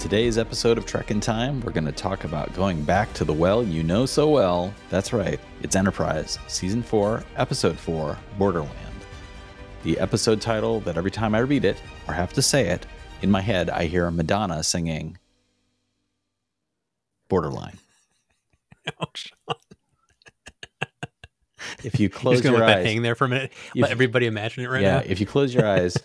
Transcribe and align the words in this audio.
today's 0.00 0.38
episode 0.38 0.78
of 0.78 0.86
Trek 0.86 1.10
in 1.10 1.20
Time, 1.20 1.60
we're 1.60 1.72
going 1.72 1.84
to 1.84 1.92
talk 1.92 2.24
about 2.24 2.54
going 2.54 2.82
back 2.82 3.12
to 3.12 3.22
the 3.22 3.34
well 3.34 3.62
you 3.62 3.82
know 3.82 4.06
so 4.06 4.30
well. 4.30 4.72
That's 4.88 5.12
right, 5.12 5.38
it's 5.60 5.76
Enterprise, 5.76 6.38
Season 6.48 6.82
4, 6.82 7.22
Episode 7.36 7.78
4, 7.78 8.16
Borderland. 8.38 8.72
The 9.82 9.98
episode 9.98 10.40
title 10.40 10.80
that 10.80 10.96
every 10.96 11.10
time 11.10 11.34
I 11.34 11.40
read 11.40 11.66
it, 11.66 11.76
or 12.08 12.14
have 12.14 12.32
to 12.32 12.40
say 12.40 12.68
it, 12.68 12.86
in 13.20 13.30
my 13.30 13.42
head, 13.42 13.68
I 13.68 13.84
hear 13.84 14.10
Madonna 14.10 14.62
singing 14.62 15.18
Borderline. 17.28 17.78
Oh, 19.00 19.06
Sean. 19.14 19.34
If 21.84 22.00
you 22.00 22.08
Just 22.08 22.20
close 22.20 22.40
gonna 22.40 22.56
your 22.56 22.66
let 22.66 22.72
that 22.72 22.78
eyes, 22.78 22.86
hang 22.86 23.02
there 23.02 23.14
for 23.14 23.26
a 23.26 23.28
minute. 23.28 23.52
If- 23.74 23.82
let 23.82 23.90
everybody 23.90 24.24
imagine 24.24 24.64
it 24.64 24.68
right 24.68 24.80
yeah, 24.80 24.96
now. 24.96 25.00
Yeah, 25.02 25.10
if 25.10 25.20
you 25.20 25.26
close 25.26 25.54
your 25.54 25.66
eyes, 25.68 25.98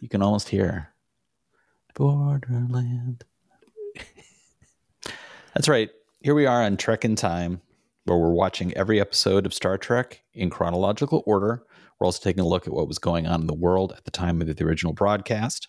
you 0.00 0.08
can 0.08 0.22
almost 0.22 0.48
hear 0.48 0.91
Borderland. 1.94 3.24
That's 5.54 5.68
right. 5.68 5.90
Here 6.20 6.34
we 6.34 6.46
are 6.46 6.62
on 6.62 6.76
Trek 6.76 7.04
in 7.04 7.16
Time, 7.16 7.60
where 8.04 8.16
we're 8.16 8.32
watching 8.32 8.72
every 8.74 9.00
episode 9.00 9.44
of 9.44 9.52
Star 9.52 9.76
Trek 9.76 10.22
in 10.32 10.50
chronological 10.50 11.22
order. 11.26 11.64
We're 11.98 12.06
also 12.06 12.22
taking 12.22 12.42
a 12.42 12.48
look 12.48 12.66
at 12.66 12.72
what 12.72 12.88
was 12.88 12.98
going 12.98 13.26
on 13.26 13.42
in 13.42 13.46
the 13.46 13.54
world 13.54 13.92
at 13.96 14.04
the 14.04 14.10
time 14.10 14.40
of 14.40 14.54
the 14.54 14.64
original 14.64 14.92
broadcast. 14.92 15.68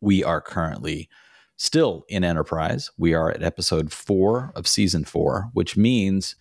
We 0.00 0.22
are 0.22 0.40
currently 0.40 1.08
still 1.56 2.04
in 2.08 2.24
Enterprise. 2.24 2.90
We 2.98 3.14
are 3.14 3.30
at 3.30 3.42
episode 3.42 3.92
four 3.92 4.52
of 4.54 4.66
season 4.68 5.04
four, 5.04 5.50
which 5.52 5.76
means 5.76 6.36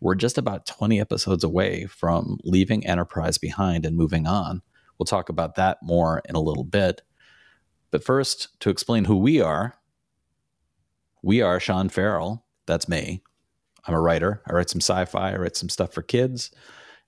we're 0.00 0.14
just 0.14 0.38
about 0.38 0.66
20 0.66 0.98
episodes 0.98 1.44
away 1.44 1.86
from 1.86 2.38
leaving 2.42 2.86
Enterprise 2.86 3.36
behind 3.36 3.84
and 3.84 3.96
moving 3.96 4.26
on. 4.26 4.62
We'll 4.98 5.06
talk 5.06 5.28
about 5.28 5.56
that 5.56 5.78
more 5.82 6.22
in 6.28 6.34
a 6.34 6.40
little 6.40 6.64
bit. 6.64 7.02
But 7.90 8.04
first, 8.04 8.48
to 8.60 8.70
explain 8.70 9.04
who 9.04 9.16
we 9.16 9.40
are, 9.40 9.74
we 11.22 11.42
are 11.42 11.60
Sean 11.60 11.88
Farrell. 11.88 12.44
That's 12.66 12.88
me. 12.88 13.22
I'm 13.86 13.94
a 13.94 14.00
writer. 14.00 14.42
I 14.46 14.52
write 14.52 14.70
some 14.70 14.80
sci 14.80 15.04
fi, 15.06 15.32
I 15.32 15.36
write 15.36 15.56
some 15.56 15.68
stuff 15.68 15.92
for 15.92 16.02
kids. 16.02 16.50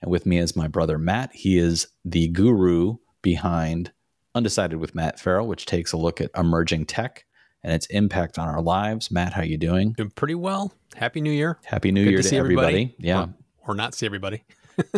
And 0.01 0.11
with 0.11 0.25
me 0.25 0.37
is 0.37 0.55
my 0.55 0.67
brother 0.67 0.97
Matt. 0.97 1.31
He 1.33 1.57
is 1.57 1.87
the 2.03 2.27
guru 2.27 2.97
behind 3.21 3.91
Undecided 4.35 4.79
with 4.79 4.95
Matt 4.95 5.19
Farrell, 5.19 5.47
which 5.47 5.65
takes 5.65 5.93
a 5.93 5.97
look 5.97 6.19
at 6.19 6.31
emerging 6.35 6.87
tech 6.87 7.25
and 7.63 7.71
its 7.71 7.85
impact 7.87 8.39
on 8.39 8.49
our 8.49 8.61
lives. 8.61 9.11
Matt, 9.11 9.33
how 9.33 9.43
you 9.43 9.57
doing? 9.57 9.93
Doing 9.93 10.09
pretty 10.09 10.35
well. 10.35 10.73
Happy 10.95 11.21
New 11.21 11.31
Year. 11.31 11.59
Happy 11.63 11.91
New 11.91 12.03
Good 12.03 12.09
Year 12.09 12.17
to 12.17 12.23
to, 12.23 12.29
see 12.29 12.37
everybody. 12.37 12.65
everybody. 12.65 12.95
Yeah. 12.97 13.27
Or, 13.61 13.73
or 13.73 13.75
not 13.75 13.93
see 13.93 14.05
everybody. 14.07 14.43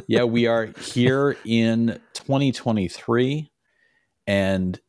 yeah, 0.07 0.23
we 0.23 0.47
are 0.47 0.67
here 0.79 1.35
in 1.43 1.99
2023, 2.13 3.51
and 4.25 4.79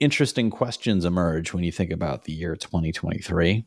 interesting 0.00 0.50
questions 0.50 1.04
emerge 1.04 1.52
when 1.52 1.62
you 1.62 1.70
think 1.70 1.92
about 1.92 2.24
the 2.24 2.32
year 2.32 2.56
2023. 2.56 3.64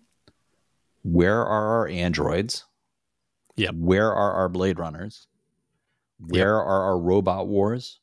Where 1.04 1.40
are 1.40 1.80
our 1.80 1.88
androids? 1.88 2.66
Yep. 3.56 3.76
Where 3.76 4.12
are 4.12 4.34
our 4.34 4.50
Blade 4.50 4.80
Runners? 4.80 5.28
Where 6.20 6.56
are 6.56 6.84
our 6.84 7.00
robot 7.00 7.48
wars? 7.48 8.00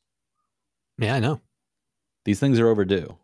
Yeah, 0.97 1.15
I 1.15 1.19
know. 1.19 1.41
These 2.25 2.39
things 2.39 2.59
are 2.59 2.67
overdue. 2.67 3.17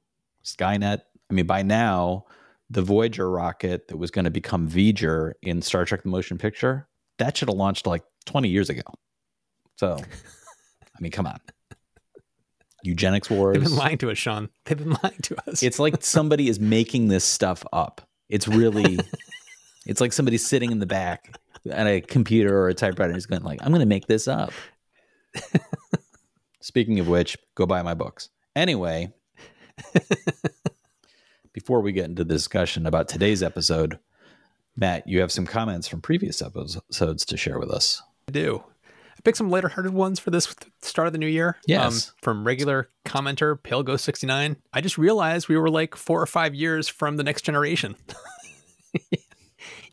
Skynet, 0.44 1.02
I 1.30 1.34
mean, 1.34 1.46
by 1.46 1.62
now, 1.62 2.26
the 2.70 2.82
Voyager 2.82 3.30
rocket 3.30 3.88
that 3.88 3.98
was 3.98 4.12
going 4.12 4.26
to 4.26 4.32
become 4.32 4.70
V'ger 4.70 5.34
in 5.42 5.62
Star 5.62 5.86
Trek 5.86 6.04
the 6.04 6.10
Motion 6.10 6.38
Picture, 6.38 6.88
that 7.18 7.38
should 7.38 7.48
have 7.48 7.58
launched 7.58 7.86
like 7.86 8.04
20 8.26 8.50
years 8.50 8.70
ago. 8.70 8.82
So, 9.78 9.98
I 10.84 11.02
mean, 11.02 11.12
come 11.12 11.28
on. 11.28 11.40
Eugenics 12.88 13.30
wars. 13.30 13.56
They've 13.56 13.64
been 13.64 13.76
lying 13.76 13.98
to 14.00 14.10
us, 14.10 14.18
Sean. 14.18 14.50
They've 14.66 14.78
been 14.78 14.98
lying 15.04 15.22
to 15.24 15.50
us. 15.50 15.62
It's 15.62 15.80
like 15.80 16.04
somebody 16.04 16.48
is 16.48 16.60
making 16.60 17.10
this 17.10 17.24
stuff 17.24 17.64
up. 17.72 18.02
It's 18.30 18.48
really, 18.48 19.00
it's 19.86 20.02
like 20.02 20.14
somebody 20.14 20.38
sitting 20.38 20.72
in 20.72 20.80
the 20.80 20.86
back 20.86 21.38
at 21.70 21.88
a 21.88 22.02
computer 22.02 22.58
or 22.58 22.70
a 22.70 22.74
typewriter 22.74 23.16
is 23.16 23.26
going 23.26 23.44
like, 23.44 23.60
I'm 23.62 23.70
going 23.70 23.82
to 23.82 23.86
make 23.86 24.08
this 24.08 24.28
up. 24.28 24.52
Speaking 26.62 27.00
of 27.00 27.08
which, 27.08 27.38
go 27.56 27.66
buy 27.66 27.82
my 27.82 27.94
books. 27.94 28.30
Anyway, 28.56 29.14
before 31.54 31.82
we 31.82 31.92
get 31.92 32.06
into 32.06 32.24
the 32.24 32.34
discussion 32.34 32.86
about 32.86 33.08
today's 33.08 33.44
episode, 33.44 34.00
Matt, 34.76 35.08
you 35.08 35.22
have 35.22 35.32
some 35.32 35.46
comments 35.46 35.88
from 35.88 36.02
previous 36.02 36.42
episodes 36.42 37.26
to 37.26 37.38
share 37.38 37.60
with 37.60 37.70
us. 37.70 38.02
I 38.28 38.32
do. 38.32 38.64
I 39.28 39.30
picked 39.30 39.40
some 39.40 39.50
lighter 39.50 39.68
hearted 39.68 39.94
ones 39.94 40.20
for 40.20 40.30
this 40.32 40.56
start 40.82 41.08
of 41.08 41.12
the 41.12 41.20
new 41.20 41.28
year. 41.28 41.50
Um, 41.58 41.62
Yes. 41.68 42.14
from 42.22 42.48
regular 42.48 42.90
commenter 43.06 43.62
Pale 43.62 43.84
Ghost 43.84 44.06
69. 44.06 44.56
I 44.72 44.80
just 44.80 44.98
realized 44.98 45.50
we 45.50 45.58
were 45.58 45.70
like 45.70 45.98
four 45.98 46.22
or 46.22 46.26
five 46.26 46.56
years 46.56 46.88
from 46.88 47.18
the 47.18 47.24
next 47.24 47.42
generation. 47.42 47.98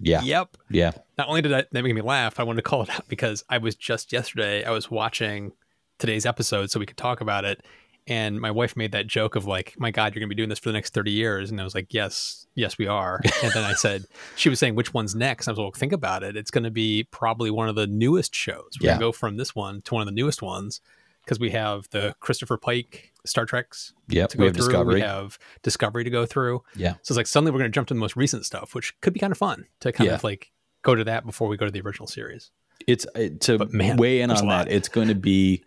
Yeah. 0.01 0.23
Yep. 0.23 0.57
Yeah. 0.71 0.91
Not 1.17 1.29
only 1.29 1.41
did 1.41 1.53
I, 1.53 1.65
that 1.73 1.83
make 1.83 1.95
me 1.95 2.03
laugh, 2.03 2.39
I 2.39 2.43
wanted 2.43 2.57
to 2.63 2.69
call 2.69 2.83
it 2.83 2.91
out 2.91 3.05
because 3.09 3.43
I 3.49 3.59
was 3.59 3.75
just 3.75 4.13
yesterday, 4.13 4.63
I 4.63 4.71
was 4.71 4.91
watching 4.91 5.53
today's 5.99 6.27
episode 6.27 6.71
so 6.71 6.79
we 6.79 6.85
could 6.85 6.97
talk 6.99 7.21
about 7.23 7.45
it. 7.45 7.65
And 8.07 8.39
my 8.41 8.51
wife 8.51 8.77
made 8.77 8.93
that 8.93 9.07
joke 9.07 9.35
of 9.35 9.47
like, 9.47 9.75
my 9.79 9.91
God, 9.91 10.15
you're 10.15 10.21
going 10.21 10.29
to 10.29 10.35
be 10.35 10.37
doing 10.37 10.51
this 10.51 10.59
for 10.59 10.69
the 10.69 10.75
next 10.75 10.93
30 10.93 11.11
years. 11.11 11.51
And 11.51 11.59
I 11.61 11.65
was 11.65 11.75
like, 11.75 11.95
yes, 11.95 12.47
yes, 12.55 12.77
we 12.77 12.87
are. 12.87 13.21
And 13.43 13.53
then 13.53 13.65
I 13.65 13.73
said, 13.77 14.05
she 14.37 14.51
was 14.51 14.59
saying, 14.59 14.75
which 14.75 14.93
one's 14.93 15.15
next? 15.15 15.47
And 15.47 15.53
I 15.53 15.53
was 15.53 15.59
like, 15.59 15.65
well, 15.73 15.79
think 15.81 15.93
about 15.93 16.23
it. 16.23 16.37
It's 16.37 16.51
going 16.51 16.65
to 16.65 16.71
be 16.71 17.05
probably 17.11 17.51
one 17.51 17.69
of 17.69 17.77
the 17.77 17.87
newest 17.87 18.35
shows. 18.35 18.73
We're 18.81 18.89
Yeah. 18.89 18.93
going 18.93 19.01
to 19.01 19.07
go 19.07 19.13
from 19.13 19.37
this 19.39 19.55
one 19.55 19.81
to 19.83 19.95
one 19.95 20.03
of 20.03 20.07
the 20.07 20.13
newest 20.13 20.43
ones 20.43 20.83
because 21.25 21.41
we 21.41 21.51
have 21.53 21.89
the 21.93 22.15
Christopher 22.21 22.59
Pike 22.59 23.13
Star 23.25 23.47
Treks 23.47 23.95
Yep. 24.09 24.29
to 24.31 24.37
We 24.37 24.43
go 24.43 24.47
have 24.49 24.55
through. 24.57 24.67
Discovery. 24.67 24.95
We 24.97 25.01
have 25.01 25.39
Discovery 25.63 26.05
to 26.05 26.11
go 26.11 26.27
through. 26.27 26.63
Yeah. 26.77 26.93
So 27.01 27.13
it's 27.13 27.17
like 27.17 27.27
suddenly 27.27 27.53
we're 27.53 27.61
going 27.61 27.71
to 27.71 27.75
jump 27.75 27.89
to 27.89 27.95
the 27.95 28.01
most 28.01 28.17
recent 28.17 28.45
stuff, 28.45 28.75
which 28.75 29.01
could 29.01 29.15
be 29.15 29.21
kind 29.21 29.31
of 29.31 29.39
fun 29.39 29.65
to 29.81 29.93
kind 29.93 30.09
Yeah. 30.09 30.17
of 30.17 30.25
like 30.25 30.53
go 30.83 30.95
to 30.95 31.05
that 31.05 31.25
before 31.25 31.49
we 31.49 31.57
go 31.57 31.65
to 31.65 31.71
the 31.73 31.81
original 31.81 32.07
series. 32.07 32.51
It's 32.87 33.07
uh, 33.15 33.29
to 33.41 33.67
man, 33.71 33.97
weigh 33.97 34.21
in 34.21 34.31
on 34.31 34.47
that. 34.49 34.71
It's 34.71 34.89
going 34.89 35.09
to 35.09 35.15
be, 35.15 35.65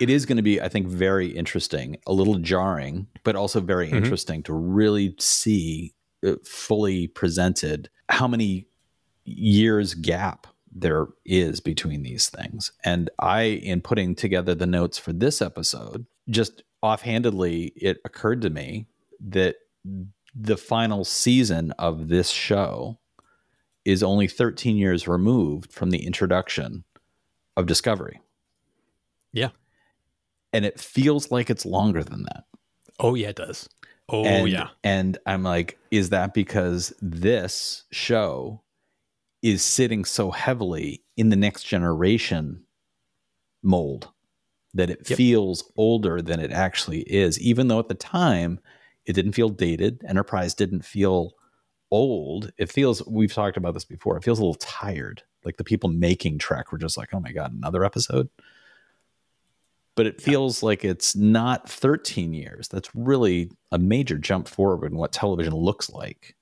it 0.00 0.10
is 0.10 0.26
going 0.26 0.36
to 0.36 0.42
be, 0.42 0.60
I 0.60 0.68
think, 0.68 0.86
very 0.88 1.28
interesting, 1.28 1.96
a 2.06 2.12
little 2.12 2.38
jarring, 2.38 3.06
but 3.24 3.36
also 3.36 3.60
very 3.60 3.88
Mhm. 3.88 3.96
interesting 3.96 4.42
to 4.44 4.52
really 4.52 5.14
see 5.18 5.94
uh, 6.24 6.36
fully 6.44 7.06
presented 7.06 7.88
how 8.08 8.26
many 8.26 8.66
years 9.24 9.94
gap 9.94 10.46
there 10.72 11.06
is 11.24 11.60
between 11.60 12.02
these 12.02 12.28
things. 12.28 12.72
And 12.84 13.10
I, 13.18 13.42
in 13.42 13.80
putting 13.80 14.14
together 14.14 14.54
the 14.54 14.66
notes 14.66 14.98
for 14.98 15.12
this 15.12 15.40
episode, 15.42 16.06
just 16.28 16.62
offhandedly, 16.82 17.72
it 17.76 17.98
occurred 18.04 18.40
to 18.42 18.50
me 18.50 18.86
that 19.20 19.56
the 20.34 20.56
final 20.56 21.04
season 21.04 21.72
of 21.72 22.08
this 22.08 22.30
show 22.30 22.98
is 23.84 24.02
only 24.02 24.26
13 24.26 24.76
years 24.76 25.06
removed 25.06 25.72
from 25.72 25.90
the 25.90 26.04
introduction 26.04 26.84
of 27.56 27.66
Discovery. 27.66 28.20
Yeah. 29.32 29.50
And 30.56 30.64
it 30.64 30.80
feels 30.80 31.30
like 31.30 31.50
it's 31.50 31.66
longer 31.66 32.02
than 32.02 32.22
that. 32.22 32.44
Oh 32.98 33.14
yeah, 33.14 33.28
it 33.28 33.36
does. 33.36 33.68
Oh 34.08 34.24
and, 34.24 34.48
yeah. 34.48 34.68
And 34.82 35.18
I'm 35.26 35.42
like, 35.42 35.78
is 35.90 36.08
that 36.10 36.32
because 36.32 36.94
this 37.02 37.84
show 37.92 38.62
is 39.42 39.62
sitting 39.62 40.04
so 40.06 40.30
heavily 40.30 41.04
in 41.18 41.28
the 41.28 41.36
next 41.36 41.64
generation 41.64 42.62
mold 43.62 44.08
that 44.72 44.88
it 44.88 45.10
Yep. 45.10 45.16
feels 45.18 45.70
older 45.76 46.22
than 46.22 46.40
it 46.40 46.52
actually 46.52 47.00
is, 47.02 47.38
even 47.40 47.68
though 47.68 47.78
at 47.78 47.88
the 47.88 47.94
time 47.94 48.58
it 49.04 49.12
didn't 49.12 49.32
feel 49.32 49.50
dated. 49.50 50.02
Enterprise 50.08 50.54
didn't 50.54 50.84
feel 50.86 51.34
old. 51.90 52.50
It 52.56 52.72
feels, 52.72 53.06
we've 53.06 53.32
talked 53.32 53.58
about 53.58 53.74
this 53.74 53.84
before, 53.84 54.16
it 54.16 54.24
feels 54.24 54.38
a 54.38 54.42
little 54.42 54.54
tired. 54.54 55.22
Like 55.44 55.58
the 55.58 55.64
people 55.64 55.90
making 55.90 56.38
Trek 56.38 56.72
were 56.72 56.78
just 56.78 56.96
like, 56.96 57.12
oh 57.12 57.20
my 57.20 57.32
God, 57.32 57.52
another 57.52 57.84
episode. 57.84 58.30
But 59.96 60.06
it 60.06 60.20
feels 60.20 60.62
like 60.62 60.84
it's 60.84 61.16
not 61.16 61.68
13 61.68 62.32
years. 62.34 62.68
That's 62.68 62.88
really 62.94 63.50
a 63.72 63.78
major 63.78 64.18
jump 64.18 64.46
forward 64.46 64.92
in 64.92 64.98
what 64.98 65.10
television 65.12 65.54
looks 65.54 65.90
like. 65.90 66.36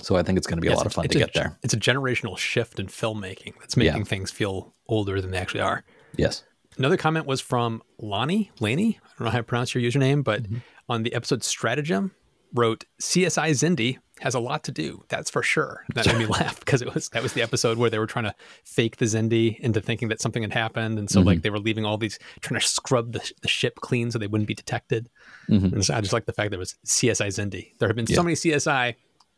So 0.00 0.16
I 0.16 0.22
think 0.22 0.38
it's 0.38 0.46
going 0.46 0.56
to 0.56 0.62
be 0.62 0.68
Yeah, 0.68 0.74
a 0.74 0.76
lot 0.78 0.86
of 0.86 0.92
fun 0.94 1.06
to 1.06 1.18
a- 1.18 1.20
get 1.20 1.34
there. 1.34 1.58
It's 1.62 1.74
a 1.74 1.78
generational 1.78 2.36
shift 2.36 2.80
in 2.80 2.86
filmmaking 2.86 3.52
that's 3.60 3.76
Yeah. 3.76 3.92
making 3.92 4.06
things 4.06 4.30
feel 4.30 4.74
older 4.88 5.20
than 5.20 5.30
they 5.30 5.38
actually 5.38 5.60
are. 5.60 5.84
Yes. 6.16 6.42
Another 6.78 6.96
comment 6.96 7.26
was 7.26 7.40
from 7.42 7.82
Lonnie 7.98 8.50
Laney. 8.58 8.98
I 9.04 9.08
don't 9.18 9.26
know 9.26 9.30
how 9.30 9.38
to 9.38 9.44
pronounce 9.44 9.74
your 9.74 9.82
username, 9.84 10.24
but 10.24 10.44
Mm-hmm. 10.44 10.56
on 10.88 11.02
the 11.02 11.14
episode 11.14 11.44
Stratagem, 11.44 12.12
wrote 12.54 12.84
CSI 13.00 13.50
Xindi 13.50 13.98
has 14.22 14.34
a 14.34 14.40
lot 14.40 14.64
to 14.64 14.72
do. 14.72 15.04
That's 15.08 15.28
for 15.30 15.42
sure. 15.42 15.84
That 15.94 16.06
made 16.06 16.18
me 16.18 16.26
laugh 16.40 16.58
because 16.60 16.80
it 16.82 16.94
was 16.94 17.08
that 17.10 17.22
was 17.22 17.32
the 17.34 17.42
episode 17.42 17.76
where 17.78 17.90
they 17.90 17.98
were 17.98 18.06
trying 18.06 18.24
to 18.24 18.34
fake 18.64 18.96
the 18.96 19.04
Xindi 19.04 19.58
into 19.60 19.80
thinking 19.80 20.08
that 20.08 20.20
something 20.20 20.42
had 20.42 20.52
happened, 20.52 20.98
and 20.98 21.10
so 21.10 21.20
Mm-hmm. 21.20 21.26
like 21.26 21.42
they 21.42 21.50
were 21.50 21.58
leaving 21.58 21.84
all 21.84 21.98
these 21.98 22.18
trying 22.40 22.60
to 22.60 22.66
scrub 22.66 23.12
the, 23.12 23.32
the 23.42 23.48
ship 23.48 23.76
clean 23.80 24.10
so 24.10 24.18
they 24.18 24.26
wouldn't 24.26 24.48
be 24.48 24.54
detected. 24.54 25.08
Mhm. 25.48 25.72
And 25.72 25.84
so 25.84 25.94
I 25.94 26.00
just 26.00 26.12
like 26.12 26.26
the 26.26 26.32
fact 26.32 26.50
that 26.50 26.56
it 26.56 26.58
was 26.58 26.76
CSI 26.86 27.26
Xindi. 27.28 27.72
There 27.78 27.88
have 27.88 27.96
been 27.96 28.06
Yeah. 28.08 28.16
so 28.16 28.22
many 28.22 28.34
CSI. 28.34 28.94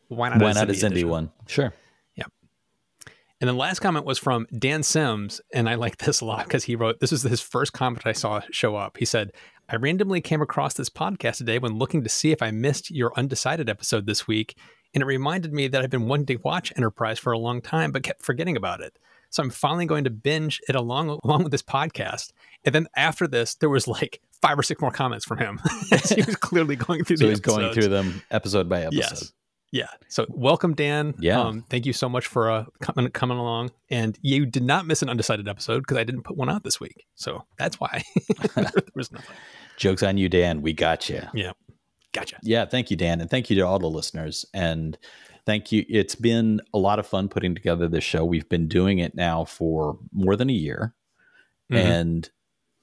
Why 0.07 0.29
not? 0.29 0.41
Why 0.41 0.51
a 0.51 0.53
not 0.53 0.69
a 0.69 0.73
Xindi 0.73 0.75
Cindy 0.77 0.95
edition? 1.01 1.09
one? 1.09 1.31
Sure. 1.47 1.73
Yeah. 2.15 2.25
And 3.41 3.47
then 3.49 3.57
last 3.57 3.79
comment 3.79 4.05
was 4.05 4.17
from 4.17 4.47
Dan 4.57 4.81
Sims, 4.83 5.41
and 5.53 5.67
I 5.67 5.75
like 5.75 5.97
this 5.97 6.21
a 6.21 6.25
lot 6.25 6.45
because 6.45 6.63
he 6.63 6.75
wrote 6.75 6.99
this 6.99 7.11
is 7.11 7.23
his 7.23 7.41
first 7.41 7.73
comment 7.73 8.03
I 8.05 8.13
saw 8.13 8.41
show 8.51 8.75
up. 8.75 8.97
He 8.97 9.05
said, 9.05 9.31
I 9.67 9.75
randomly 9.77 10.21
came 10.21 10.41
across 10.43 10.75
this 10.75 10.89
podcast 10.89 11.37
today 11.37 11.57
when 11.59 11.73
looking 11.77 12.03
to 12.03 12.09
see 12.09 12.31
if 12.31 12.41
I 12.41 12.51
missed 12.51 12.91
your 12.91 13.11
undecided 13.17 13.67
episode 13.69 14.05
this 14.05 14.27
week, 14.27 14.55
and 14.95 15.01
it 15.01 15.05
reminded 15.05 15.53
me 15.53 15.67
that 15.67 15.83
I've 15.83 15.89
been 15.89 16.07
wanting 16.07 16.25
to 16.27 16.37
watch 16.37 16.71
Enterprise 16.77 17.19
for 17.19 17.33
a 17.33 17.37
long 17.37 17.61
time, 17.61 17.91
but 17.91 18.01
kept 18.01 18.23
forgetting 18.23 18.55
about 18.55 18.79
it. 18.79 18.97
So 19.29 19.43
I'm 19.43 19.49
finally 19.49 19.85
going 19.85 20.05
to 20.05 20.09
binge 20.09 20.61
it 20.69 20.75
along 20.75 21.19
along 21.25 21.43
with 21.43 21.51
this 21.51 21.61
podcast. 21.61 22.31
And 22.63 22.73
then 22.73 22.87
after 22.95 23.27
this, 23.27 23.55
there 23.55 23.69
was 23.69 23.87
like 23.87 24.21
five 24.41 24.57
or 24.57 24.63
six 24.63 24.81
more 24.81 24.91
comments 24.91 25.25
from 25.25 25.39
him. 25.39 25.59
he 26.09 26.23
was 26.23 26.37
clearly 26.37 26.77
going 26.77 27.03
through. 27.03 27.17
So 27.25 27.29
he's 27.29 27.41
going 27.41 27.73
through 27.73 27.89
them 27.89 28.21
episode 28.31 28.69
by 28.69 28.83
episode. 28.83 28.99
Yes. 28.99 29.33
Yeah. 29.71 29.87
So 30.07 30.25
welcome, 30.29 30.73
Dan. 30.73 31.13
Yeah. 31.19 31.41
Um, 31.41 31.65
thank 31.69 31.85
you 31.85 31.91
so 31.91 32.07
much 32.07 32.27
for 32.27 32.49
uh, 32.49 32.65
coming 32.79 33.09
coming 33.09 33.37
along. 33.37 33.71
And 33.89 34.17
you 34.21 34.45
did 34.45 34.63
not 34.63 34.87
miss 34.87 35.01
an 35.01 35.09
undecided 35.09 35.49
episode 35.49 35.81
because 35.81 35.97
I 35.97 36.05
didn't 36.05 36.21
put 36.23 36.37
one 36.37 36.49
out 36.49 36.63
this 36.63 36.79
week. 36.79 37.05
So 37.15 37.43
that's 37.57 37.77
why 37.77 38.03
there 38.55 38.71
was 38.95 39.11
nothing. 39.11 39.35
Jokes 39.75 40.03
on 40.03 40.17
you, 40.17 40.29
Dan. 40.29 40.61
We 40.61 40.71
got 40.71 41.09
you. 41.09 41.23
Yeah. 41.33 41.51
Gotcha. 42.15 42.37
Yeah. 42.41 42.65
Thank 42.65 42.89
you, 42.89 42.97
Dan. 42.97 43.21
And 43.21 43.29
thank 43.29 43.49
you 43.49 43.55
to 43.57 43.61
all 43.61 43.77
the 43.77 43.89
listeners. 43.89 44.45
And 44.53 44.97
thank 45.45 45.71
you. 45.71 45.85
It's 45.89 46.15
been 46.15 46.61
a 46.73 46.77
lot 46.77 46.97
of 46.97 47.05
fun 47.05 47.27
putting 47.27 47.53
together 47.53 47.87
this 47.87 48.03
show. 48.03 48.23
We've 48.23 48.47
been 48.49 48.67
doing 48.67 48.99
it 48.99 49.15
now 49.15 49.45
for 49.45 49.99
more 50.13 50.35
than 50.35 50.49
a 50.49 50.53
year. 50.53 50.95
Mhm. 51.71 51.77
And 51.77 52.29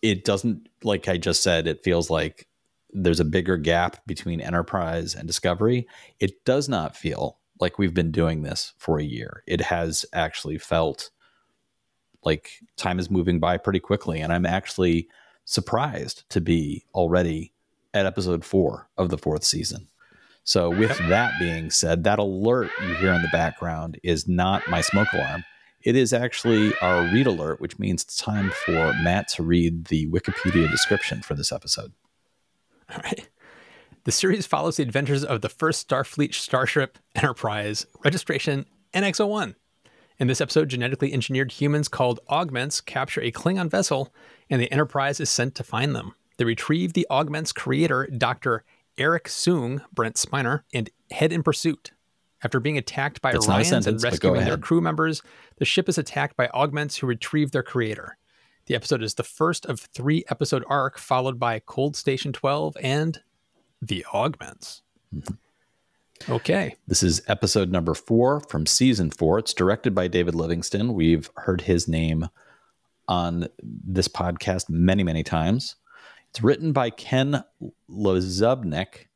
it 0.03 0.25
doesn't, 0.25 0.69
like 0.85 1.09
I 1.09 1.17
just 1.17 1.43
said, 1.43 1.67
it 1.67 1.83
feels 1.83 2.11
like 2.11 2.47
there's 2.91 3.21
a 3.21 3.25
bigger 3.25 3.57
gap 3.57 4.05
between 4.07 4.41
Enterprise 4.41 5.15
and 5.15 5.27
Discovery. 5.27 5.87
It 6.21 6.45
does 6.45 6.69
not 6.69 6.95
feel 6.97 7.39
like 7.59 7.79
we've 7.79 7.95
been 7.95 8.11
doing 8.11 8.43
this 8.43 8.75
for 8.77 8.99
a 8.99 9.05
year. 9.05 9.43
It 9.47 9.63
has 9.63 10.05
actually 10.13 10.59
felt 10.59 11.11
like 12.25 12.51
time 12.77 12.99
is 12.99 13.11
moving 13.11 13.41
by 13.41 13.57
pretty 13.57 13.81
quickly. 13.81 14.21
And 14.21 14.33
I'm 14.33 14.47
actually 14.47 15.09
surprised 15.45 16.29
to 16.31 16.41
be 16.41 16.85
already 16.95 17.53
at 17.95 18.07
episode 18.07 18.45
four 18.45 18.89
of 18.97 19.09
the 19.11 19.19
fourth 19.19 19.45
season. 19.45 19.89
So, 20.45 20.71
with 20.71 20.99
that 21.09 21.39
being 21.39 21.71
said, 21.71 22.05
that 22.05 22.19
alert 22.19 22.71
you 22.83 22.95
hear 22.95 23.13
in 23.13 23.23
the 23.23 23.29
background 23.29 23.99
is 24.03 24.27
not 24.27 24.69
my 24.69 24.81
smoke 24.81 25.13
alarm. 25.13 25.45
It 25.83 25.95
is 25.95 26.13
actually 26.13 26.73
our 26.81 27.03
read 27.05 27.27
alert, 27.27 27.61
which 27.61 27.79
means 27.79 28.03
it's 28.03 28.17
time 28.17 28.51
for 28.65 28.93
Matt 29.03 29.29
to 29.29 29.43
read 29.43 29.87
the 29.87 30.09
Wikipedia 30.09 30.71
description 30.71 31.23
for 31.23 31.35
this 31.35 31.53
episode. 31.53 31.93
All 32.91 33.01
right. 33.05 33.29
The 34.05 34.13
series 34.13 34.47
follows 34.47 34.77
the 34.77 34.83
adventures 34.83 35.25
of 35.25 35.43
the 35.43 35.49
first 35.49 35.89
Starfleet 35.89 36.35
starship 36.35 36.99
Enterprise, 37.15 37.87
registration 38.05 38.67
NX01. 38.95 39.55
In 40.19 40.27
this 40.27 40.41
episode, 40.41 40.69
genetically 40.69 41.13
engineered 41.13 41.53
humans 41.53 41.89
called 41.89 42.21
augments 42.29 42.81
capture 42.81 43.21
a 43.21 43.33
Klingon 43.33 43.71
vessel, 43.71 44.13
and 44.51 44.61
the 44.61 44.71
Enterprise 44.73 45.21
is 45.21 45.31
sent 45.31 45.55
to 45.55 45.65
find 45.65 45.95
them. 45.95 46.15
They 46.37 46.45
retrieve 46.45 46.93
the 46.93 47.07
augments' 47.11 47.53
creator, 47.53 48.07
Dr. 48.07 48.65
Eric 48.99 49.25
Soong, 49.25 49.83
Brent 49.93 50.17
Spiner, 50.17 50.63
and 50.73 50.91
head 51.11 51.33
in 51.33 51.43
pursuit. 51.43 51.93
After 52.45 52.59
being 52.59 52.77
attacked 52.77 53.23
by 53.23 53.33
That's 53.33 53.47
Orions 53.47 53.67
sentence, 53.67 53.87
and 53.87 54.03
rescuing 54.03 54.45
their 54.45 54.59
crew 54.59 54.81
members, 54.81 55.23
the 55.59 55.65
ship 55.65 55.89
is 55.89 55.97
attacked 55.97 56.37
by 56.37 56.49
augments 56.49 56.97
who 56.97 57.07
retrieve 57.07 57.53
their 57.53 57.63
creator. 57.63 58.17
The 58.67 58.75
episode 58.75 59.03
is 59.03 59.15
the 59.15 59.23
first 59.23 59.67
of 59.67 59.81
three 59.81 60.25
episode 60.29 60.65
arc, 60.69 60.99
followed 60.99 61.39
by 61.39 61.61
Cold 61.61 61.97
Station 61.97 62.33
12 62.33 62.77
and 62.83 63.21
The 63.81 64.05
Augments. 64.13 64.83
Mm-hmm. 65.15 65.35
Okay. 66.33 66.77
This 66.87 67.03
is 67.03 67.23
episode 67.27 67.71
number 67.71 67.95
four 67.95 68.41
from 68.41 68.67
season 68.67 69.11
four. 69.11 69.39
It's 69.39 69.55
directed 69.55 69.95
by 69.95 70.09
David 70.09 70.35
Livingston. 70.35 70.95
We've 70.95 71.29
heard 71.37 71.63
his 71.63 71.89
name 71.89 72.29
on 73.09 73.49
this 73.63 74.09
podcast 74.09 74.71
many, 74.71 75.03
many 75.03 75.25
times. 75.25 75.77
It's 76.33 76.43
written 76.43 76.73
by 76.73 76.89
Ken 76.89 77.45
LaZebnik. 77.91 79.09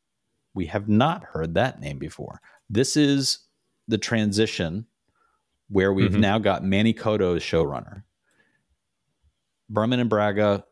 We 0.53 0.67
have 0.67 0.87
not 0.87 1.25
heard 1.25 1.55
that 1.55 1.81
name 1.81 1.99
before. 1.99 2.43
This 2.69 2.95
is 2.95 3.39
the 3.89 3.97
transition 3.97 4.87
where 5.71 5.95
we've 5.95 6.11
Mhm. 6.13 6.21
now 6.21 6.39
got 6.39 6.63
Manny 6.63 6.93
Coto 6.93 7.35
as 7.35 7.43
showrunner. 7.43 8.03
Berman 9.71 9.99
and 9.99 10.11
Braga 10.11 10.67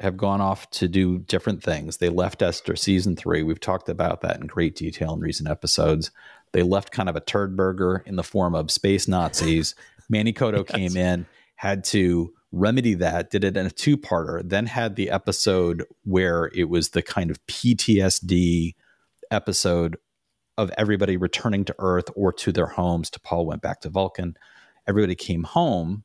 have 0.00 0.16
gone 0.16 0.40
off 0.40 0.68
to 0.70 0.88
do 0.88 1.20
different 1.20 1.62
things. 1.62 1.98
They 1.98 2.08
left 2.08 2.42
Esther 2.42 2.74
season 2.74 3.14
three. 3.14 3.44
We've 3.44 3.60
talked 3.60 3.88
about 3.88 4.20
that 4.22 4.40
in 4.40 4.48
great 4.48 4.74
detail 4.74 5.14
in 5.14 5.20
recent 5.20 5.48
episodes. 5.48 6.10
They 6.52 6.64
left 6.64 6.90
kind 6.90 7.08
of 7.08 7.14
a 7.14 7.20
turd 7.20 7.56
burger 7.56 8.02
in 8.04 8.16
the 8.16 8.24
form 8.24 8.56
of 8.56 8.72
space 8.72 9.06
Nazis. 9.06 9.76
Manny 10.08 10.32
Coto 10.32 10.66
came 10.66 10.96
in, 10.96 11.26
had 11.54 11.84
to 11.84 12.34
remedy 12.52 12.94
that, 12.94 13.30
did 13.30 13.44
it 13.44 13.56
in 13.56 13.66
a 13.66 13.70
two 13.70 13.96
parter, 13.96 14.40
then 14.48 14.66
had 14.66 14.96
the 14.96 15.10
episode 15.10 15.84
where 16.04 16.50
it 16.54 16.68
was 16.68 16.90
the 16.90 17.02
kind 17.02 17.30
of 17.30 17.44
PTSD 17.46 18.74
episode 19.30 19.96
of 20.56 20.70
everybody 20.78 21.16
returning 21.16 21.64
to 21.66 21.74
Earth 21.78 22.08
or 22.16 22.32
to 22.32 22.50
their 22.50 22.66
homes. 22.66 23.10
T'Pol 23.10 23.44
went 23.46 23.62
back 23.62 23.80
to 23.82 23.90
Vulcan. 23.90 24.36
Everybody 24.86 25.14
came 25.14 25.44
home 25.44 26.04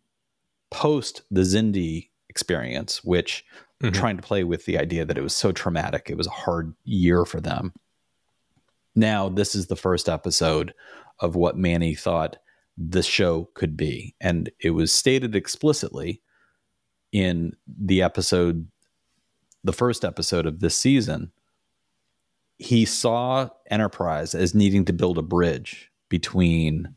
post 0.69 1.21
the 1.31 1.41
Xindi 1.41 2.09
experience, 2.29 3.03
which 3.03 3.45
Mhm. 3.81 3.93
trying 3.93 4.17
to 4.17 4.23
play 4.23 4.43
with 4.43 4.65
the 4.65 4.77
idea 4.77 5.05
that 5.05 5.17
it 5.17 5.23
was 5.23 5.35
so 5.35 5.51
traumatic. 5.51 6.09
It 6.09 6.17
was 6.17 6.27
a 6.27 6.31
hard 6.31 6.73
year 6.83 7.25
for 7.25 7.39
them. 7.41 7.73
Now, 8.95 9.29
this 9.29 9.55
is 9.55 9.67
the 9.67 9.75
first 9.75 10.07
episode 10.09 10.73
of 11.19 11.35
what 11.35 11.57
Manny 11.57 11.95
thought 11.95 12.37
the 12.77 13.03
show 13.03 13.49
could 13.53 13.75
be. 13.77 14.15
And 14.19 14.51
it 14.59 14.71
was 14.71 14.91
stated 14.91 15.35
explicitly 15.35 16.21
in 17.13 17.55
the 17.67 18.01
episode, 18.01 18.67
the 19.63 19.71
first 19.71 20.03
episode 20.03 20.45
of 20.45 20.59
this 20.59 20.75
season. 20.75 21.31
He 22.57 22.83
saw 22.85 23.49
Enterprise 23.69 24.35
as 24.35 24.53
needing 24.53 24.83
to 24.85 24.93
build 24.93 25.17
a 25.17 25.21
bridge 25.21 25.91
between 26.09 26.93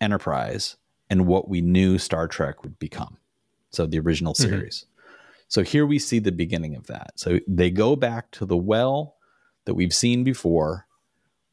Enterprise 0.00 0.76
and 1.10 1.26
what 1.26 1.48
we 1.48 1.60
knew 1.60 1.98
Star 1.98 2.28
Trek 2.28 2.62
would 2.62 2.78
become. 2.78 3.16
So 3.70 3.86
the 3.86 3.98
original 3.98 4.34
Mhm. 4.34 4.36
series. 4.36 4.86
So 5.48 5.62
here 5.62 5.86
we 5.86 5.98
see 5.98 6.18
the 6.18 6.32
beginning 6.32 6.74
of 6.76 6.86
that. 6.88 7.12
So 7.16 7.38
they 7.48 7.70
go 7.70 7.96
back 7.96 8.30
to 8.32 8.44
the 8.44 8.56
well 8.56 9.16
that 9.64 9.74
we've 9.74 9.94
seen 9.94 10.22
before, 10.24 10.86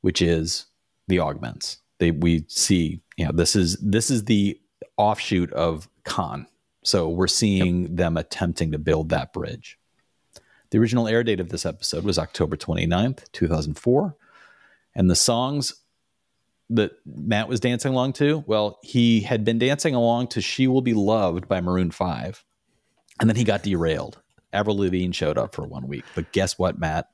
which 0.02 0.22
is 0.22 0.66
the 1.08 1.20
augments. 1.20 1.78
They 2.00 2.12
we 2.12 2.46
see, 2.48 3.02
you 3.18 3.26
know, 3.26 3.32
this 3.32 3.56
is 3.56 3.78
this 3.78 4.10
is 4.10 4.26
the 4.26 4.60
offshoot 4.98 5.52
of 5.54 5.88
Khan. 6.04 6.48
So 6.84 7.08
we're 7.10 7.28
seeing 7.28 7.96
them 7.96 8.18
attempting 8.18 8.72
to 8.74 8.78
build 8.78 9.10
that 9.10 9.34
bridge. 9.34 9.80
The 10.70 10.78
original 10.80 11.08
air 11.08 11.24
date 11.24 11.40
of 11.40 11.50
this 11.50 11.66
episode 11.66 12.04
was 12.04 12.20
October 12.20 12.58
29th, 12.58 13.32
2004. 13.32 14.16
And 14.96 15.10
the 15.10 15.16
songs 15.16 15.74
that 16.70 16.92
Matt 17.06 17.48
was 17.48 17.60
dancing 17.60 17.92
along 17.94 18.14
to, 18.14 18.44
well, 18.48 18.80
he 18.84 19.22
had 19.22 19.46
been 19.46 19.60
dancing 19.60 19.96
along 19.96 20.28
to 20.30 20.42
She 20.42 20.68
Will 20.68 20.82
Be 20.82 20.94
Loved 20.94 21.48
by 21.48 21.62
Maroon 21.62 21.92
5. 21.92 22.44
And 23.20 23.30
then 23.30 23.36
he 23.36 23.44
got 23.44 23.64
derailed. 23.64 24.20
Avril 24.52 24.78
Lavigne 24.78 25.12
showed 25.14 25.38
up 25.38 25.54
for 25.56 25.66
one 25.66 25.88
week. 25.88 26.06
But 26.16 26.32
guess 26.32 26.58
what, 26.60 26.80
Matt? 26.80 27.10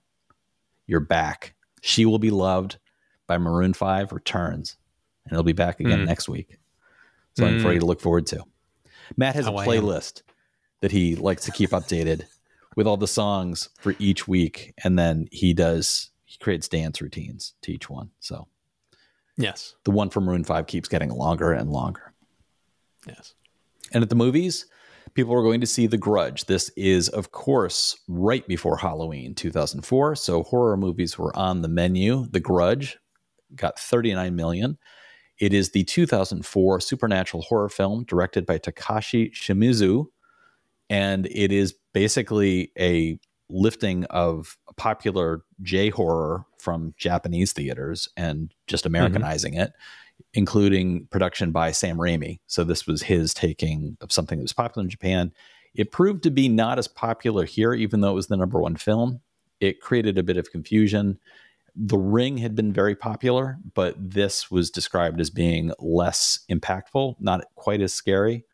You're 0.88 1.00
back. 1.00 1.54
She 1.82 2.06
Will 2.06 2.20
Be 2.20 2.32
Loved 2.32 2.78
by 3.28 3.38
Maroon 3.38 3.74
5 3.74 4.12
returns. 4.14 4.78
And 5.26 5.34
it'll 5.34 5.44
be 5.44 5.54
back 5.54 5.80
again 5.80 6.00
Mm. 6.02 6.06
next 6.08 6.28
week. 6.28 6.58
Something 7.38 7.60
for 7.60 7.70
Mm. 7.70 7.74
you 7.76 7.80
to 7.82 7.86
look 7.86 8.02
forward 8.02 8.26
to. 8.28 8.44
Matt 9.18 9.36
has 9.36 9.48
a 9.48 9.52
playlist 9.52 10.22
that 10.82 10.92
he 10.92 11.16
likes 11.16 11.46
to 11.46 11.52
keep 11.52 11.72
updated 11.72 12.26
with 12.76 12.88
all 12.88 12.98
the 12.98 13.08
songs 13.08 13.70
for 13.80 13.96
each 14.00 14.28
week. 14.28 14.74
And 14.84 14.98
then 14.98 15.28
he 15.32 15.54
does, 15.54 16.12
he 16.26 16.38
creates 16.38 16.68
dance 16.68 17.02
routines 17.02 17.54
to 17.64 17.72
each 17.72 17.90
one. 17.90 18.12
So 18.20 18.48
Yes. 19.38 19.76
the 19.86 19.92
one 19.92 20.10
from 20.10 20.26
Maroon 20.26 20.44
5 20.44 20.68
keeps 20.68 20.90
getting 20.90 21.10
longer 21.10 21.52
and 21.54 21.70
longer. 21.72 22.14
Yes. 23.08 23.34
And 23.94 24.04
at 24.04 24.10
the 24.10 24.16
movies, 24.16 24.66
people 25.14 25.34
are 25.34 25.44
going 25.44 25.62
to 25.62 25.68
see 25.68 25.88
The 25.88 25.98
Grudge. 25.98 26.46
This 26.46 26.70
is, 26.76 27.10
of 27.10 27.32
course, 27.32 27.98
right 28.08 28.46
before 28.48 28.78
Halloween 28.78 29.34
2004. 29.34 30.16
So 30.16 30.44
horror 30.44 30.78
movies 30.78 31.18
were 31.18 31.36
on 31.36 31.62
the 31.62 31.68
menu. 31.68 32.28
The 32.30 32.40
Grudge 32.42 32.98
got 33.56 33.80
39 33.80 34.36
million. 34.36 34.78
It 35.40 35.54
is 35.54 35.72
the 35.72 35.84
2004 35.84 36.82
supernatural 36.82 37.44
horror 37.44 37.70
film 37.70 38.04
directed 38.06 38.46
by 38.46 38.60
Takashi 38.60 39.32
Shimizu. 39.32 40.08
And 40.90 41.28
it 41.28 41.52
is 41.52 41.76
basically 41.94 42.72
a 42.78 43.20
lifting 43.50 44.06
of 44.06 44.58
popular 44.76 45.44
J 45.62 45.90
horror 45.90 46.46
from 46.60 46.94
Japanese 46.98 47.54
theaters 47.54 48.10
and 48.18 48.54
just 48.68 48.84
mm-hmm. 48.84 48.96
Americanizing 48.96 49.54
it 49.56 49.74
including 50.34 51.08
production 51.08 51.52
by 51.52 51.72
Sam 51.72 51.98
Raimi. 51.98 52.40
So 52.48 52.64
this 52.64 52.86
was 52.86 53.02
his 53.02 53.34
taking 53.34 53.98
of 54.02 54.12
something 54.12 54.38
that 54.38 54.44
was 54.44 54.54
popular 54.54 54.84
in 54.84 54.90
Japan. 54.90 55.32
It 55.76 55.92
proved 55.92 56.24
to 56.24 56.32
be 56.32 56.50
not 56.50 56.80
as 56.80 56.88
popular 56.88 57.46
here, 57.46 57.74
even 57.74 58.02
though 58.02 58.12
it 58.12 58.16
was 58.16 58.28
the 58.28 58.38
number 58.38 58.60
one 58.60 58.76
film. 58.76 59.22
It 59.60 59.82
created 59.82 60.18
a 60.18 60.24
bit 60.24 60.38
of 60.38 60.52
confusion. 60.52 61.20
The 61.76 61.98
Ring 61.98 62.38
had 62.38 62.56
been 62.56 62.74
very 62.74 62.96
popular, 62.96 63.58
but 63.74 63.96
this 63.98 64.52
was 64.52 64.70
described 64.70 65.20
as 65.20 65.30
being 65.30 65.72
less 65.80 66.40
impactful, 66.50 67.16
not 67.20 67.46
quite 67.56 67.82
as 67.82 67.94
scary. 67.94 68.46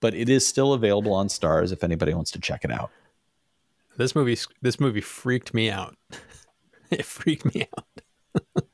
But 0.00 0.14
it 0.14 0.28
is 0.28 0.46
still 0.46 0.72
available 0.72 1.12
on 1.12 1.28
Starz 1.28 1.72
if 1.72 1.84
anybody 1.84 2.14
wants 2.14 2.30
to 2.32 2.40
check 2.40 2.64
it 2.64 2.70
out. 2.70 2.90
This 3.96 4.14
movie 4.14 4.38
this 4.62 4.80
movie 4.80 5.02
freaked 5.02 5.52
me 5.52 5.70
out. 5.70 5.96
it 6.90 7.04
freaked 7.04 7.54
me 7.54 7.68
out. 7.76 8.64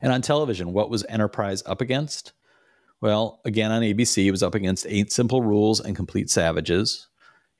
and 0.00 0.12
on 0.12 0.22
television, 0.22 0.72
what 0.72 0.90
was 0.90 1.04
Enterprise 1.08 1.62
up 1.66 1.80
against? 1.80 2.32
Well, 3.00 3.40
again 3.44 3.72
on 3.72 3.82
ABC, 3.82 4.26
it 4.26 4.30
was 4.30 4.44
up 4.44 4.54
against 4.54 4.86
Eight 4.88 5.10
Simple 5.10 5.42
Rules 5.42 5.80
and 5.80 5.96
Complete 5.96 6.30
Savages. 6.30 7.08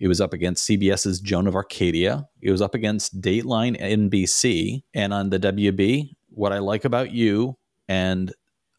It 0.02 0.08
was 0.08 0.20
up 0.20 0.32
against 0.32 0.68
CBS's 0.68 1.20
Joan 1.20 1.46
of 1.46 1.54
Arcadia. 1.54 2.26
It 2.40 2.50
was 2.50 2.60
up 2.60 2.74
against 2.74 3.20
Dateline 3.20 3.80
NBC. 3.80 4.82
And 4.92 5.14
on 5.14 5.30
the 5.30 5.38
WB, 5.38 6.16
What 6.30 6.52
I 6.52 6.58
Like 6.58 6.84
About 6.84 7.12
You 7.12 7.56
and 7.86 8.34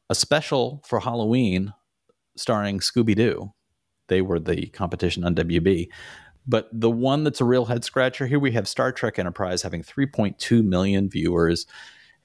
a 0.09 0.15
special 0.15 0.83
for 0.85 0.99
Halloween 0.99 1.71
starring 2.35 2.79
Scooby 2.79 3.15
Doo. 3.15 3.53
They 4.09 4.21
were 4.21 4.37
the 4.37 4.65
competition 4.67 5.23
on 5.23 5.33
WB. 5.33 5.87
But 6.45 6.67
the 6.73 6.91
one 6.91 7.23
that's 7.23 7.39
a 7.39 7.45
real 7.45 7.63
head 7.63 7.85
scratcher 7.85 8.27
here, 8.27 8.37
we 8.37 8.51
have 8.51 8.67
Star 8.67 8.91
Trek 8.91 9.17
Enterprise 9.17 9.61
having 9.61 9.81
3.2 9.81 10.61
million 10.61 11.09
viewers 11.09 11.65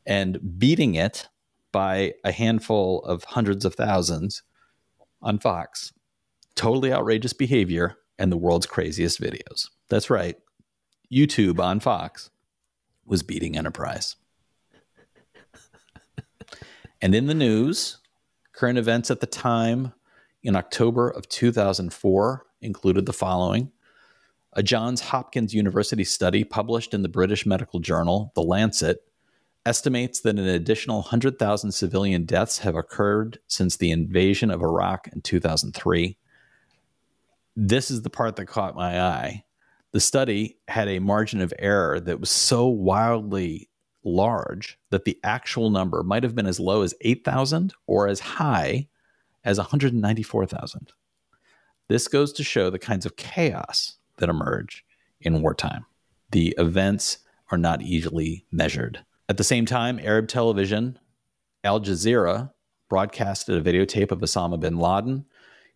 and 0.06 0.58
beating 0.58 0.96
it 0.96 1.28
by 1.70 2.14
a 2.24 2.32
handful 2.32 3.04
of 3.04 3.22
hundreds 3.22 3.64
of 3.64 3.76
thousands 3.76 4.42
on 5.22 5.38
Fox. 5.38 5.92
Totally 6.56 6.92
outrageous 6.92 7.32
behavior 7.32 7.96
and 8.18 8.32
the 8.32 8.36
world's 8.36 8.66
craziest 8.66 9.20
videos. 9.20 9.68
That's 9.88 10.10
right. 10.10 10.36
YouTube 11.12 11.60
on 11.60 11.80
Fox 11.80 12.30
was 13.06 13.22
beating 13.22 13.56
Enterprise. 13.56 14.16
and 17.00 17.14
in 17.14 17.26
the 17.26 17.34
news, 17.34 17.98
current 18.52 18.78
events 18.78 19.10
at 19.10 19.20
the 19.20 19.26
time 19.26 19.92
in 20.42 20.56
October 20.56 21.08
of 21.08 21.28
2004 21.28 22.46
included 22.60 23.06
the 23.06 23.12
following 23.12 23.70
a 24.54 24.62
Johns 24.62 25.00
Hopkins 25.00 25.54
University 25.54 26.04
study 26.04 26.42
published 26.42 26.94
in 26.94 27.02
the 27.02 27.08
British 27.08 27.46
medical 27.46 27.78
journal, 27.80 28.32
The 28.34 28.42
Lancet, 28.42 29.04
estimates 29.66 30.20
that 30.20 30.38
an 30.38 30.48
additional 30.48 31.00
100,000 31.00 31.70
civilian 31.70 32.24
deaths 32.24 32.58
have 32.58 32.74
occurred 32.74 33.38
since 33.46 33.76
the 33.76 33.90
invasion 33.90 34.50
of 34.50 34.62
Iraq 34.62 35.08
in 35.12 35.20
2003. 35.20 36.16
This 37.60 37.90
is 37.90 38.02
the 38.02 38.10
part 38.10 38.36
that 38.36 38.46
caught 38.46 38.76
my 38.76 39.02
eye. 39.02 39.42
The 39.90 39.98
study 39.98 40.58
had 40.68 40.86
a 40.86 41.00
margin 41.00 41.40
of 41.40 41.52
error 41.58 41.98
that 41.98 42.20
was 42.20 42.30
so 42.30 42.68
wildly 42.68 43.68
large 44.04 44.78
that 44.90 45.04
the 45.04 45.18
actual 45.24 45.68
number 45.68 46.04
might 46.04 46.22
have 46.22 46.36
been 46.36 46.46
as 46.46 46.60
low 46.60 46.82
as 46.82 46.94
8,000 47.00 47.74
or 47.88 48.06
as 48.06 48.20
high 48.20 48.86
as 49.44 49.58
194,000. 49.58 50.92
This 51.88 52.06
goes 52.06 52.32
to 52.34 52.44
show 52.44 52.70
the 52.70 52.78
kinds 52.78 53.04
of 53.04 53.16
chaos 53.16 53.96
that 54.18 54.28
emerge 54.28 54.84
in 55.20 55.42
wartime. 55.42 55.84
The 56.30 56.54
events 56.58 57.18
are 57.50 57.58
not 57.58 57.82
easily 57.82 58.46
measured. 58.52 59.04
At 59.28 59.36
the 59.36 59.42
same 59.42 59.66
time, 59.66 59.98
Arab 59.98 60.28
television, 60.28 60.96
Al 61.64 61.80
Jazeera, 61.80 62.52
broadcasted 62.88 63.56
a 63.56 63.72
videotape 63.72 64.12
of 64.12 64.20
Osama 64.20 64.60
bin 64.60 64.78
Laden. 64.78 65.24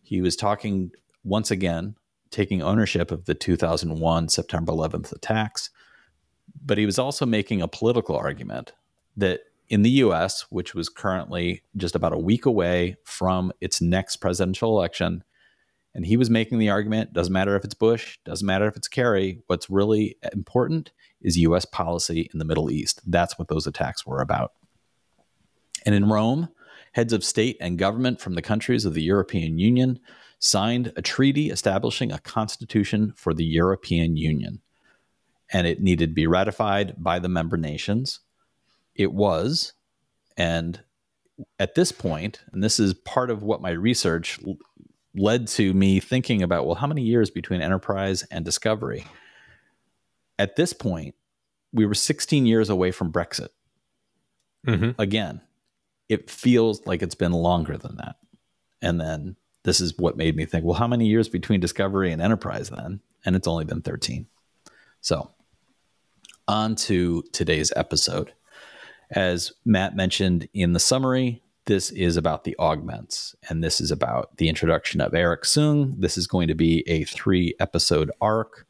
He 0.01 0.21
was 0.21 0.37
talking 0.37 0.93
once 1.23 1.51
again, 1.51 1.95
taking 2.31 2.61
ownership 2.61 3.11
of 3.11 3.25
the 3.25 3.35
2001 3.35 4.29
September 4.29 4.71
11th 4.71 5.11
attacks, 5.11 5.69
but 6.65 6.77
he 6.77 6.85
was 6.85 6.99
also 6.99 7.25
making 7.25 7.61
a 7.61 7.67
political 7.67 8.15
argument 8.15 8.73
that 9.15 9.41
in 9.69 9.81
the 9.81 9.89
US, 9.91 10.45
which 10.49 10.75
was 10.75 10.89
currently 10.89 11.63
just 11.77 11.95
about 11.95 12.13
a 12.13 12.17
week 12.17 12.45
away 12.45 12.97
from 13.03 13.51
its 13.61 13.81
next 13.81 14.17
presidential 14.17 14.77
election, 14.77 15.23
and 15.95 16.05
he 16.05 16.17
was 16.17 16.29
making 16.29 16.59
the 16.59 16.69
argument 16.69 17.13
doesn't 17.13 17.33
matter 17.33 17.55
if 17.55 17.63
it's 17.63 17.73
Bush, 17.73 18.17
doesn't 18.25 18.45
matter 18.45 18.67
if 18.67 18.75
it's 18.75 18.87
Kerry. 18.87 19.41
What's 19.47 19.69
really 19.69 20.17
important 20.33 20.91
is 21.21 21.37
US 21.37 21.65
policy 21.65 22.29
in 22.33 22.39
the 22.39 22.45
Middle 22.45 22.71
East. 22.71 23.01
That's 23.05 23.37
what 23.37 23.47
those 23.47 23.67
attacks 23.67 24.05
were 24.05 24.21
about. 24.21 24.53
And 25.85 25.93
in 25.93 26.09
Rome, 26.09 26.49
heads 26.93 27.13
of 27.13 27.23
state 27.23 27.57
and 27.59 27.77
government 27.77 28.19
from 28.19 28.35
the 28.35 28.41
countries 28.41 28.85
of 28.85 28.93
the 28.93 29.03
European 29.03 29.59
Union 29.59 29.99
signed 30.43 30.91
a 30.97 31.01
treaty 31.01 31.49
establishing 31.49 32.11
a 32.11 32.19
constitution 32.19 33.13
for 33.15 33.33
the 33.33 33.45
European 33.45 34.17
Union. 34.17 34.59
And 35.53 35.65
it 35.65 35.81
needed 35.81 36.09
to 36.09 36.13
be 36.13 36.27
ratified 36.27 36.95
by 37.01 37.19
the 37.19 37.29
member 37.29 37.55
nations. 37.55 38.19
It 38.93 39.13
was. 39.13 39.71
And 40.35 40.81
at 41.59 41.75
this 41.75 41.93
point, 41.93 42.41
and 42.51 42.61
this 42.61 42.77
is 42.77 42.93
part 42.93 43.29
of 43.29 43.41
what 43.41 43.61
my 43.61 43.69
research 43.69 44.37
led 45.15 45.47
to 45.47 45.73
me 45.73 46.01
thinking 46.01 46.43
about 46.43 46.65
well, 46.65 46.75
how 46.75 46.87
many 46.87 47.03
years 47.03 47.29
between 47.29 47.61
Enterprise 47.61 48.23
and 48.29 48.43
Discovery? 48.43 49.05
At 50.37 50.57
this 50.57 50.73
point, 50.73 51.15
we 51.71 51.85
were 51.85 51.93
16 51.93 52.45
years 52.45 52.69
away 52.69 52.91
from 52.91 53.13
Brexit. 53.13 53.49
Mm-hmm. 54.67 55.01
Again, 55.01 55.39
it 56.09 56.29
feels 56.29 56.85
like 56.85 57.01
it's 57.01 57.15
been 57.15 57.31
longer 57.31 57.77
than 57.77 57.95
that. 57.95 58.17
And 58.81 58.99
then 58.99 59.37
this 59.63 59.79
is 59.81 59.97
what 59.97 60.17
made 60.17 60.35
me 60.35 60.45
think, 60.45 60.65
well, 60.65 60.75
how 60.75 60.87
many 60.87 61.07
years 61.07 61.29
between 61.29 61.59
Discovery 61.59 62.11
and 62.11 62.21
Enterprise 62.21 62.69
then? 62.69 62.99
And 63.25 63.35
it's 63.35 63.47
only 63.47 63.65
been 63.65 63.81
13. 63.81 64.27
So, 65.01 65.31
on 66.47 66.75
to 66.75 67.23
today's 67.31 67.71
episode. 67.75 68.33
As 69.11 69.53
Matt 69.65 69.95
mentioned 69.95 70.47
in 70.53 70.73
the 70.73 70.79
summary, 70.79 71.41
this 71.65 71.91
is 71.91 72.17
about 72.17 72.43
the 72.43 72.55
augments, 72.59 73.35
and 73.47 73.63
this 73.63 73.79
is 73.79 73.91
about 73.91 74.35
the 74.37 74.49
introduction 74.49 74.99
of 74.99 75.13
Eric 75.13 75.43
Soong. 75.43 75.95
This 75.97 76.17
is 76.17 76.27
going 76.27 76.49
to 76.49 76.55
be 76.55 76.83
a 76.87 77.05
three 77.05 77.55
episode 77.59 78.11
arc, 78.19 78.67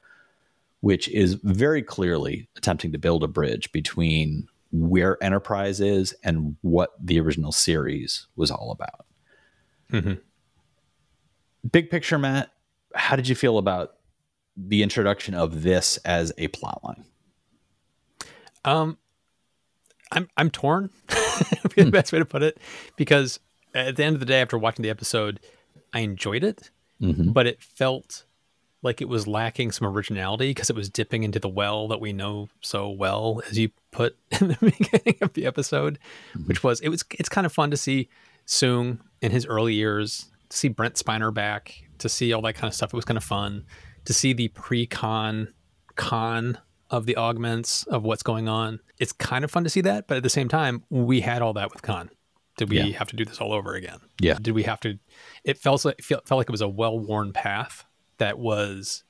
which 0.82 1.10
is 1.10 1.36
very 1.36 1.82
clearly 1.82 2.48
attempting 2.56 2.92
to 2.92 3.00
build 3.00 3.24
a 3.24 3.28
bridge 3.28 3.72
between 3.72 4.48
where 4.72 5.24
Enterprise 5.24 5.80
is 5.80 6.14
and 6.24 6.56
what 6.62 6.94
the 7.00 7.20
original 7.20 7.52
series 7.52 8.28
was 8.36 8.52
all 8.52 8.72
about. 8.72 9.06
Mm-hmm. 9.92 10.14
Big 11.72 11.90
picture, 11.90 12.18
Matt, 12.18 12.52
how 12.94 13.16
did 13.16 13.28
you 13.28 13.36
feel 13.36 13.58
about 13.58 13.94
the 14.56 14.84
introduction 14.84 15.34
of 15.34 15.64
this 15.64 15.98
as 15.98 16.32
a 16.38 16.48
plotline? 16.50 17.04
Um, 18.66 18.98
I'm 20.12 20.30
I'm 20.38 20.50
torn. 20.50 20.90
be 21.76 21.84
the 21.84 21.92
best 21.92 22.12
way 22.14 22.20
to 22.20 22.26
put 22.26 22.44
it, 22.44 22.60
because 22.96 23.40
at 23.74 23.96
the 23.96 24.04
end 24.04 24.16
of 24.16 24.20
the 24.20 24.26
day, 24.26 24.42
after 24.42 24.58
watching 24.58 24.84
the 24.84 24.90
episode, 24.90 25.40
I 25.94 26.00
enjoyed 26.00 26.44
it, 26.44 26.70
mm-hmm. 27.02 27.32
but 27.32 27.48
it 27.48 27.62
felt 27.62 28.26
like 28.82 29.02
it 29.02 29.08
was 29.08 29.28
lacking 29.28 29.72
some 29.72 29.88
originality 29.88 30.50
because 30.50 30.70
it 30.70 30.76
was 30.76 30.90
dipping 30.90 31.24
into 31.24 31.40
the 31.40 31.50
well 31.50 31.88
that 31.88 32.02
we 32.02 32.14
know 32.14 32.50
so 32.62 32.90
well, 32.90 33.42
as 33.50 33.58
you 33.58 33.72
put 33.92 34.18
in 34.40 34.50
the 34.50 34.58
beginning 34.60 35.18
of 35.22 35.34
the 35.34 35.46
episode, 35.46 35.98
mm-hmm. 36.36 36.48
which 36.48 36.64
was 36.64 36.80
it 36.82 36.90
was 36.90 37.04
it's 37.12 37.30
kind 37.30 37.46
of 37.46 37.54
fun 37.54 37.72
to 37.72 37.78
see 37.78 38.10
Soong 38.46 39.00
in 39.22 39.32
his 39.32 39.46
early 39.46 39.74
years, 39.74 40.30
to 40.54 40.60
see 40.60 40.68
Brent 40.68 40.94
Spiner 40.96 41.34
back, 41.34 41.84
to 41.98 42.08
see 42.08 42.32
all 42.32 42.42
that 42.44 42.54
kind 42.54 42.70
of 42.70 42.76
stuff. 42.76 42.94
It 42.94 42.96
was 42.96 43.06
kind 43.06 43.18
of 43.18 43.24
fun 43.24 43.66
to 44.06 44.14
see 44.14 44.34
the 44.34 44.50
pre-Khan 44.50 45.52
Khan 45.96 46.60
of 46.92 47.08
the 47.08 47.18
augments 47.18 47.84
of 47.88 48.04
what's 48.04 48.22
going 48.22 48.48
on. 48.48 48.80
It's 49.00 49.12
kind 49.12 49.44
of 49.44 49.50
fun 49.50 49.64
to 49.64 49.70
see 49.70 49.82
that, 49.82 50.08
but 50.08 50.18
at 50.18 50.24
the 50.24 50.30
same 50.30 50.48
time, 50.48 50.84
we 50.92 51.22
had 51.22 51.42
all 51.42 51.54
that 51.54 51.74
with 51.74 51.82
Khan. 51.82 52.12
Did 52.58 52.70
we 52.70 52.80
yeah. 52.80 52.98
have 52.98 53.08
to 53.08 53.16
do 53.16 53.26
this 53.26 53.42
all 53.42 53.52
over 53.52 53.74
again? 53.74 53.98
Yeah. 54.22 54.38
Did 54.40 54.54
we 54.54 54.62
have 54.64 54.80
to? 54.82 55.00
It 55.44 55.58
felt 55.58 55.86
like 55.86 56.02
felt, 56.02 56.28
felt 56.28 56.38
like 56.38 56.50
it 56.50 56.52
was 56.52 56.62
a 56.62 56.68
well-worn 56.68 57.34
path 57.34 57.86
that 58.20 58.38
was 58.38 59.04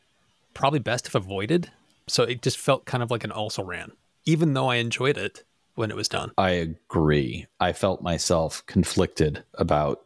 probably 0.53 0.79
best 0.79 1.07
if 1.07 1.15
avoided. 1.15 1.71
So 2.07 2.23
it 2.23 2.41
just 2.41 2.57
felt 2.57 2.85
kind 2.85 3.03
of 3.03 3.11
like 3.11 3.25
an 3.25 3.31
also 3.31 3.63
ran, 3.63 3.91
even 4.25 4.53
though 4.53 4.67
I 4.69 4.75
enjoyed 4.75 5.17
it 5.17 5.43
when 5.75 5.91
it 5.91 5.97
was 5.97 6.07
done. 6.07 6.31
I 6.37 6.51
agree. 6.51 7.47
I 7.59 7.73
felt 7.73 8.01
myself 8.01 8.65
conflicted 8.65 9.43
about 9.55 10.05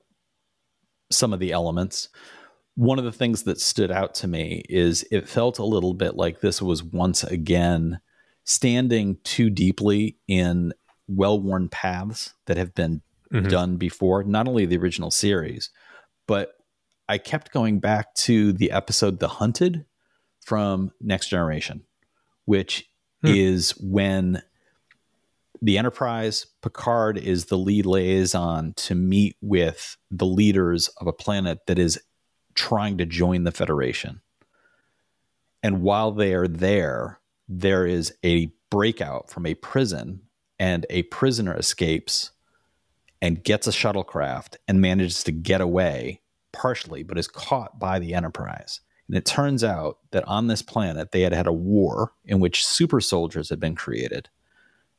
some 1.10 1.34
of 1.34 1.40
the 1.40 1.52
elements 1.52 2.10
one 2.78 3.00
of 3.00 3.06
the 3.06 3.12
things 3.12 3.42
that 3.44 3.60
stood 3.60 3.90
out 3.90 4.14
to 4.14 4.28
me 4.28 4.64
is 4.70 5.04
it 5.10 5.28
felt 5.28 5.58
a 5.58 5.66
little 5.66 5.96
bit 5.96 6.16
like 6.16 6.42
this 6.42 6.62
was 6.62 6.84
once 6.84 7.24
again 7.24 8.00
standing 8.44 9.18
too 9.24 9.50
deeply 9.50 10.16
in 10.28 10.72
well 11.08 11.42
worn 11.42 11.70
paths 11.70 12.36
that 12.46 12.56
have 12.56 12.76
been 12.76 13.02
mm-hmm. 13.34 13.48
done 13.48 13.78
before, 13.78 14.24
not 14.24 14.48
only 14.48 14.68
the 14.68 14.78
original 14.78 15.10
series, 15.10 15.72
but 16.28 16.54
I 17.10 17.18
kept 17.18 17.52
going 17.52 17.80
back 17.80 18.14
to 18.16 18.54
the 18.54 18.70
episode 18.70 19.20
The 19.20 19.28
Hunted 19.28 19.86
from 20.46 20.92
Next 21.02 21.30
Generation, 21.30 21.84
which 22.46 22.88
hmm. 23.24 23.30
is 23.30 23.72
when 23.82 24.44
the 25.62 25.78
Enterprise, 25.78 26.46
Picard 26.62 27.18
is 27.18 27.46
the 27.46 27.58
lead 27.58 27.86
liaison 27.86 28.74
to 28.78 28.96
meet 28.96 29.36
with 29.42 29.98
the 30.12 30.26
leaders 30.26 30.88
of 30.98 31.08
a 31.08 31.14
planet 31.14 31.60
that 31.68 31.80
is 31.80 32.00
trying 32.56 32.98
to 32.98 33.06
join 33.06 33.44
the 33.44 33.52
Federation. 33.52 34.22
And 35.64 35.82
while 35.82 36.12
they 36.12 36.34
are 36.34 36.48
there, 36.48 37.20
there 37.48 37.86
is 37.86 38.14
a 38.24 38.52
breakout 38.70 39.30
from 39.30 39.46
a 39.46 39.56
prison, 39.56 40.22
and 40.60 40.86
a 40.90 41.04
prisoner 41.04 41.56
escapes 41.56 42.32
and 43.22 43.44
gets 43.44 43.68
a 43.68 43.72
shuttlecraft 43.72 44.58
and 44.68 44.82
manages 44.82 45.24
to 45.24 45.32
get 45.32 45.62
away 45.62 46.22
partially, 46.52 47.04
but 47.04 47.18
is 47.18 47.28
caught 47.28 47.80
by 47.80 48.00
the 48.00 48.14
Enterprise. 48.14 48.82
And 49.08 49.18
it 49.18 49.26
turns 49.26 49.64
out 49.64 50.00
that 50.12 50.28
on 50.28 50.48
this 50.48 50.62
planet, 50.62 51.12
they 51.12 51.22
had 51.22 51.34
had 51.34 51.48
a 51.48 51.54
war 51.54 52.14
in 52.26 52.40
which 52.40 52.66
super 52.66 53.00
soldiers 53.00 53.50
had 53.50 53.60
been 53.60 53.76
created. 53.76 54.30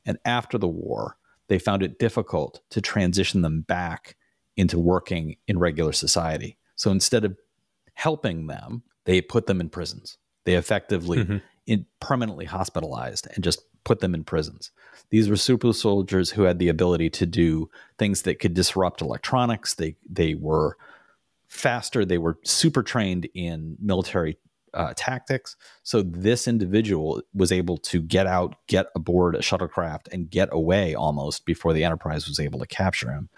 And 0.09 0.19
after 0.25 0.57
the 0.57 0.67
war, 0.67 1.19
they 1.49 1.59
found 1.59 1.83
it 1.83 1.99
difficult 1.99 2.61
to 2.71 2.81
transition 2.81 3.43
them 3.43 3.61
back 3.61 4.17
into 4.57 4.79
working 4.79 5.37
in 5.47 5.59
regular 5.59 5.93
society. 5.93 6.57
So 6.77 6.91
instead 6.91 7.25
of 7.25 7.37
helping 7.95 8.47
them, 8.47 8.83
they 9.05 9.21
put 9.21 9.47
them 9.47 9.61
in 9.61 9.69
prisons. 9.69 10.17
They 10.45 10.55
effectively 10.55 11.19
mm-hmm. 11.19 11.37
in, 11.67 11.85
permanently 12.00 12.47
hospitalized 12.47 13.29
and 13.35 13.45
just 13.45 13.61
put 13.85 14.00
them 14.00 14.15
in 14.15 14.25
prisons. 14.25 14.71
These 15.11 15.29
were 15.29 15.37
super 15.37 15.73
soldiers 15.73 16.31
who 16.31 16.43
had 16.43 16.59
the 16.59 16.69
ability 16.69 17.11
to 17.11 17.27
do 17.27 17.71
things 17.99 18.23
that 18.23 18.38
could 18.38 18.55
disrupt 18.55 19.03
electronics. 19.03 19.75
They 19.75 19.97
they 20.09 20.35
were 20.35 20.77
faster. 21.49 22.05
They 22.05 22.19
were 22.19 22.38
super 22.45 22.83
trained 22.83 23.29
in 23.35 23.77
military 23.79 24.38
uh, 24.78 24.94
tactics. 24.97 25.56
So 25.82 26.02
this 26.02 26.47
individual 26.47 27.20
was 27.35 27.50
able 27.50 27.78
to 27.78 28.00
get 28.00 28.28
out, 28.28 28.54
get 28.68 28.87
aboard 28.94 29.35
a 29.35 29.40
shuttlecraft, 29.40 30.06
and 30.12 30.30
get 30.30 30.49
away 30.52 30.94
almost 30.94 31.44
before 31.44 31.73
the 31.73 31.85
Enterprise 31.85 32.28
was 32.28 32.38
able 32.38 32.61
to 32.61 32.66
capture 32.66 33.11
him. 33.11 33.28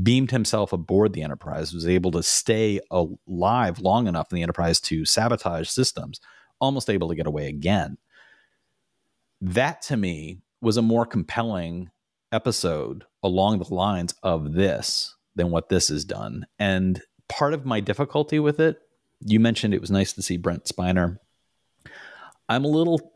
Beamed 0.00 0.30
himself 0.30 0.72
aboard 0.72 1.14
the 1.14 1.22
Enterprise, 1.22 1.72
was 1.72 1.88
able 1.88 2.10
to 2.12 2.22
stay 2.22 2.80
alive 2.90 3.80
long 3.80 4.06
enough 4.06 4.30
in 4.30 4.36
the 4.36 4.42
Enterprise 4.42 4.78
to 4.82 5.06
sabotage 5.06 5.68
systems, 5.68 6.20
almost 6.60 6.90
able 6.90 7.08
to 7.08 7.16
get 7.16 7.26
away 7.26 7.48
again. 7.48 7.96
That 9.40 9.80
to 9.82 9.96
me 9.96 10.42
was 10.60 10.76
a 10.76 10.82
more 10.82 11.06
compelling 11.06 11.90
episode 12.30 13.04
along 13.22 13.58
the 13.58 13.74
lines 13.74 14.14
of 14.22 14.52
this 14.52 15.16
than 15.34 15.50
what 15.50 15.70
this 15.70 15.88
has 15.88 16.04
done. 16.04 16.46
And 16.58 17.00
part 17.30 17.54
of 17.54 17.64
my 17.64 17.80
difficulty 17.80 18.38
with 18.38 18.60
it, 18.60 18.78
you 19.24 19.40
mentioned 19.40 19.74
it 19.74 19.80
was 19.80 19.90
nice 19.90 20.12
to 20.14 20.22
see 20.22 20.36
Brent 20.36 20.64
Spiner. 20.64 21.18
I'm 22.48 22.64
a 22.64 22.68
little 22.68 23.12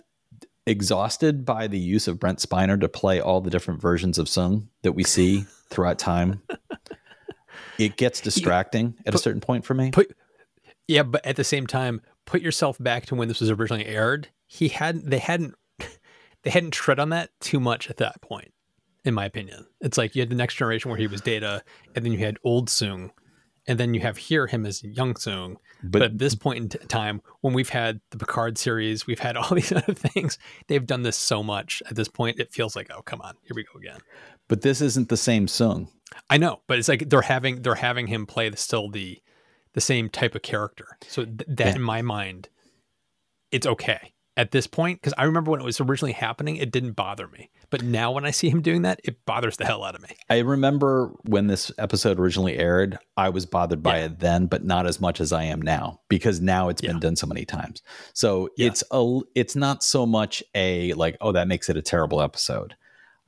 exhausted 0.66 1.44
by 1.44 1.66
the 1.66 1.78
use 1.78 2.08
of 2.08 2.18
Brent 2.18 2.38
Spiner 2.38 2.80
to 2.80 2.88
play 2.88 3.20
all 3.20 3.40
the 3.40 3.50
different 3.50 3.80
versions 3.80 4.18
of 4.18 4.26
Soong 4.26 4.68
that 4.82 4.92
we 4.92 5.04
see 5.04 5.44
throughout 5.68 5.98
time. 5.98 6.42
it 7.78 7.96
gets 7.96 8.20
distracting 8.22 8.94
at 9.00 9.06
put, 9.06 9.14
a 9.14 9.18
certain 9.18 9.40
point 9.40 9.64
for 9.64 9.74
me. 9.74 9.90
Put, 9.90 10.16
yeah, 10.88 11.02
but 11.02 11.24
at 11.26 11.36
the 11.36 11.44
same 11.44 11.66
time, 11.66 12.00
put 12.24 12.40
yourself 12.40 12.78
back 12.78 13.06
to 13.06 13.14
when 13.14 13.28
this 13.28 13.40
was 13.40 13.50
originally 13.50 13.86
aired. 13.86 14.28
He 14.46 14.68
hadn't 14.68 15.08
they 15.08 15.18
hadn't 15.18 15.54
they 16.42 16.50
hadn't 16.50 16.72
tread 16.72 16.98
on 16.98 17.10
that 17.10 17.30
too 17.40 17.60
much 17.60 17.90
at 17.90 17.98
that 17.98 18.20
point, 18.20 18.52
in 19.04 19.14
my 19.14 19.24
opinion. 19.24 19.66
It's 19.80 19.98
like 19.98 20.14
you 20.14 20.22
had 20.22 20.30
the 20.30 20.36
next 20.36 20.54
generation 20.54 20.90
where 20.90 20.98
he 20.98 21.06
was 21.06 21.20
Data, 21.20 21.62
and 21.94 22.04
then 22.04 22.12
you 22.12 22.18
had 22.18 22.38
old 22.44 22.68
Soong, 22.68 23.10
and 23.66 23.78
then 23.78 23.94
you 23.94 24.00
have 24.00 24.16
here 24.16 24.46
him 24.46 24.66
as 24.66 24.82
young 24.82 25.14
Soong. 25.14 25.56
But, 25.82 25.92
but 25.92 26.02
at 26.02 26.18
this 26.18 26.34
point 26.34 26.58
in 26.58 26.68
t- 26.68 26.78
time, 26.86 27.22
when 27.40 27.54
we've 27.54 27.68
had 27.68 28.00
the 28.10 28.18
Picard 28.18 28.58
series, 28.58 29.06
we've 29.06 29.18
had 29.18 29.36
all 29.36 29.54
these 29.54 29.72
other 29.72 29.94
things. 29.94 30.38
They've 30.68 30.86
done 30.86 31.02
this 31.02 31.16
so 31.16 31.42
much. 31.42 31.82
At 31.88 31.96
this 31.96 32.08
point, 32.08 32.40
it 32.40 32.52
feels 32.52 32.76
like, 32.76 32.90
oh, 32.94 33.02
come 33.02 33.20
on, 33.20 33.34
here 33.42 33.54
we 33.54 33.64
go 33.64 33.78
again. 33.78 34.00
But 34.48 34.62
this 34.62 34.80
isn't 34.80 35.08
the 35.08 35.16
same 35.16 35.46
Soong. 35.46 35.88
I 36.30 36.36
know, 36.36 36.60
but 36.66 36.78
it's 36.78 36.88
like 36.88 37.08
they're 37.08 37.22
having 37.22 37.62
they're 37.62 37.74
having 37.74 38.06
him 38.06 38.26
play 38.26 38.48
the, 38.48 38.56
still 38.56 38.88
the 38.90 39.20
the 39.72 39.80
same 39.80 40.08
type 40.08 40.34
of 40.34 40.42
character. 40.42 40.98
So 41.08 41.24
th- 41.24 41.42
that 41.48 41.66
yeah. 41.68 41.74
in 41.74 41.82
my 41.82 42.02
mind, 42.02 42.48
it's 43.50 43.66
okay 43.66 44.13
at 44.36 44.50
this 44.50 44.66
point 44.66 45.00
because 45.00 45.14
I 45.16 45.24
remember 45.24 45.50
when 45.50 45.60
it 45.60 45.64
was 45.64 45.80
originally 45.80 46.12
happening, 46.12 46.56
it 46.56 46.72
didn't 46.72 46.92
bother 46.92 47.28
me. 47.28 47.50
But 47.70 47.82
now 47.82 48.12
when 48.12 48.24
I 48.24 48.30
see 48.30 48.50
him 48.50 48.62
doing 48.62 48.82
that, 48.82 49.00
it 49.04 49.24
bothers 49.26 49.56
the 49.56 49.64
hell 49.64 49.84
out 49.84 49.94
of 49.94 50.02
me. 50.02 50.16
I 50.28 50.40
remember 50.40 51.12
when 51.24 51.46
this 51.46 51.70
episode 51.78 52.18
originally 52.18 52.56
aired, 52.56 52.98
I 53.16 53.28
was 53.28 53.46
bothered 53.46 53.82
by 53.82 53.98
yeah. 53.98 54.04
it 54.06 54.18
then, 54.20 54.46
but 54.46 54.64
not 54.64 54.86
as 54.86 55.00
much 55.00 55.20
as 55.20 55.32
I 55.32 55.44
am 55.44 55.62
now 55.62 56.00
because 56.08 56.40
now 56.40 56.68
it's 56.68 56.82
yeah. 56.82 56.92
been 56.92 57.00
done 57.00 57.16
so 57.16 57.26
many 57.26 57.44
times. 57.44 57.82
So 58.12 58.48
yeah. 58.56 58.68
it's 58.68 58.82
a 58.90 59.20
it's 59.34 59.56
not 59.56 59.82
so 59.82 60.06
much 60.06 60.42
a 60.54 60.92
like, 60.94 61.16
oh, 61.20 61.32
that 61.32 61.48
makes 61.48 61.68
it 61.68 61.76
a 61.76 61.82
terrible 61.82 62.20
episode. 62.20 62.74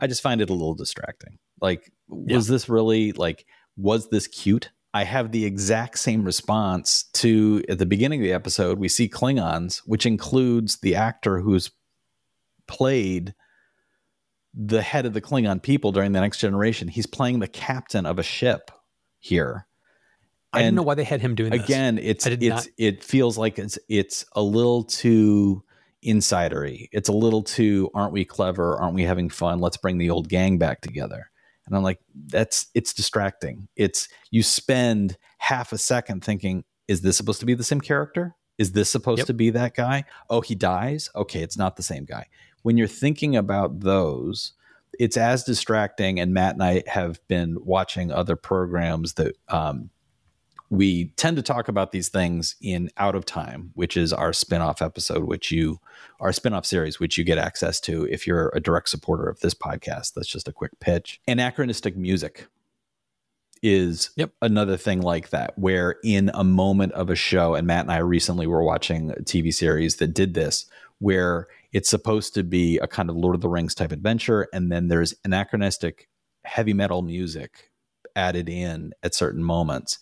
I 0.00 0.06
just 0.06 0.22
find 0.22 0.40
it 0.40 0.50
a 0.50 0.54
little 0.54 0.75
distracting. 0.75 1.38
Like, 1.60 1.90
was 2.09 2.48
this 2.48 2.68
really 2.68 3.12
like 3.12 3.46
was 3.76 4.09
this 4.09 4.26
cute? 4.26 4.70
I 4.96 5.04
have 5.04 5.30
the 5.30 5.44
exact 5.44 5.98
same 5.98 6.24
response 6.24 7.04
to 7.14 7.62
at 7.68 7.78
the 7.78 7.85
beginning 7.85 8.20
of 8.20 8.24
the 8.24 8.32
episode. 8.32 8.78
We 8.78 8.88
see 8.88 9.11
Klingons, 9.11 9.82
which 9.85 10.06
includes 10.06 10.78
the 10.78 10.94
actor 10.94 11.38
who's 11.38 11.70
played 12.66 13.35
the 14.54 14.80
head 14.80 15.04
of 15.04 15.12
the 15.12 15.20
Klingon 15.20 15.62
people 15.62 15.92
during 15.92 16.12
the 16.12 16.22
next 16.22 16.38
generation. 16.38 16.88
He's 16.88 17.04
playing 17.04 17.40
the 17.40 17.46
captain 17.46 18.06
of 18.06 18.18
a 18.18 18.22
ship 18.22 18.70
here. 19.18 19.66
I 20.54 20.61
didn't 20.61 20.76
know 20.76 20.82
why 20.82 20.94
they 20.94 21.04
had 21.04 21.20
him 21.20 21.35
doing 21.35 21.52
again, 21.52 21.96
this. 21.96 22.04
it's 22.06 22.26
it's 22.26 22.48
not... 22.48 22.66
it 22.78 23.04
feels 23.04 23.37
like 23.37 23.59
it's 23.59 23.78
it's 23.90 24.24
a 24.32 24.40
little 24.40 24.82
too 24.82 25.62
insidery. 26.02 26.88
It's 26.90 27.11
a 27.11 27.12
little 27.12 27.42
too 27.42 27.90
aren't 27.92 28.14
we 28.14 28.24
clever? 28.24 28.78
Aren't 28.78 28.94
we 28.94 29.02
having 29.02 29.28
fun? 29.28 29.59
Let's 29.59 29.76
bring 29.76 29.98
the 29.98 30.09
old 30.09 30.30
gang 30.30 30.56
back 30.56 30.80
together. 30.80 31.30
And 31.66 31.76
I'm 31.76 31.83
like, 31.83 32.00
that's 32.29 32.66
it's 32.74 32.92
distracting. 32.92 33.68
It's 33.76 34.09
you 34.31 34.42
spend 34.42 35.16
half 35.38 35.72
a 35.72 35.79
second 35.79 36.24
thinking, 36.24 36.64
is 36.88 37.00
this 37.00 37.16
supposed 37.16 37.40
to 37.40 37.46
be 37.46 37.55
the 37.55 37.64
same 37.64 37.81
character? 37.81 38.35
Is 38.59 38.72
this 38.72 38.88
supposed 38.88 39.18
yep. 39.18 39.26
to 39.26 39.35
be 39.35 39.50
that 39.50 39.74
guy? 39.74 40.05
Oh, 40.31 40.40
he 40.40 40.55
dies? 40.55 41.11
Okay, 41.14 41.42
it's 41.42 41.59
not 41.59 41.76
the 41.76 41.83
same 41.83 42.05
guy. 42.05 42.26
When 42.62 42.76
you're 42.76 42.87
thinking 42.87 43.37
about 43.37 43.81
those, 43.81 44.52
it's 44.98 45.16
as 45.16 45.44
distracting. 45.44 46.18
And 46.18 46.33
Matt 46.33 46.55
and 46.55 46.62
I 46.62 46.83
have 46.87 47.20
been 47.29 47.59
watching 47.61 48.11
other 48.11 48.37
programs 48.37 49.14
that 49.14 49.37
um, 49.48 49.90
we 50.70 51.07
tend 51.16 51.37
to 51.37 51.42
talk 51.42 51.68
about 51.68 51.92
these 51.92 52.09
things 52.09 52.57
in 52.61 52.90
Out 52.96 53.14
of 53.14 53.24
Time, 53.24 53.70
which 53.74 53.96
is 53.96 54.12
our 54.12 54.33
spin-off 54.33 54.83
episode, 54.83 55.24
which 55.24 55.50
you 55.50 55.81
our 56.18 56.33
spin-off 56.33 56.66
series, 56.66 56.98
which 56.98 57.18
you 57.18 57.24
get 57.24 57.38
access 57.38 57.79
to 57.81 58.05
if 58.05 58.26
you're 58.26 58.50
a 58.55 58.61
direct 58.61 58.88
supporter 58.88 59.29
of 59.29 59.40
this 59.40 59.55
podcast. 59.55 60.14
That's 60.14 60.29
just 60.29 60.48
a 60.48 60.52
quick 60.52 60.79
pitch. 60.81 61.20
Anachronistic 61.29 61.96
music 61.96 62.46
is 63.62 64.11
yep. 64.16 64.33
another 64.42 64.76
thing 64.76 65.00
like 65.00 65.31
that, 65.31 65.59
where 65.59 65.96
in 66.05 66.31
a 66.35 66.44
moment 66.44 66.92
of 66.92 67.11
a 67.11 67.16
show, 67.16 67.55
and 67.55 67.66
Matt 67.66 67.85
and 67.85 67.92
I 67.92 67.98
recently 67.98 68.46
were 68.46 68.62
watching 68.62 69.11
a 69.11 69.14
TV 69.16 69.52
series 69.52 69.96
that 69.96 70.14
did 70.14 70.35
this, 70.35 70.66
where 70.98 71.46
it's 71.72 71.88
supposed 71.88 72.35
to 72.35 72.42
be 72.42 72.79
a 72.79 72.87
kind 72.87 73.11
of 73.11 73.16
Lord 73.16 73.35
of 73.35 73.40
the 73.40 73.48
Rings 73.48 73.74
type 73.74 73.92
adventure, 73.92 74.48
and 74.52 74.72
then 74.72 74.88
there's 74.88 75.14
anachronistic 75.24 76.09
heavy 76.44 76.72
metal 76.72 77.02
music 77.02 77.70
added 78.14 78.48
in 78.48 78.92
at 79.02 79.14
certain 79.14 79.44
moments 79.44 79.98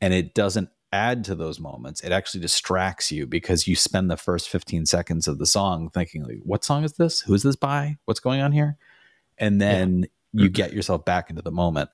and 0.00 0.12
it 0.12 0.34
doesn't 0.34 0.70
add 0.92 1.24
to 1.24 1.34
those 1.34 1.60
moments. 1.60 2.00
It 2.02 2.12
actually 2.12 2.40
distracts 2.40 3.10
you 3.10 3.26
because 3.26 3.66
you 3.66 3.76
spend 3.76 4.10
the 4.10 4.16
first 4.16 4.48
15 4.48 4.86
seconds 4.86 5.28
of 5.28 5.38
the 5.38 5.46
song 5.46 5.90
thinking 5.90 6.24
like 6.24 6.38
what 6.42 6.64
song 6.64 6.84
is 6.84 6.94
this? 6.94 7.20
Who's 7.20 7.42
this 7.42 7.56
by? 7.56 7.98
What's 8.04 8.20
going 8.20 8.40
on 8.40 8.52
here? 8.52 8.76
And 9.38 9.60
then 9.60 10.00
yeah. 10.00 10.06
you 10.32 10.44
mm-hmm. 10.46 10.52
get 10.52 10.72
yourself 10.72 11.04
back 11.04 11.28
into 11.28 11.42
the 11.42 11.50
moment. 11.50 11.90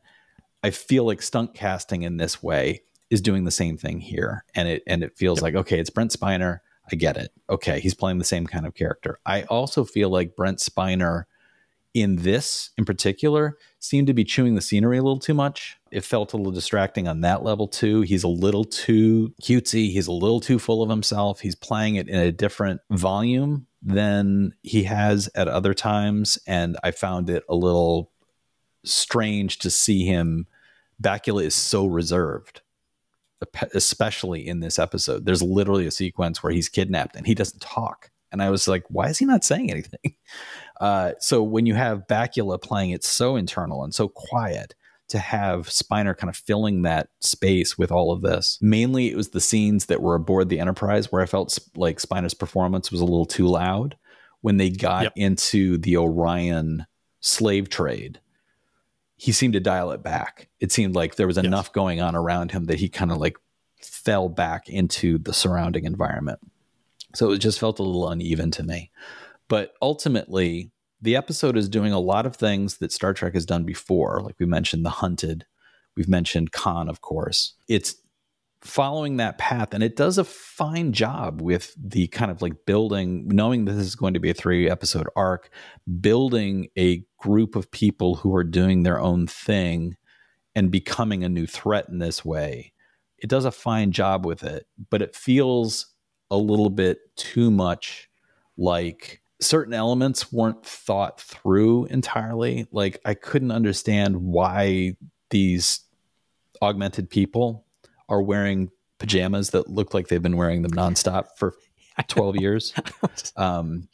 I 0.63 0.71
feel 0.71 1.05
like 1.05 1.23
stunt 1.23 1.55
casting 1.55 2.03
in 2.03 2.19
this 2.19 2.43
way 2.43 2.83
is 3.11 3.21
doing 3.21 3.45
the 3.45 3.51
same 3.51 3.77
thing 3.77 4.01
here 4.01 4.45
and 4.55 4.69
it 4.69 4.83
and 4.87 5.03
it 5.03 5.17
feels 5.17 5.39
yep. 5.39 5.43
like 5.43 5.55
okay 5.55 5.79
it's 5.79 5.91
brent 5.91 6.13
spiner. 6.13 6.61
I 6.91 6.97
get 6.97 7.17
it. 7.17 7.33
Okay 7.51 7.81
he's 7.81 7.95
playing 7.95 8.19
the 8.19 8.25
same 8.25 8.47
kind 8.47 8.67
of 8.67 8.75
character. 8.75 9.19
I 9.27 9.43
also 9.45 9.85
feel 9.85 10.11
like 10.11 10.37
brent 10.37 10.59
spiner 10.59 11.25
in 11.95 12.17
this 12.17 12.71
in 12.79 12.85
particular 12.85 13.59
seemed 13.79 14.07
to 14.07 14.15
be 14.15 14.25
chewing 14.25 14.55
the 14.55 14.63
scenery 14.63 14.99
a 14.99 15.03
little 15.03 15.19
too 15.19 15.35
much. 15.35 15.79
It 15.93 16.05
felt 16.05 16.33
a 16.33 16.39
little 16.39 16.53
distracting 16.53 17.07
on 17.07 17.21
that 17.21 17.45
level 17.45 17.69
too. 17.69 18.01
He's 18.01 18.25
a 18.25 18.29
little 18.29 18.65
too 18.65 19.35
cutesy. 19.43 19.93
He's 19.93 20.07
a 20.07 20.13
little 20.13 20.41
too 20.41 20.59
full 20.59 20.83
of 20.83 20.89
himself. 20.89 21.41
He's 21.41 21.55
playing 21.55 21.97
it 21.97 22.09
in 22.09 22.19
a 22.19 22.33
different 22.33 22.81
volume 22.91 23.67
than 23.83 24.55
he 24.63 24.85
has 24.85 25.29
at 25.35 25.49
other 25.49 25.75
times. 25.75 26.39
And 26.47 26.79
I 26.83 26.93
found 26.93 27.29
it 27.29 27.45
a 27.47 27.55
little 27.55 28.11
strange 28.85 29.59
to 29.59 29.71
see 29.71 30.07
him. 30.07 30.47
Bakula 31.01 31.45
is 31.45 31.55
so 31.55 31.85
reserved, 31.85 32.63
especially 33.75 34.49
in 34.49 34.61
this 34.61 34.79
episode. 34.79 35.27
There's 35.27 35.43
literally 35.43 35.87
a 35.87 35.91
sequence 35.91 36.43
where 36.43 36.53
he's 36.55 36.71
kidnapped 36.71 37.17
and 37.17 37.27
he 37.27 37.35
doesn't 37.35 37.61
talk. 37.61 38.11
And 38.31 38.43
I 38.43 38.49
was 38.49 38.67
like, 38.67 38.85
why 38.89 39.09
is 39.09 39.19
he 39.19 39.27
not 39.27 39.45
saying 39.45 39.71
anything? 39.71 40.15
Uh, 40.81 41.13
so 41.21 41.45
when 41.45 41.65
you 41.65 41.75
have 41.75 42.09
Bakula 42.09 42.61
playing 42.61 42.91
it 42.91 43.05
so 43.05 43.37
internal 43.37 43.85
and 43.85 43.95
so 43.95 44.09
quiet, 44.09 44.75
to 45.13 45.19
have 45.19 45.69
Spiner 45.69 46.17
kind 46.17 46.29
of 46.29 46.37
filling 46.37 46.83
that 46.83 47.11
space 47.21 47.79
with 47.79 47.93
all 47.93 48.11
of 48.11 48.23
this. 48.23 48.59
Mainly, 48.61 49.11
it 49.11 49.17
was 49.17 49.29
the 49.31 49.41
scenes 49.41 49.87
that 49.87 50.03
were 50.03 50.15
aboard 50.15 50.49
the 50.49 50.59
Enterprise 50.59 51.13
where 51.13 51.23
I 51.23 51.27
felt 51.27 51.59
like 51.77 51.99
Spiner's 51.99 52.35
performance 52.35 52.91
was 52.91 53.01
a 53.01 53.05
little 53.05 53.27
too 53.27 53.47
loud. 53.47 53.97
When 54.41 54.57
they 54.57 54.71
got 54.71 55.05
yep. 55.05 55.13
into 55.15 55.79
the 55.79 55.97
Orion 55.99 56.87
slave 57.21 57.69
trade, 57.69 58.21
he 59.17 59.31
seemed 59.31 59.53
to 59.53 59.61
dial 59.61 59.93
it 59.93 60.03
back. 60.03 60.49
It 60.59 60.73
seemed 60.73 60.97
like 60.97 61.15
there 61.15 61.29
was 61.29 61.37
yes. 61.37 61.45
enough 61.45 61.73
going 61.73 62.01
on 62.01 62.17
around 62.17 62.51
him 62.51 62.65
that 62.65 62.81
he 62.81 62.89
kind 62.89 63.13
of 63.13 63.19
like 63.19 63.37
fell 63.81 64.29
back 64.29 64.69
into 64.69 65.19
the 65.19 65.33
surrounding 65.33 65.85
environment. 65.85 66.41
So 67.15 67.31
it 67.31 67.39
just 67.39 67.61
felt 67.61 67.79
a 67.79 67.85
little 67.85 68.09
uneven 68.09 68.51
to 68.53 68.63
me. 68.65 68.91
But 69.49 69.75
ultimately, 69.81 70.73
the 71.03 71.17
episode 71.17 71.57
is 71.57 71.69
doing 71.69 71.93
a 71.93 71.99
lot 71.99 72.25
of 72.25 72.37
things 72.37 72.79
that 72.79 72.93
Star 72.93 73.13
Trek 73.13 73.35
has 73.35 73.45
done 73.45 73.65
before. 73.65 74.21
Like 74.23 74.37
we 74.39 74.47
mentioned, 74.47 74.87
The 74.87 74.91
Hunted, 74.91 75.45
we've 75.97 76.09
mentioned 76.09 76.53
Khan, 76.53 76.89
of 76.89 77.01
course. 77.01 77.55
It's 77.69 77.97
following 78.63 79.17
that 79.17 79.39
path 79.39 79.75
and 79.75 79.83
it 79.83 79.97
does 79.97 80.19
a 80.19 80.25
fine 80.25 80.93
job 80.93 81.43
with 81.43 81.75
the 81.77 82.07
kind 82.09 82.31
of 82.31 82.41
like 82.41 82.65
building 82.65 83.27
knowing 83.27 83.65
this 83.65 83.75
is 83.75 83.97
going 83.97 84.15
to 84.15 84.21
be 84.21 84.31
a 84.31 84.35
three 84.35 84.71
episode 84.71 85.09
arc 85.17 85.51
building 86.01 86.69
a 86.79 87.05
group 87.19 87.57
of 87.57 87.73
people 87.73 88.15
who 88.15 88.33
are 88.37 88.45
doing 88.45 88.85
their 88.85 89.01
own 89.01 89.27
thing 89.27 89.97
and 90.55 90.71
becoming 90.71 91.25
a 91.25 91.29
new 91.29 91.45
threat 91.45 91.89
in 91.89 91.99
this 91.99 92.25
way 92.25 92.73
it 93.19 93.29
does 93.29 93.45
a 93.45 93.51
fine 93.51 93.91
job 93.91 94.25
with 94.25 94.45
it 94.45 94.65
but 94.91 95.03
it 95.03 95.17
feels 95.17 95.93
a 96.31 96.37
little 96.37 96.71
bit 96.71 96.99
too 97.17 97.51
much 97.51 98.09
like 98.57 99.22
certain 99.43 99.75
elements 99.75 100.33
weren't 100.33 100.65
thought 100.65 101.21
through 101.21 101.85
entirely 101.87 102.67
like 102.71 103.01
i 103.05 103.15
couldn't 103.15 103.51
understand 103.51 104.17
why 104.17 104.97
these 105.31 105.81
augmented 106.63 107.11
people 107.11 107.67
are 108.09 108.23
wearing 108.23 108.71
pajamas 108.99 109.51
that 109.51 109.69
look 109.69 109.93
like 109.93 110.09
they've 110.09 110.23
been 110.23 110.37
wearing 110.37 110.63
them 110.63 110.71
nonstop 110.73 111.27
for 111.37 111.55
12 112.09 112.37
years. 112.37 112.73
Um, 113.37 113.89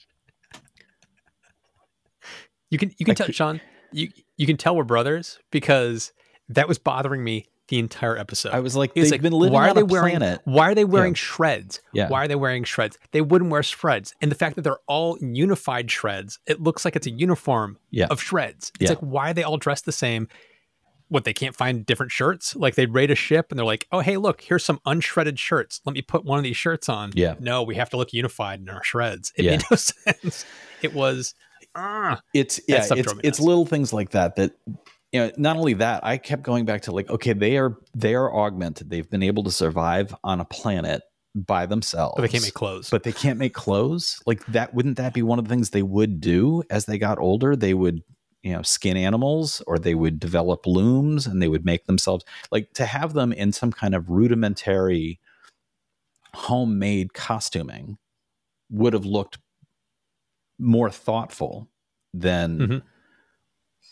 you 2.71 2.79
can 2.79 2.93
you 2.99 3.07
can 3.07 3.15
tell 3.15 3.29
Sean 3.29 3.61
you 3.93 4.11
you 4.37 4.47
can 4.47 4.59
tell 4.59 4.77
we're 4.77 4.85
brothers 4.85 5.39
because 5.51 6.13
that 6.51 6.69
was 6.69 6.79
bothering 6.79 7.25
me 7.25 7.47
the 7.69 7.79
entire 7.79 8.17
episode. 8.17 8.53
I 8.53 8.61
was 8.61 8.77
like, 8.77 8.95
they've 8.95 9.11
like, 9.11 9.23
been 9.23 9.33
living 9.33 9.55
why 9.55 9.69
are 9.69 9.75
they 9.75 9.83
wearing, 9.83 10.17
planet. 10.17 10.41
Why 10.45 10.71
are 10.71 10.75
they 10.75 10.85
wearing 10.85 11.13
yeah. 11.13 11.19
shreds? 11.19 11.81
Yeah. 11.93 12.09
Why 12.09 12.25
are 12.25 12.29
they 12.29 12.35
wearing 12.35 12.65
shreds? 12.65 12.99
They 13.13 13.21
wouldn't 13.21 13.51
wear 13.51 13.63
shreds. 13.63 14.15
And 14.21 14.31
the 14.31 14.35
fact 14.35 14.57
that 14.57 14.63
they're 14.63 14.81
all 14.87 15.19
unified 15.21 15.91
shreds, 15.91 16.39
it 16.47 16.61
looks 16.61 16.85
like 16.85 16.97
it's 16.97 17.07
a 17.07 17.11
uniform 17.11 17.79
yeah. 17.91 18.07
of 18.11 18.21
shreds. 18.21 18.73
It's 18.81 18.91
yeah. 18.91 18.97
like, 18.97 19.01
why 19.01 19.31
are 19.31 19.35
they 19.35 19.43
all 19.43 19.59
dressed 19.59 19.85
the 19.85 19.93
same? 19.93 20.29
what 21.11 21.25
they 21.25 21.33
can't 21.33 21.57
find 21.57 21.87
different 21.87 22.13
shirts 22.13 22.55
like 22.55 22.75
they 22.75 22.87
raid 22.87 23.11
a 23.11 23.15
ship 23.15 23.47
and 23.51 23.59
they're 23.59 23.65
like 23.65 23.87
oh 23.93 24.01
hey 24.01 24.19
look 24.19 24.43
here's 24.43 24.65
some 24.65 24.79
unshredded 24.85 25.39
shirts 25.39 25.81
let 25.87 25.95
me 25.95 26.03
put 26.03 26.25
one 26.25 26.37
of 26.37 26.45
these 26.45 26.57
shirts 26.57 26.89
on 26.89 27.11
yeah 27.15 27.35
no 27.41 27.63
we 27.63 27.75
have 27.75 27.89
to 27.89 27.97
look 27.97 28.13
unified 28.13 28.61
in 28.61 28.69
our 28.69 28.85
shreds 28.85 29.33
it 29.37 29.47
made 29.47 29.63
no 29.71 29.77
sense 29.79 30.45
it 30.83 30.93
was 30.95 31.35
uh, 31.75 32.17
it's 32.35 32.61
yeah 32.69 32.85
it's, 32.91 33.15
it's 33.23 33.41
little 33.41 33.65
things 33.65 33.93
like 33.93 34.11
that 34.11 34.37
that 34.37 34.53
you 35.13 35.21
know 35.21 35.31
not 35.37 35.57
only 35.57 35.75
that 35.75 36.05
i 36.05 36.17
kept 36.19 36.43
going 36.43 36.65
back 36.65 36.83
to 36.83 36.93
like 36.93 37.09
okay 37.09 37.33
they 37.33 37.57
are 37.57 37.79
they 37.95 38.15
are 38.15 38.35
augmented. 38.35 38.91
They've 38.91 39.09
been 39.09 39.23
able 39.23 39.45
to 39.45 39.51
survive 39.51 40.15
on 40.23 40.41
a 40.41 40.45
planet 40.45 41.03
by 41.35 41.67
themselves. 41.67 42.15
But 42.17 42.23
they 42.23 42.29
can't 42.29 42.45
make 42.45 42.55
clothes. 42.55 42.91
But 42.91 43.03
they 43.03 43.13
can't 43.13 43.39
make 43.39 43.55
clothes? 43.55 44.21
Like 44.27 44.45
that 44.47 44.75
wouldn't 44.75 44.97
that 44.97 45.15
be 45.15 45.23
one 45.23 45.39
of 45.39 45.45
the 45.45 45.49
things 45.51 45.71
they 45.71 45.83
would 45.83 46.21
do 46.21 46.63
as 46.71 46.87
they 46.87 46.99
got 46.99 47.19
older? 47.19 47.57
They 47.57 47.75
would 47.75 48.03
you 48.43 48.53
know 48.53 48.63
skin 48.63 48.97
animals 48.97 49.63
or 49.67 49.79
they 49.79 49.95
would 49.95 50.21
develop 50.21 50.67
looms 50.67 51.27
and 51.27 51.43
they 51.43 51.49
would 51.49 51.65
make 51.65 51.87
themselves 51.87 52.25
like 52.53 52.73
to 52.75 52.87
have 52.87 53.13
them 53.13 53.33
in 53.33 53.53
some 53.53 53.73
kind 53.73 53.95
of 53.95 54.09
rudimentary 54.09 55.19
homemade 56.35 57.15
costuming 57.15 57.99
would 58.71 58.93
have 58.93 59.05
looked 59.05 59.39
more 60.59 60.91
thoughtful 60.91 61.69
than 62.15 62.59
mm-hmm. 62.59 62.79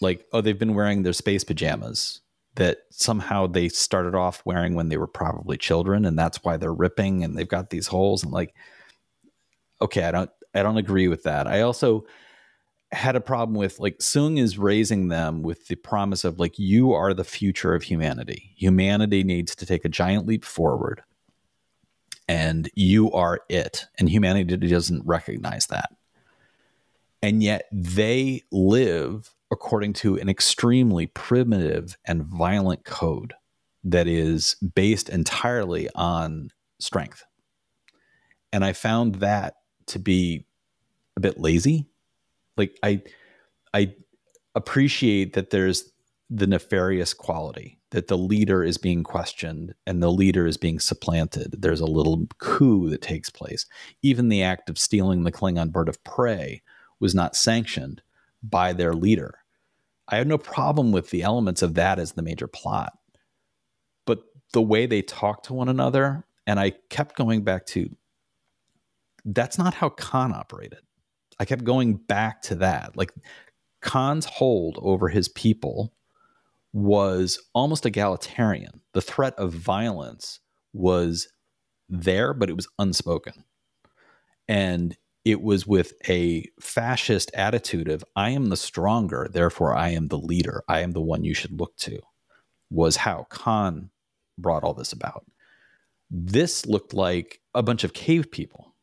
Like 0.01 0.27
oh 0.33 0.41
they've 0.41 0.59
been 0.59 0.75
wearing 0.75 1.03
their 1.03 1.13
space 1.13 1.45
pajamas 1.45 2.21
that 2.57 2.79
somehow 2.91 3.47
they 3.47 3.69
started 3.69 4.15
off 4.15 4.43
wearing 4.45 4.75
when 4.75 4.89
they 4.89 4.97
were 4.97 5.07
probably 5.07 5.57
children 5.57 6.05
and 6.05 6.19
that's 6.19 6.43
why 6.43 6.57
they're 6.57 6.73
ripping 6.73 7.23
and 7.23 7.37
they've 7.37 7.49
got 7.49 7.71
these 7.71 7.87
holes 7.87 8.23
and 8.23 8.33
like 8.33 8.55
okay 9.83 10.05
i 10.05 10.11
don't 10.11 10.31
i 10.55 10.63
don't 10.63 10.79
agree 10.79 11.07
with 11.07 11.23
that 11.25 11.47
i 11.47 11.61
also 11.61 12.07
had 12.93 13.17
a 13.17 13.21
problem 13.21 13.57
with 13.57 13.81
like 13.81 13.99
Soong 13.99 14.39
is 14.39 14.59
raising 14.59 15.09
them 15.09 15.43
with 15.43 15.67
the 15.69 15.75
promise 15.75 16.25
of 16.25 16.39
like 16.39 16.59
you 16.59 16.93
are 16.93 17.13
the 17.13 17.25
future 17.25 17.75
of 17.75 17.83
humanity. 17.83 18.53
Humanity 18.57 19.25
needs 19.25 19.55
to 19.57 19.67
take 19.67 19.85
a 19.85 19.89
giant 19.89 20.27
leap 20.27 20.45
forward 20.45 21.03
and 22.29 22.71
you 22.75 23.11
are 23.13 23.41
it 23.49 23.87
and 23.99 24.09
humanity 24.09 24.57
doesn't 24.57 25.05
recognize 25.05 25.67
that. 25.67 25.91
And 27.23 27.43
yet 27.43 27.67
they 27.73 28.43
live 28.53 29.35
according 29.51 29.93
to 29.93 30.17
an 30.17 30.29
extremely 30.29 31.07
primitive 31.07 31.97
and 32.07 32.25
violent 32.25 32.85
code 32.85 33.35
that 33.85 34.09
is 34.09 34.57
based 34.75 35.09
entirely 35.09 35.89
on 35.95 36.51
strength. 36.81 37.25
And 38.53 38.65
I 38.65 38.73
found 38.73 39.17
that 39.17 39.55
to 39.87 39.99
be 39.99 40.47
a 41.17 41.21
bit 41.21 41.39
lazy 41.39 41.87
like 42.57 42.79
I 42.83 43.03
I 43.75 43.95
appreciate 44.55 45.35
that 45.35 45.51
there's 45.51 45.93
the 46.29 46.47
nefarious 46.47 47.15
quality 47.15 47.79
that 47.91 48.09
the 48.09 48.19
leader 48.19 48.65
is 48.65 48.79
being 48.79 49.05
questioned 49.05 49.75
and 49.87 50.03
the 50.03 50.11
leader 50.11 50.47
is 50.47 50.57
being 50.57 50.81
supplanted. 50.81 51.55
There's 51.59 51.81
a 51.81 51.87
little 51.87 52.27
coup 52.39 52.91
that 52.91 53.01
takes 53.01 53.31
place. 53.31 53.65
Even 54.03 54.29
the 54.29 54.43
act 54.43 54.69
of 54.69 54.79
stealing 54.79 55.23
the 55.23 55.31
Klingon 55.31 55.71
bird 55.71 55.89
of 55.89 56.03
prey 56.03 56.63
was 56.99 57.15
not 57.15 57.37
sanctioned 57.37 58.03
by 58.43 58.73
their 58.73 58.95
leader. 58.95 59.39
I 60.09 60.17
have 60.17 60.27
no 60.27 60.39
problem 60.39 60.93
with 60.93 61.11
the 61.11 61.23
elements 61.23 61.63
of 61.63 61.75
that 61.75 61.99
as 61.99 62.13
the 62.13 62.23
major 62.23 62.47
plot. 62.47 62.93
But 64.07 64.21
the 64.53 64.63
way 64.63 64.87
they 64.87 65.03
talk 65.03 65.43
to 65.45 65.55
one 65.55 65.69
another, 65.69 66.25
and 66.47 66.61
I 66.61 66.73
kept 66.91 67.17
going 67.17 67.43
back 67.43 67.67
to 67.67 67.91
that's 69.25 69.59
not 69.59 69.75
how 69.75 69.89
Khan 69.89 70.33
operated. 70.33 70.79
I 71.39 71.45
kept 71.45 71.65
going 71.65 71.95
back 71.95 72.43
to 72.43 72.55
that. 72.57 72.97
Like 72.97 73.13
Khan's 73.83 74.25
hold 74.25 74.79
over 74.81 75.09
his 75.09 75.29
people 75.29 75.93
was 76.73 77.41
almost 77.55 77.87
egalitarian. 77.87 78.81
The 78.93 79.01
threat 79.01 79.35
of 79.37 79.53
violence 79.53 80.41
was 80.73 81.29
there, 81.89 82.33
but 82.35 82.49
it 82.49 82.57
was 82.57 82.69
unspoken. 82.79 83.45
And 84.49 84.97
it 85.27 85.43
was 85.43 85.67
with 85.67 85.93
a 86.09 86.49
fascist 86.61 87.33
attitude 87.35 87.89
of, 87.89 88.05
I 88.15 88.31
am 88.31 88.47
the 88.47 88.57
stronger, 88.57 89.29
therefore 89.29 89.75
I 89.75 89.89
am 89.89 90.07
the 90.07 90.19
leader. 90.19 90.63
I 90.69 90.83
am 90.83 90.93
the 90.93 91.01
one 91.01 91.25
you 91.25 91.35
should 91.35 91.59
look 91.59 91.77
to, 91.79 91.99
was 92.71 92.95
how 92.95 93.27
Khan 93.29 93.91
brought 94.39 94.63
all 94.63 94.73
this 94.73 94.93
about. 94.93 95.27
This 96.13 96.65
looked 96.65 96.95
like 96.95 97.41
a 97.55 97.63
bunch 97.65 97.83
of 97.83 97.93
cave 97.93 98.31
people 98.31 98.77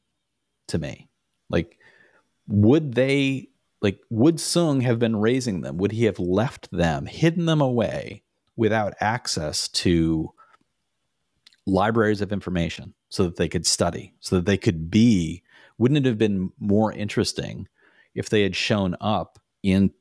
to 0.67 0.77
me. 0.77 1.07
Like 1.49 1.79
would 2.49 2.95
they 2.95 3.47
like 3.81 4.01
would 4.09 4.35
Soong 4.35 4.81
have 4.81 4.99
been 4.99 5.15
raising 5.15 5.61
them? 5.61 5.77
Would 5.77 5.93
he 5.93 6.03
have 6.03 6.19
left 6.19 6.69
them, 6.71 7.05
hidden 7.05 7.45
them 7.45 7.61
away 7.61 8.23
without 8.57 8.93
access 8.99 9.69
to 9.69 10.33
libraries 11.65 12.19
of 12.19 12.33
information 12.33 12.93
so 13.07 13.23
that 13.23 13.37
they 13.37 13.47
could 13.47 13.65
study, 13.65 14.13
so 14.19 14.35
that 14.35 14.45
they 14.45 14.57
could 14.57 14.91
be 14.91 15.42
wouldn't 15.77 16.05
it 16.05 16.05
have 16.05 16.17
been 16.17 16.51
more 16.59 16.91
interesting 16.91 17.67
if 18.15 18.29
they 18.29 18.43
had 18.43 18.55
shown 18.55 18.95
up 19.01 19.39
in 19.63 19.91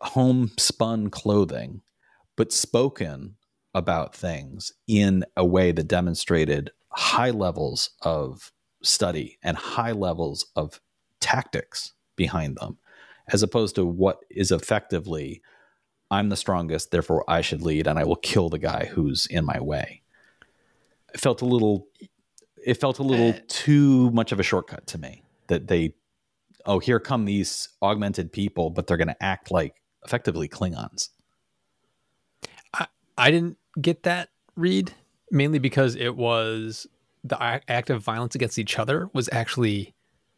homespun 0.00 1.10
clothing 1.10 1.82
but 2.36 2.52
spoken 2.52 3.36
about 3.74 4.14
things 4.14 4.72
in 4.86 5.24
a 5.36 5.44
way 5.44 5.72
that 5.72 5.88
demonstrated 5.88 6.70
high 6.90 7.30
levels 7.30 7.90
of 8.02 8.52
study 8.82 9.38
and 9.42 9.56
high 9.56 9.92
levels 9.92 10.46
of 10.56 10.80
tactics 11.20 11.92
behind 12.16 12.56
them, 12.56 12.78
as 13.28 13.42
opposed 13.42 13.74
to 13.74 13.84
what 13.84 14.20
is 14.30 14.50
effectively, 14.50 15.42
I'm 16.10 16.30
the 16.30 16.36
strongest, 16.36 16.90
therefore 16.90 17.24
I 17.28 17.42
should 17.42 17.62
lead, 17.62 17.86
and 17.86 17.98
I 17.98 18.04
will 18.04 18.16
kill 18.16 18.48
the 18.48 18.58
guy 18.58 18.86
who's 18.86 19.26
in 19.26 19.44
my 19.44 19.60
way. 19.60 20.02
I 21.14 21.18
felt 21.18 21.42
a 21.42 21.46
little, 21.46 21.86
it 22.64 22.74
felt 22.74 22.98
a 22.98 23.02
little 23.02 23.30
uh, 23.30 23.40
too 23.48 24.10
much 24.10 24.32
of 24.32 24.40
a 24.40 24.42
shortcut 24.42 24.86
to 24.88 24.98
me 24.98 25.22
that 25.48 25.68
they, 25.68 25.94
oh, 26.66 26.78
here 26.78 27.00
come 27.00 27.24
these 27.24 27.68
augmented 27.82 28.32
people, 28.32 28.70
but 28.70 28.86
they're 28.86 28.96
going 28.96 29.08
to 29.08 29.22
act 29.22 29.50
like 29.50 29.74
effectively 30.04 30.48
Klingons. 30.48 31.10
I, 32.74 32.86
I 33.16 33.30
didn't 33.30 33.56
get 33.80 34.02
that 34.04 34.30
read 34.56 34.92
mainly 35.30 35.58
because 35.58 35.94
it 35.96 36.16
was 36.16 36.86
the 37.22 37.40
act 37.40 37.90
of 37.90 38.02
violence 38.02 38.34
against 38.34 38.58
each 38.58 38.78
other 38.78 39.08
was 39.12 39.28
actually 39.32 39.94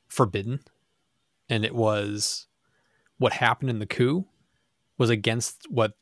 forbidden 0.08 0.60
and 1.48 1.64
it 1.64 1.74
was 1.74 2.46
what 3.18 3.32
happened 3.34 3.70
in 3.70 3.78
the 3.78 3.86
coup 3.86 4.26
was 4.98 5.10
against 5.10 5.62
what 5.70 5.92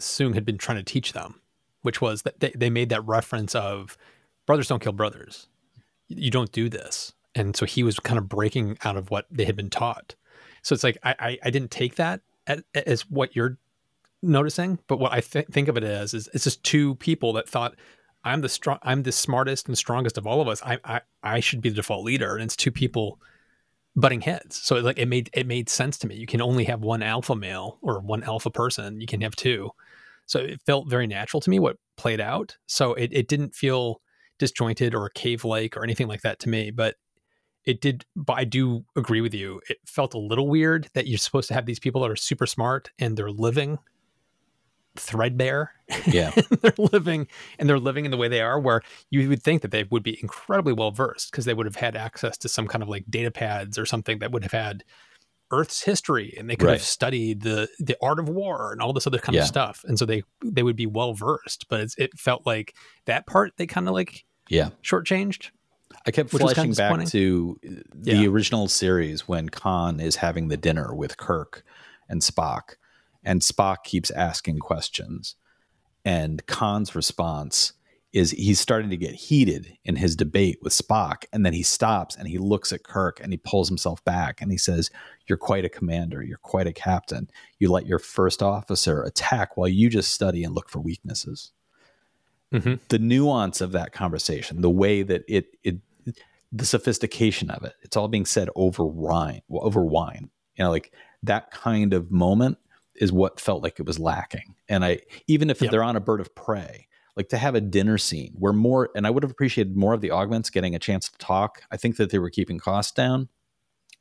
Soong 0.00 0.34
had 0.34 0.44
been 0.44 0.58
trying 0.58 0.78
to 0.78 0.84
teach 0.84 1.12
them, 1.12 1.40
which 1.82 2.00
was 2.00 2.22
that 2.22 2.40
they, 2.40 2.52
they 2.56 2.70
made 2.70 2.88
that 2.88 3.06
reference 3.06 3.54
of 3.54 3.98
brothers 4.46 4.68
don't 4.68 4.82
kill 4.82 4.92
brothers. 4.92 5.48
You 6.10 6.30
don't 6.30 6.52
do 6.52 6.68
this. 6.68 7.12
And 7.34 7.56
so 7.56 7.64
he 7.64 7.82
was 7.82 7.98
kind 7.98 8.18
of 8.18 8.28
breaking 8.28 8.76
out 8.84 8.96
of 8.96 9.10
what 9.10 9.26
they 9.30 9.44
had 9.44 9.56
been 9.56 9.70
taught. 9.70 10.14
So 10.62 10.74
it's 10.74 10.84
like, 10.84 10.98
I, 11.02 11.14
I, 11.18 11.38
I 11.44 11.50
didn't 11.50 11.70
take 11.70 11.94
that 11.94 12.20
as, 12.46 12.62
as, 12.74 13.02
what 13.08 13.34
you're 13.34 13.56
noticing, 14.22 14.78
but 14.88 14.98
what 14.98 15.12
I 15.12 15.20
th- 15.20 15.46
think 15.46 15.68
of 15.68 15.76
it 15.76 15.84
as 15.84 16.12
is 16.12 16.28
it's 16.34 16.44
just 16.44 16.62
two 16.64 16.96
people 16.96 17.32
that 17.34 17.48
thought 17.48 17.76
I'm 18.24 18.40
the 18.40 18.48
strong, 18.48 18.78
I'm 18.82 19.04
the 19.04 19.12
smartest 19.12 19.68
and 19.68 19.78
strongest 19.78 20.18
of 20.18 20.26
all 20.26 20.40
of 20.40 20.48
us. 20.48 20.60
I, 20.62 20.78
I, 20.84 21.00
I 21.22 21.40
should 21.40 21.62
be 21.62 21.70
the 21.70 21.76
default 21.76 22.04
leader. 22.04 22.34
And 22.34 22.44
it's 22.44 22.56
two 22.56 22.72
people 22.72 23.20
butting 23.96 24.20
heads. 24.20 24.56
So 24.56 24.76
it, 24.76 24.84
like 24.84 24.98
it 24.98 25.06
made 25.06 25.30
it 25.32 25.46
made 25.46 25.68
sense 25.68 25.96
to 25.98 26.06
me. 26.06 26.16
You 26.16 26.26
can 26.26 26.42
only 26.42 26.64
have 26.64 26.80
one 26.80 27.02
alpha 27.02 27.34
male 27.34 27.78
or 27.80 28.00
one 28.00 28.22
alpha 28.22 28.50
person. 28.50 29.00
You 29.00 29.06
can 29.06 29.20
have 29.22 29.36
two. 29.36 29.70
So 30.26 30.40
it 30.40 30.60
felt 30.66 30.88
very 30.88 31.06
natural 31.06 31.40
to 31.40 31.50
me 31.50 31.58
what 31.58 31.76
played 31.96 32.20
out. 32.20 32.56
So 32.66 32.94
it, 32.94 33.10
it 33.12 33.28
didn't 33.28 33.54
feel 33.54 34.00
disjointed 34.40 34.92
or 34.96 35.08
cave 35.10 35.44
like 35.44 35.76
or 35.76 35.84
anything 35.84 36.08
like 36.08 36.22
that 36.22 36.40
to 36.40 36.48
me, 36.48 36.72
but 36.72 36.96
it 37.64 37.80
did 37.80 38.04
but 38.16 38.32
I 38.38 38.44
do 38.44 38.84
agree 38.96 39.20
with 39.20 39.34
you. 39.34 39.60
It 39.68 39.76
felt 39.86 40.14
a 40.14 40.18
little 40.18 40.48
weird 40.48 40.88
that 40.94 41.06
you're 41.06 41.18
supposed 41.18 41.46
to 41.48 41.54
have 41.54 41.66
these 41.66 41.78
people 41.78 42.00
that 42.00 42.10
are 42.10 42.16
super 42.16 42.46
smart 42.46 42.90
and 42.98 43.16
they're 43.16 43.30
living 43.30 43.78
threadbare. 44.96 45.72
Yeah. 46.06 46.30
they're 46.62 46.72
living 46.78 47.28
and 47.58 47.68
they're 47.68 47.78
living 47.78 48.04
in 48.04 48.10
the 48.10 48.16
way 48.16 48.28
they 48.28 48.40
are 48.40 48.58
where 48.58 48.82
you 49.10 49.28
would 49.28 49.42
think 49.42 49.62
that 49.62 49.70
they 49.70 49.84
would 49.84 50.02
be 50.02 50.18
incredibly 50.20 50.72
well 50.72 50.90
versed 50.90 51.30
because 51.30 51.44
they 51.44 51.54
would 51.54 51.66
have 51.66 51.76
had 51.76 51.96
access 51.96 52.36
to 52.38 52.48
some 52.48 52.66
kind 52.66 52.82
of 52.82 52.88
like 52.88 53.04
data 53.08 53.30
pads 53.30 53.78
or 53.78 53.86
something 53.86 54.18
that 54.18 54.32
would 54.32 54.42
have 54.42 54.52
had 54.52 54.82
Earth's 55.52 55.82
history 55.82 56.34
and 56.38 56.48
they 56.48 56.54
could 56.56 56.66
Right. 56.66 56.72
have 56.74 56.82
studied 56.82 57.42
the 57.42 57.68
the 57.80 57.96
art 58.02 58.20
of 58.20 58.28
war 58.28 58.72
and 58.72 58.80
all 58.80 58.92
this 58.92 59.06
other 59.06 59.18
kind 59.18 59.34
Yeah. 59.34 59.42
of 59.42 59.48
stuff. 59.48 59.84
And 59.86 59.98
so 59.98 60.06
they 60.06 60.22
they 60.44 60.62
would 60.62 60.76
be 60.76 60.86
well 60.86 61.12
versed. 61.12 61.66
But 61.68 61.80
it's, 61.80 61.94
it 61.98 62.16
felt 62.18 62.46
like 62.46 62.74
that 63.06 63.26
part 63.26 63.52
they 63.56 63.66
kind 63.66 63.88
of 63.88 63.94
like 63.94 64.24
Yeah. 64.50 64.70
shortchanged. 64.82 65.50
I 66.06 66.10
kept 66.10 66.32
Which 66.32 66.42
flashing 66.42 66.72
back 66.74 67.06
to 67.08 67.58
the 67.62 68.14
Yeah. 68.16 68.26
original 68.28 68.68
series 68.68 69.28
when 69.28 69.48
Khan 69.48 70.00
is 70.00 70.16
having 70.16 70.48
the 70.48 70.56
dinner 70.56 70.94
with 70.94 71.16
Kirk 71.16 71.64
and 72.08 72.20
Spock, 72.22 72.76
and 73.22 73.42
Spock 73.42 73.84
keeps 73.84 74.10
asking 74.10 74.58
questions. 74.60 75.36
And 76.04 76.44
Khan's 76.46 76.94
response 76.94 77.74
is 78.12 78.32
he's 78.32 78.58
starting 78.58 78.90
to 78.90 78.96
get 78.96 79.14
heated 79.14 79.76
in 79.84 79.94
his 79.96 80.16
debate 80.16 80.58
with 80.62 80.72
Spock. 80.72 81.24
And 81.32 81.46
then 81.46 81.52
he 81.52 81.62
stops 81.62 82.16
and 82.16 82.26
he 82.26 82.38
looks 82.38 82.72
at 82.72 82.82
Kirk 82.82 83.20
and 83.20 83.32
he 83.32 83.36
pulls 83.36 83.68
himself 83.68 84.02
back 84.04 84.40
and 84.40 84.50
he 84.50 84.58
says, 84.58 84.90
You're 85.28 85.38
quite 85.38 85.64
a 85.64 85.68
commander. 85.68 86.22
You're 86.22 86.38
quite 86.38 86.66
a 86.66 86.72
captain. 86.72 87.30
You 87.60 87.70
let 87.70 87.86
your 87.86 88.00
first 88.00 88.42
officer 88.42 89.02
attack 89.02 89.56
while 89.56 89.68
you 89.68 89.88
just 89.88 90.10
study 90.10 90.42
and 90.42 90.54
look 90.54 90.68
for 90.68 90.80
weaknesses 90.80 91.52
Mhm. 92.52 92.80
the 92.88 92.98
nuance 92.98 93.60
of 93.60 93.72
that 93.72 93.92
conversation, 93.92 94.60
the 94.60 94.70
way 94.70 95.02
that 95.02 95.22
it 95.28 95.56
it 95.62 95.78
the 96.52 96.64
sophistication 96.66 97.48
of 97.50 97.62
it, 97.64 97.74
it's 97.82 97.96
all 97.96 98.08
being 98.08 98.26
said 98.26 98.48
over 98.56 98.84
wine, 98.84 99.40
over 99.50 99.84
wine. 99.84 100.30
You 100.56 100.64
know, 100.64 100.70
like 100.70 100.92
that 101.22 101.52
kind 101.52 101.92
of 101.94 102.10
moment 102.10 102.58
is 102.96 103.12
what 103.12 103.38
felt 103.40 103.62
like 103.62 103.78
it 103.78 103.86
was 103.86 103.98
lacking. 104.00 104.56
And 104.68 104.84
I 104.84 105.00
even 105.28 105.48
if 105.50 105.60
Yep. 105.62 105.70
they're 105.70 105.84
on 105.84 105.94
a 105.96 106.00
bird 106.00 106.20
of 106.20 106.34
prey, 106.34 106.88
like 107.16 107.28
to 107.28 107.38
have 107.38 107.54
a 107.54 107.60
dinner 107.60 107.98
scene 107.98 108.34
where 108.36 108.52
more 108.52 108.90
and 108.96 109.06
I 109.06 109.10
would 109.10 109.22
have 109.22 109.30
appreciated 109.30 109.76
more 109.76 109.94
of 109.94 110.00
the 110.00 110.10
augments 110.10 110.50
getting 110.50 110.74
a 110.74 110.78
chance 110.80 111.08
to 111.08 111.18
talk. 111.18 111.62
I 111.70 111.76
think 111.76 111.96
that 111.96 112.10
they 112.10 112.18
were 112.18 112.30
keeping 112.30 112.58
costs 112.58 112.92
down. 112.92 113.28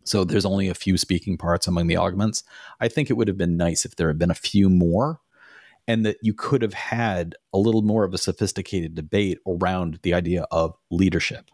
So 0.06 0.24
there's 0.24 0.46
only 0.46 0.70
a 0.70 0.74
few 0.74 0.98
speaking 0.98 1.38
parts 1.38 1.68
among 1.68 1.88
the 1.88 1.98
augments. 1.98 2.44
I 2.80 2.88
think 2.88 3.10
it 3.10 3.14
would 3.14 3.28
have 3.28 3.38
been 3.38 3.58
nice 3.58 3.86
if 3.86 3.96
there 3.96 4.08
had 4.08 4.18
been 4.18 4.32
a 4.32 4.36
few 4.36 4.70
more 4.70 5.20
and 5.90 6.06
that 6.06 6.18
you 6.22 6.36
could 6.36 6.62
have 6.62 6.76
had 6.76 7.34
a 7.52 7.58
little 7.58 7.82
more 7.82 8.04
of 8.04 8.14
a 8.14 8.20
sophisticated 8.20 8.94
debate 8.94 9.40
around 9.48 9.98
the 10.04 10.14
idea 10.14 10.46
of 10.52 10.76
leadership. 10.92 11.50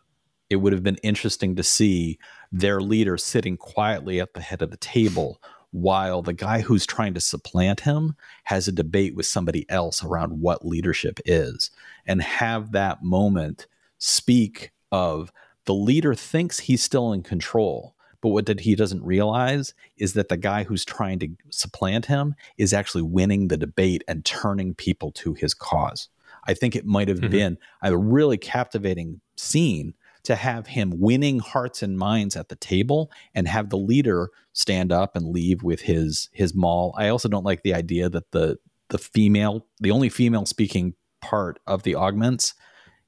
It 0.49 0.57
would 0.57 0.73
have 0.73 0.83
been 0.83 0.97
interesting 0.97 1.55
to 1.55 1.63
see 1.63 2.19
their 2.51 2.81
leader 2.81 3.15
sitting 3.15 3.55
quietly 3.55 4.19
at 4.19 4.33
the 4.33 4.41
head 4.41 4.61
of 4.61 4.71
the 4.71 4.77
table 4.77 5.41
while 5.71 6.21
the 6.21 6.33
guy 6.33 6.59
who's 6.59 6.85
trying 6.85 7.13
to 7.13 7.21
supplant 7.21 7.79
him 7.79 8.17
has 8.43 8.67
a 8.67 8.73
debate 8.73 9.15
with 9.15 9.25
somebody 9.25 9.65
else 9.69 10.03
around 10.03 10.41
what 10.41 10.67
leadership 10.67 11.21
is 11.23 11.71
and 12.05 12.21
have 12.21 12.73
that 12.73 13.01
moment 13.01 13.67
speak 13.99 14.71
of 14.91 15.31
the 15.63 15.73
leader 15.73 16.13
thinks 16.13 16.59
he's 16.59 16.83
still 16.83 17.13
in 17.13 17.23
control 17.23 17.94
but 18.25 18.31
what 18.31 18.45
did 18.45 18.61
he 18.61 18.73
doesn't 18.73 19.03
realize 19.05 19.75
is 19.97 20.13
that 20.13 20.29
the 20.29 20.35
guy 20.35 20.63
who's 20.63 20.83
trying 20.83 21.19
to 21.19 21.27
supplant 21.51 22.07
him 22.07 22.33
is 22.57 22.73
actually 22.73 23.03
winning 23.03 23.49
the 23.49 23.55
debate 23.55 24.03
and 24.07 24.25
turning 24.25 24.73
people 24.73 25.11
to 25.11 25.35
his 25.35 25.53
cause. 25.53 26.09
I 26.47 26.55
think 26.55 26.75
it 26.75 26.87
might 26.87 27.07
have 27.07 27.19
Mhm. 27.19 27.29
been 27.29 27.57
a 27.83 27.95
really 27.95 28.39
captivating 28.39 29.21
scene 29.37 29.93
to 30.23 30.33
have 30.35 30.65
him 30.65 30.99
winning 30.99 31.37
hearts 31.37 31.83
and 31.83 31.99
minds 31.99 32.35
at 32.35 32.49
the 32.49 32.55
table 32.55 33.11
and 33.35 33.47
have 33.47 33.69
the 33.69 33.77
leader 33.77 34.31
stand 34.53 34.91
up 34.91 35.15
and 35.15 35.27
leave 35.27 35.61
with 35.61 35.81
his 35.81 36.29
his 36.33 36.55
maul. 36.55 36.95
I 36.97 37.09
also 37.09 37.29
don't 37.29 37.45
like 37.45 37.61
the 37.61 37.75
idea 37.75 38.09
that 38.09 38.31
the 38.31 38.57
the 38.89 38.97
female, 38.97 39.67
the 39.79 39.91
only 39.91 40.09
female 40.09 40.47
speaking 40.47 40.95
part 41.21 41.59
of 41.67 41.83
the 41.83 41.93
augments 41.93 42.55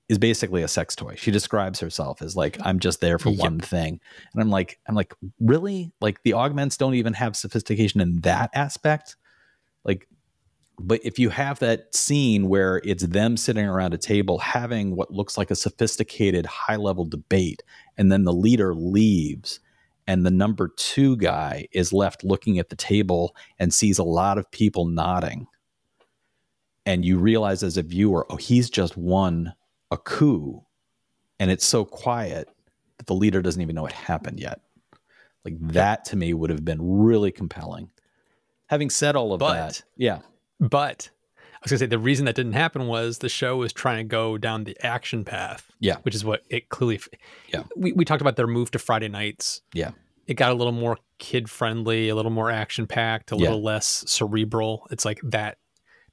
is 0.09 0.17
basically 0.17 0.63
a 0.63 0.67
sex 0.67 0.95
toy. 0.95 1.15
She 1.17 1.31
describes 1.31 1.79
herself 1.79 2.21
as 2.21 2.35
like, 2.35 2.57
I'm 2.61 2.79
just 2.79 3.01
there 3.01 3.19
for 3.19 3.29
Yep. 3.29 3.39
one 3.39 3.59
thing. 3.59 3.99
And 4.33 4.41
I'm 4.41 4.49
like, 4.49 4.79
I'm 4.87 4.95
like, 4.95 5.13
really? 5.39 5.91
Like 5.99 6.23
the 6.23 6.33
augments 6.33 6.77
don't 6.77 6.95
even 6.95 7.13
have 7.13 7.35
sophistication 7.35 7.99
in 7.99 8.21
that 8.21 8.49
aspect. 8.53 9.17
Like, 9.83 10.07
but 10.79 11.01
if 11.03 11.17
you 11.19 11.29
have 11.29 11.59
that 11.59 11.93
scene 11.93 12.47
where 12.47 12.81
it's 12.85 13.05
them 13.05 13.35
sitting 13.35 13.65
around 13.65 13.93
a 13.93 13.97
table 13.97 14.37
having 14.37 14.95
what 14.95 15.11
looks 15.11 15.37
like 15.37 15.51
a 15.51 15.55
sophisticated 15.55 16.45
high 16.45 16.75
level 16.75 17.03
debate, 17.03 17.63
and 17.97 18.11
then 18.11 18.23
the 18.23 18.33
leader 18.33 18.75
leaves, 18.75 19.59
and 20.05 20.25
the 20.25 20.31
number 20.31 20.69
two 20.77 21.17
guy 21.17 21.67
is 21.73 21.91
left 21.91 22.23
looking 22.23 22.59
at 22.59 22.69
the 22.69 22.75
table 22.75 23.35
and 23.59 23.73
sees 23.73 23.97
a 23.97 24.03
lot 24.03 24.37
of 24.37 24.49
people 24.51 24.85
nodding. 24.85 25.47
And 26.85 27.03
you 27.03 27.17
realize 27.17 27.63
as 27.63 27.75
a 27.75 27.83
viewer, 27.83 28.25
oh, 28.29 28.37
he's 28.37 28.69
just 28.69 28.95
won 28.95 29.53
a 29.91 29.97
coup. 29.97 30.63
And 31.39 31.52
it's 31.52 31.65
so 31.65 31.86
quiet 31.86 32.50
that 32.97 33.08
the 33.08 33.13
leader 33.13 33.41
doesn't 33.41 33.62
even 33.62 33.76
know 33.76 33.86
it 33.86 33.93
happened 33.93 34.39
yet. 34.39 34.62
Like 35.45 35.56
that 35.73 36.06
to 36.06 36.15
me 36.15 36.34
would 36.34 36.50
have 36.50 36.65
been 36.65 36.80
really 36.82 37.32
compelling. 37.32 37.91
Having 38.67 38.89
said 38.89 39.15
all 39.15 39.34
of 39.34 39.39
But- 39.39 39.54
that, 39.54 39.84
yeah, 39.95 40.19
But 40.60 41.10
I 41.54 41.60
was 41.63 41.71
gonna 41.71 41.80
say 41.80 41.86
the 41.86 42.00
reason 42.00 42.26
that 42.26 42.36
didn't 42.36 42.54
happen 42.54 42.88
was 42.88 43.19
the 43.19 43.30
show 43.30 43.58
was 43.58 43.71
trying 43.71 43.97
to 43.97 44.04
go 44.04 44.38
down 44.38 44.63
the 44.63 44.76
action 44.86 45.23
path. 45.23 45.71
Yeah. 45.80 45.97
Which 46.02 46.15
is 46.15 46.26
what 46.26 46.43
it 46.50 46.69
clearly 46.69 47.00
Yeah. 47.54 47.63
We 47.76 47.93
we 47.93 48.04
talked 48.06 48.21
about 48.21 48.36
their 48.36 48.47
move 48.47 48.71
to 48.71 48.80
Friday 48.80 49.08
nights. 49.08 49.62
Yeah. 49.73 49.91
It 50.26 50.34
got 50.34 50.52
a 50.52 50.56
little 50.56 50.73
more 50.73 50.97
kid 51.19 51.50
friendly, 51.50 52.10
a 52.10 52.15
little 52.15 52.32
more 52.32 52.52
action 52.52 52.86
packed, 52.88 53.32
a 53.32 53.36
Yeah. 53.36 53.41
little 53.43 53.63
less 53.63 54.04
cerebral. 54.08 54.88
It's 54.91 55.06
like 55.06 55.19
that 55.23 55.58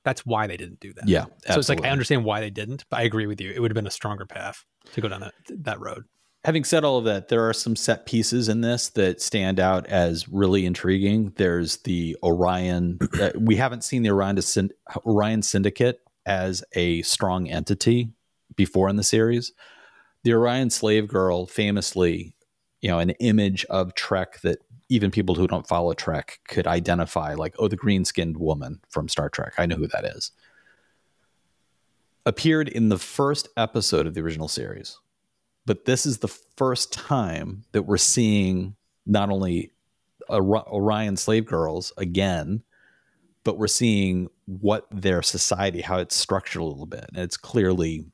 that's 0.05 0.25
why 0.27 0.47
they 0.47 0.57
didn't 0.57 0.81
do 0.81 0.93
that. 0.95 1.09
yeah. 1.09 1.25
So 1.51 1.59
it's 1.59 1.69
like. 1.69 1.85
I 1.85 1.89
understand 1.91 2.25
why 2.25 2.41
they 2.41 2.51
didn't, 2.51 2.85
but 2.91 3.01
I 3.01 3.03
agree 3.03 3.27
with 3.27 3.41
you. 3.41 3.51
It 3.51 3.61
would 3.61 3.71
have 3.71 3.75
been 3.75 3.87
a 3.87 3.91
stronger 3.91 4.27
path 4.27 4.65
to 4.93 5.01
go 5.01 5.09
down 5.09 5.21
that 5.21 5.35
that 5.65 5.81
road. 5.81 6.05
having 6.45 6.63
said 6.65 6.85
all 6.85 6.99
of 6.99 7.05
that, 7.05 7.29
there 7.29 7.49
are 7.49 7.55
some 7.55 7.75
set 7.75 8.05
pieces 8.07 8.49
in 8.49 8.61
this 8.61 8.91
that 8.91 9.21
stand 9.23 9.59
out 9.59 9.87
as 9.87 10.29
really 10.29 10.67
intriguing. 10.67 11.33
There's 11.37 11.79
the 11.79 12.17
Orion. 12.23 12.99
uh, 13.21 13.31
we 13.39 13.57
haven't 13.57 13.83
seen 13.83 14.03
the 14.03 14.11
Orion, 14.11 14.41
Syn- 14.43 14.71
Orion 15.07 15.43
Syndicate 15.43 16.01
as 16.27 16.63
a 16.75 17.01
strong 17.03 17.49
entity 17.51 18.11
before 18.57 18.89
in 18.91 18.97
the 18.97 19.03
series. 19.03 19.53
The 20.23 20.33
Orion 20.35 20.71
Slave 20.71 21.09
Girl, 21.09 21.47
famously, 21.47 22.35
you 22.81 22.89
know, 22.91 22.99
an 22.99 23.11
image 23.21 23.65
of 23.67 23.95
Trek 23.95 24.41
that 24.43 24.59
even 24.89 25.11
people 25.11 25.35
who 25.35 25.47
don't 25.47 25.67
follow 25.67 25.95
Trek 25.95 26.41
could 26.49 26.67
identify, 26.67 27.35
like, 27.35 27.55
oh, 27.59 27.69
the 27.69 27.77
green 27.77 28.05
skinned 28.05 28.37
woman 28.37 28.81
from 28.91 29.09
Star 29.09 29.29
Trek. 29.29 29.55
I 29.59 29.67
know 29.67 29.77
who 29.77 29.89
that 29.89 30.05
is. 30.05 30.33
Appeared 32.27 32.69
in 32.69 32.89
the 32.89 32.99
first 32.99 33.49
episode 33.57 34.07
of 34.07 34.15
the 34.15 34.21
original 34.21 34.49
series 34.49 34.99
but 35.67 35.85
this 35.85 36.07
is 36.07 36.19
the 36.19 36.29
first 36.29 36.93
time 36.93 37.65
that 37.73 37.83
we're 37.83 37.97
seeing 37.97 38.77
not 39.07 39.31
only 39.31 39.73
Orion 40.31 41.17
slave 41.17 41.47
girls 41.47 41.93
again, 41.97 42.63
but 43.45 43.59
we're 43.59 43.67
seeing 43.67 44.29
what 44.47 44.87
their 44.91 45.23
society, 45.23 45.81
how 45.81 45.99
it's 45.99 46.17
structured 46.17 46.63
a 46.63 46.65
little 46.65 46.87
bit. 46.87 47.05
And 47.09 47.23
it's 47.23 47.37
clearly 47.37 48.07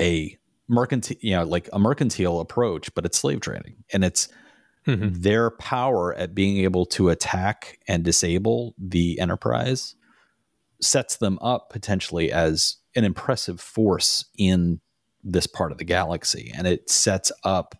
a 0.00 0.36
mercantile, 0.68 1.18
you 1.20 1.36
know, 1.36 1.44
like 1.44 1.68
a 1.72 1.78
mercantile 1.78 2.40
approach, 2.40 2.94
but 2.94 3.04
it's 3.04 3.18
slave 3.18 3.40
trading. 3.40 3.76
And 3.92 4.04
it's 4.04 4.28
Mhm. 4.86 5.22
their 5.22 5.50
power 5.50 6.14
at 6.14 6.34
being 6.34 6.58
able 6.58 6.86
to 6.86 7.10
attack 7.10 7.78
and 7.86 8.02
disable 8.02 8.74
the 8.78 9.20
enterprise 9.20 9.94
sets 10.80 11.16
them 11.16 11.38
up 11.42 11.68
potentially 11.70 12.32
as 12.32 12.76
an 12.96 13.04
impressive 13.04 13.60
force 13.60 14.24
in 14.38 14.80
this 15.22 15.46
part 15.46 15.70
of 15.70 15.78
the 15.78 15.84
galaxy. 15.84 16.50
And 16.54 16.66
it 16.66 16.88
sets 16.88 17.30
up 17.44 17.74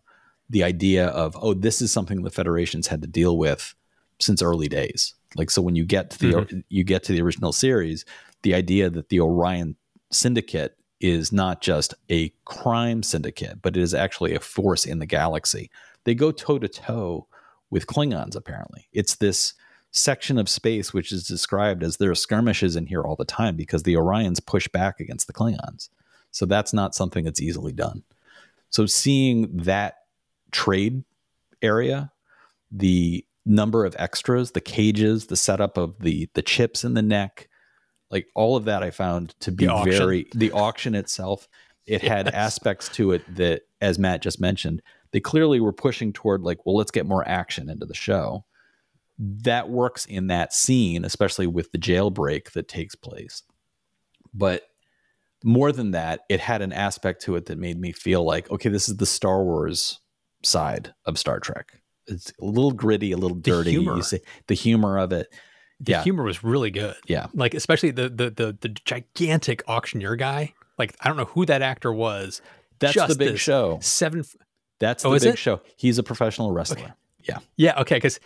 the 0.51 0.63
idea 0.63 1.07
of 1.07 1.37
oh 1.41 1.55
this 1.55 1.81
is 1.81 1.91
something 1.91 2.23
the 2.23 2.31
federations 2.31 2.89
had 2.89 3.01
to 3.03 3.09
deal 3.09 3.39
with 3.39 3.75
since 4.19 4.43
early 4.43 4.69
days. 4.69 5.15
Like 5.37 5.51
so 5.51 5.63
when 5.63 5.77
you 5.77 5.87
get 5.87 6.11
to 6.11 6.19
the 6.19 6.63
you 6.69 6.85
get 6.85 7.03
to 7.05 7.13
the 7.13 7.23
original 7.23 7.53
series 7.53 8.05
the 8.43 8.55
idea 8.55 8.91
that 8.91 9.09
the 9.09 9.21
orion 9.21 9.77
syndicate 10.11 10.77
is 11.01 11.33
not 11.33 11.63
just 11.63 11.95
a 12.11 12.31
crime 12.45 13.03
syndicate 13.03 13.63
but 13.63 13.77
it 13.77 13.83
is 13.83 13.95
actually 13.95 14.35
a 14.35 14.41
force 14.41 14.85
in 14.85 14.99
the 14.99 15.07
galaxy 15.07 15.71
they 16.05 16.15
go 16.15 16.33
toe 16.33 16.59
to 16.59 16.69
toe 16.69 17.27
with 17.71 17.87
klingons 17.87 18.37
apparently 18.37 18.89
it's 18.93 19.17
this 19.17 19.55
section 19.93 20.39
of 20.39 20.49
space 20.49 20.93
which 20.93 21.11
is 21.11 21.27
described 21.27 21.83
as 21.83 21.97
there 21.97 22.11
are 22.11 22.15
skirmishes 22.15 22.77
in 22.77 22.87
here 22.87 23.03
all 23.03 23.17
the 23.17 23.25
time 23.25 23.57
because 23.57 23.83
the 23.83 23.95
orions 23.95 24.45
push 24.45 24.69
back 24.69 25.01
against 25.01 25.27
the 25.27 25.33
klingons 25.33 25.89
so 26.31 26.47
that's 26.47 26.73
not 26.73 26.95
something 26.95 27.25
that's 27.25 27.41
easily 27.41 27.73
done. 27.73 28.03
So 28.71 28.87
seeing 28.87 29.57
that 29.59 29.99
trade 30.53 31.05
area, 31.61 32.13
the 32.71 33.25
number 33.45 33.85
of 33.85 33.97
extras, 33.99 34.53
the 34.53 34.61
cages, 34.61 35.27
the 35.27 35.37
setup 35.37 35.77
of 35.77 35.99
the 36.01 36.29
the 36.35 36.43
chips 36.43 36.85
in 36.85 36.95
the 36.95 37.03
neck, 37.03 37.49
like 38.11 38.29
all 38.35 38.57
of 38.57 38.65
that 38.67 38.83
I 38.83 38.91
found 38.91 39.35
to 39.41 39.51
be 39.51 39.67
The 39.67 39.99
very 39.99 40.27
the 40.35 40.53
auction 40.53 40.95
itself. 40.95 41.49
it 41.87 42.03
had 42.03 42.29
aspects 42.35 42.89
to 42.91 43.13
it 43.13 43.37
that, 43.37 43.63
as 43.81 43.99
Matt 43.99 44.23
just 44.23 44.41
mentioned, 44.41 44.83
they 45.13 45.21
clearly 45.21 45.61
were 45.61 45.73
pushing 45.73 46.13
toward 46.13 46.43
like, 46.43 46.65
well, 46.65 46.77
let's 46.77 46.91
get 46.91 47.07
more 47.07 47.27
action 47.27 47.69
into 47.69 47.87
the 47.87 47.95
show. 47.95 48.45
That 49.19 49.69
works 49.69 50.07
in 50.07 50.29
that 50.29 50.53
scene, 50.53 51.05
especially 51.05 51.47
with 51.47 51.73
the 51.73 51.79
jailbreak 51.79 52.53
that 52.53 52.69
takes 52.69 52.95
place. 52.95 53.43
But 54.33 54.63
more 55.45 55.73
than 55.73 55.91
that, 55.93 56.21
it 56.29 56.41
had 56.41 56.63
an 56.63 56.73
aspect 56.73 57.23
to 57.23 57.37
it 57.37 57.47
that 57.47 57.59
made 57.59 57.79
me 57.79 57.93
feel 57.93 58.25
like, 58.25 58.51
okay, 58.51 58.69
this 58.69 58.89
is 58.89 58.97
the 58.97 59.07
Star 59.07 59.43
Wars 59.43 60.01
side 60.43 60.95
of 61.05 61.19
Star 61.19 61.41
Trek. 61.41 61.81
It's 62.07 62.33
a 62.41 62.45
little 62.45 62.73
gritty, 62.73 63.13
a 63.13 63.17
little 63.17 63.37
dirty. 63.37 63.73
humor. 63.73 63.97
You 63.97 64.03
see 64.03 64.21
the 64.47 64.55
humor 64.55 64.99
of 64.99 65.13
it. 65.13 65.29
The 65.81 65.93
Yeah. 65.93 66.03
humor 66.03 66.25
was 66.25 66.43
really 66.45 66.71
good. 66.71 66.97
Yeah. 67.07 67.27
Like 67.35 67.55
especially 67.55 67.91
the 67.91 68.09
the 68.09 68.31
the 68.31 68.57
the 68.61 68.69
gigantic 68.69 69.63
auctioneer 69.69 70.17
guy. 70.17 70.55
Like 70.79 70.95
I 71.01 71.09
don't 71.09 71.17
know 71.17 71.25
who 71.27 71.47
that 71.47 71.63
actor 71.63 71.93
was. 71.93 72.41
That's 72.79 72.95
the 73.07 73.15
big 73.17 73.39
show. 73.39 73.79
Seven. 73.83 74.25
That's 74.81 75.05
Oh, 75.05 75.13
the 75.15 75.21
big 75.21 75.35
it? 75.35 75.39
show. 75.39 75.61
He's 75.77 75.99
a 75.99 76.03
professional 76.03 76.51
wrestler. 76.53 76.95
Yeah. 77.23 77.39
Yeah. 77.57 77.81
Okay. 77.81 77.97
Because 77.97 78.19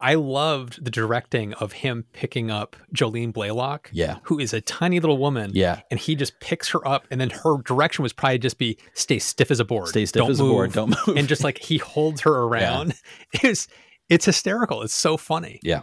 I 0.00 0.14
loved 0.14 0.84
the 0.84 0.90
directing 0.90 1.54
of 1.54 1.72
him 1.72 2.04
picking 2.12 2.50
up 2.50 2.76
Jolene 2.94 3.32
Blaylock, 3.32 3.88
Yeah. 3.92 4.18
who 4.24 4.38
is 4.38 4.52
a 4.52 4.60
tiny 4.60 5.00
little 5.00 5.16
woman. 5.18 5.52
Yeah. 5.54 5.80
And 5.90 6.00
he 6.00 6.14
just 6.14 6.40
picks 6.40 6.68
her 6.70 6.86
up, 6.86 7.06
and 7.10 7.20
then 7.20 7.30
her 7.30 7.62
direction 7.62 8.02
was 8.02 8.12
probably 8.12 8.38
just 8.38 8.58
be 8.58 8.76
stay 8.94 9.18
stiff 9.18 9.50
as 9.50 9.60
a 9.60 9.64
board, 9.64 9.88
Stay 9.88 10.04
stiff 10.04 10.20
Don't 10.20 10.30
as 10.30 10.40
a 10.40 10.44
board. 10.44 10.72
Don't 10.72 10.90
move. 11.06 11.16
and 11.16 11.28
just 11.28 11.44
like 11.44 11.58
he 11.58 11.78
holds 11.78 12.22
her 12.22 12.32
around. 12.44 12.94
It's 13.42 13.68
it's 14.08 14.24
hysterical. 14.24 14.82
It's 14.82 14.94
so 14.94 15.16
funny. 15.16 15.60
Yeah. 15.62 15.82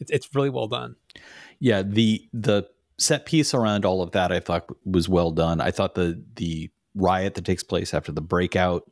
It's 0.00 0.10
it's 0.10 0.34
really 0.34 0.50
well 0.50 0.66
done. 0.68 0.96
yeah 1.60 1.82
the 1.82 2.28
the 2.34 2.64
set 2.98 3.24
piece 3.26 3.52
around 3.54 3.84
all 3.84 4.00
of 4.02 4.10
that 4.12 4.32
i 4.32 4.40
thought 4.40 4.64
was 4.86 5.06
well 5.08 5.30
done 5.30 5.60
i 5.60 5.70
thought 5.70 5.94
the 5.94 6.22
the 6.36 6.70
riot 6.94 7.34
that 7.34 7.44
takes 7.44 7.62
place 7.62 7.92
after 7.94 8.10
the 8.12 8.20
breakout 8.22 8.90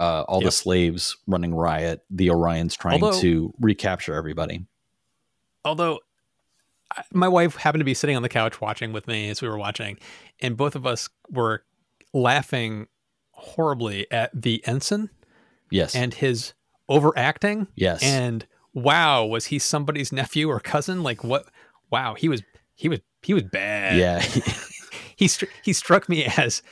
uh, 0.00 0.24
all 0.26 0.40
the 0.40 0.50
slaves 0.50 1.16
running 1.28 1.54
riot 1.54 2.00
the 2.10 2.26
orions 2.28 2.76
trying 2.76 3.02
Although- 3.04 3.20
to 3.20 3.54
recapture 3.60 4.14
everybody 4.14 4.66
Although 5.64 6.00
I- 6.96 7.04
my 7.12 7.28
wife 7.28 7.54
happened 7.56 7.80
to 7.80 7.84
be 7.84 7.94
sitting 7.94 8.16
on 8.16 8.22
the 8.22 8.28
couch 8.28 8.60
watching 8.60 8.92
with 8.92 9.06
me 9.06 9.28
as 9.28 9.40
we 9.42 9.48
were 9.48 9.58
watching, 9.58 9.98
and 10.40 10.56
both 10.56 10.74
of 10.74 10.86
us 10.86 11.08
were 11.30 11.62
laughing 12.12 12.88
horribly 13.32 14.10
at 14.10 14.30
the 14.34 14.62
ensign 14.66 15.08
yes 15.70 15.94
and 15.94 16.14
his 16.14 16.52
overacting. 16.88 17.68
yes 17.76 18.02
And 18.02 18.46
wow, 18.74 19.24
was 19.24 19.46
he 19.46 19.58
somebody's 19.58 20.10
nephew 20.12 20.48
or 20.48 20.58
cousin? 20.60 21.02
Like 21.02 21.22
what? 21.22 21.46
Wow, 21.90 22.14
he 22.14 22.28
was 22.28 22.42
he 22.74 22.88
was 22.88 23.00
he 23.22 23.34
was 23.34 23.42
bad. 23.44 23.96
yeah 23.98 24.20
he 25.16 25.28
str- 25.28 25.46
he 25.62 25.72
struck 25.72 26.08
me 26.08 26.24
as 26.24 26.62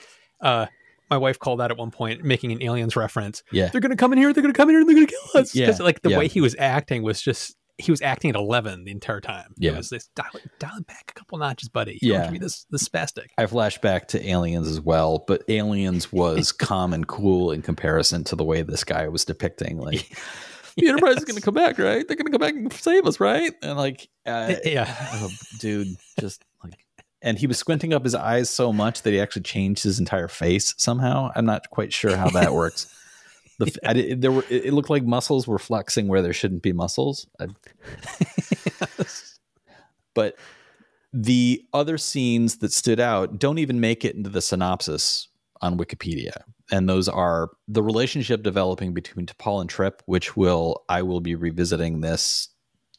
uh 0.41 0.67
my 1.11 1.17
wife 1.17 1.39
called 1.39 1.61
that 1.61 1.71
at 1.71 1.77
one 1.77 1.91
point 1.91 2.25
making 2.25 2.53
an 2.53 2.63
aliens 2.63 2.97
reference. 2.97 3.43
Yeah. 3.53 3.69
They're 3.69 3.81
gonna 3.81 3.97
come 3.97 4.13
in 4.13 4.19
here 4.19 4.33
they're 4.33 4.43
gonna 4.43 4.53
come 4.55 4.69
in 4.69 4.75
here 4.75 4.81
and 4.81 4.89
they're 4.89 4.97
gonna 4.97 5.07
kill 5.07 5.41
us. 5.41 5.55
Yeah, 5.55 5.67
because 5.67 5.81
like 5.81 6.03
the 6.03 6.11
yeah. 6.11 6.19
way 6.19 6.29
he 6.29 6.41
was 6.41 6.55
acting 6.59 7.03
was 7.03 7.21
just 7.21 7.57
he 7.81 7.93
was 7.93 8.03
acting 8.03 8.31
at 8.31 8.35
11 8.35 8.85
the 8.85 8.91
entire 8.91 9.21
time. 9.21 9.55
Yeah. 9.57 9.71
it 9.71 9.77
was 9.77 9.89
this 9.89 10.09
dial, 10.17 10.33
dial 10.59 10.79
it 10.79 10.87
back 10.89 11.05
a 11.11 11.13
couple 11.15 11.39
notches 11.39 11.69
buddy. 11.69 11.99
You 12.03 12.13
Yeah. 12.13 12.31
be 12.31 12.39
this 12.39 12.67
this 12.71 12.89
spastic. 12.89 13.27
I 13.39 13.47
flash 13.47 13.79
back 13.79 14.09
to 14.09 14.29
aliens 14.29 14.69
as 14.69 14.81
well 14.81 15.25
but 15.27 15.43
aliens 15.49 16.13
was 16.13 16.53
calm 16.53 16.93
and 16.93 17.07
cool 17.07 17.53
in 17.53 17.63
comparison 17.63 18.25
to 18.25 18.37
the 18.37 18.45
way 18.45 18.63
this 18.63 18.85
guy 18.85 19.09
was 19.09 19.25
depicting 19.25 19.79
like 19.79 20.17
the 20.77 20.89
enterprise 20.89 21.17
is 21.17 21.25
going 21.25 21.37
to 21.37 21.43
come 21.43 21.55
back 21.55 21.79
right? 21.79 22.07
They're 22.07 22.17
going 22.17 22.27
to 22.27 22.33
come 22.33 22.41
back 22.41 22.55
and 22.55 22.73
save 22.73 23.07
us 23.07 23.21
right? 23.21 23.53
And 23.63 23.77
like 23.77 24.09
uh, 24.27 24.55
yeah. 24.65 25.29
Dude, 25.59 25.89
just 26.21 26.45
like, 26.63 26.75
and 27.23 27.39
he 27.39 27.47
was 27.47 27.59
squinting 27.59 27.93
up 27.93 28.05
his 28.05 28.15
eyes 28.15 28.49
so 28.51 28.73
much 28.73 29.03
that 29.03 29.11
he 29.11 29.21
actually 29.21 29.43
changed 29.43 29.83
his 29.83 29.99
entire 29.99 30.29
face 30.29 30.75
somehow. 30.79 31.31
I'm 31.35 31.45
not 31.45 31.71
quite 31.71 31.93
sure 31.93 32.17
how 32.17 32.31
that 32.31 32.53
works. 32.53 32.93
The, 33.59 33.77
I 33.85 33.93
did- 33.93 34.23
there 34.23 34.31
were, 34.31 34.45
it 34.49 34.67
it 34.67 34.73
looked 34.73 34.91
like 34.91 35.05
muscles 35.05 35.47
were 35.49 35.59
flexing 35.59 36.07
where 36.07 36.23
there 36.23 36.33
shouldn't 36.33 36.63
be 36.63 36.73
muscles. 36.73 37.27
I- 37.41 37.49
but 40.15 40.37
the 41.13 41.65
other 41.73 41.99
scenes 41.99 42.59
that 42.59 42.73
stood 42.73 43.01
out 43.01 43.39
don't 43.39 43.59
even 43.59 43.81
make 43.81 44.05
it 44.05 44.15
into 44.15 44.31
the 44.31 44.43
synopsis 44.43 45.29
on 45.61 45.79
Wikipedia. 45.79 46.43
And 46.71 46.89
those 46.89 47.09
are 47.09 47.49
the 47.67 47.83
relationship 47.83 48.43
developing 48.43 48.93
between 48.95 49.27
T'Pol 49.27 49.61
and 49.63 49.71
Trip, 49.71 50.03
which 50.07 50.37
will 50.37 50.85
I 50.89 51.03
will 51.03 51.21
be 51.21 51.35
revisiting 51.35 52.01
this 52.01 52.49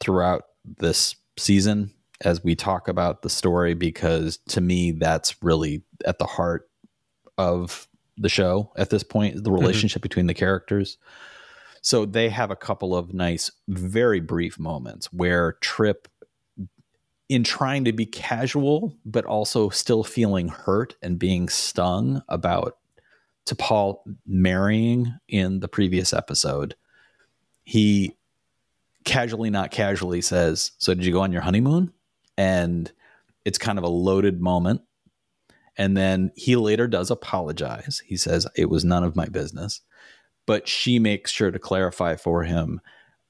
throughout 0.02 0.44
this 0.78 1.16
season 1.38 1.94
as 2.22 2.44
we 2.44 2.56
talk 2.56 2.88
about 2.88 3.22
the 3.22 3.30
story 3.30 3.74
because 3.74 4.38
to 4.50 4.62
me 4.62 4.92
that's 4.92 5.42
really 5.42 5.84
at 6.06 6.20
the 6.20 6.26
heart 6.26 6.70
of 7.38 7.88
the 8.18 8.30
show 8.30 8.72
at 8.76 8.90
this 8.90 9.04
point 9.04 9.36
the 9.36 9.42
mm-hmm. 9.42 9.54
relationship 9.54 10.02
between 10.02 10.28
the 10.28 10.34
characters. 10.34 10.98
So 11.82 12.06
they 12.06 12.28
have 12.30 12.52
a 12.52 12.58
couple 12.58 12.96
of 12.96 13.14
nice 13.14 13.50
very 13.70 14.20
brief 14.20 14.60
moments 14.60 15.12
where 15.14 15.54
trip 15.62 16.10
in 17.30 17.44
trying 17.44 17.86
to 17.86 17.94
be 17.94 18.06
casual 18.06 18.94
but 19.06 19.26
also 19.26 19.70
still 19.70 20.04
feeling 20.04 20.50
hurt 20.50 20.96
and 21.02 21.18
being 21.18 21.48
stung 21.48 22.22
about 22.28 22.78
T'Pol 23.46 24.00
marrying 24.28 25.14
in 25.28 25.60
the 25.60 25.68
previous 25.68 26.12
episode 26.12 26.76
he 27.64 28.16
casually 29.06 29.50
not 29.50 29.72
casually 29.72 30.22
says 30.22 30.72
so 30.80 30.94
did 30.94 31.06
you 31.06 31.14
go 31.14 31.22
on 31.22 31.32
your 31.32 31.42
honeymoon 31.42 31.94
and 32.40 32.90
it's 33.44 33.58
kind 33.58 33.78
of 33.78 33.84
a 33.84 33.90
loaded 33.90 34.42
moment. 34.42 34.82
And 35.78 35.98
then 35.98 36.32
he 36.38 36.56
later 36.56 36.88
does 36.88 37.12
apologize. 37.12 38.02
He 38.06 38.16
says 38.16 38.48
it 38.56 38.70
was 38.70 38.86
none 38.86 39.04
of 39.04 39.18
my 39.18 39.26
business. 39.26 39.82
But 40.46 40.66
she 40.66 41.00
makes 41.00 41.32
sure 41.32 41.52
to 41.52 41.60
clarify 41.60 42.16
for 42.16 42.44
him 42.44 42.80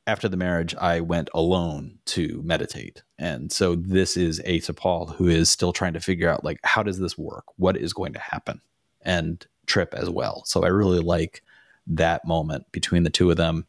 after 0.07 0.27
the 0.27 0.37
marriage 0.37 0.73
i 0.75 0.99
went 1.01 1.29
alone 1.33 1.97
to 2.05 2.41
meditate. 2.43 3.01
And 3.17 3.51
so 3.51 3.75
this 3.75 4.15
is 4.15 4.41
a 4.45 4.59
T'Pol 4.59 5.15
who 5.15 5.27
is 5.27 5.49
still 5.49 5.73
trying 5.73 5.93
to 5.93 5.99
figure 5.99 6.29
out 6.29 6.43
like 6.43 6.59
how 6.63 6.83
does 6.83 6.99
this 6.99 7.17
work? 7.17 7.45
What 7.57 7.77
is 7.77 7.93
going 7.93 8.13
to 8.13 8.19
happen? 8.19 8.61
And 9.01 9.45
trip 9.65 9.93
as 9.95 10.09
well. 10.09 10.43
So 10.45 10.63
i 10.63 10.67
really 10.67 10.99
like 10.99 11.41
that 11.87 12.25
moment 12.25 12.71
between 12.71 13.03
the 13.03 13.09
two 13.09 13.31
of 13.31 13.37
them. 13.37 13.65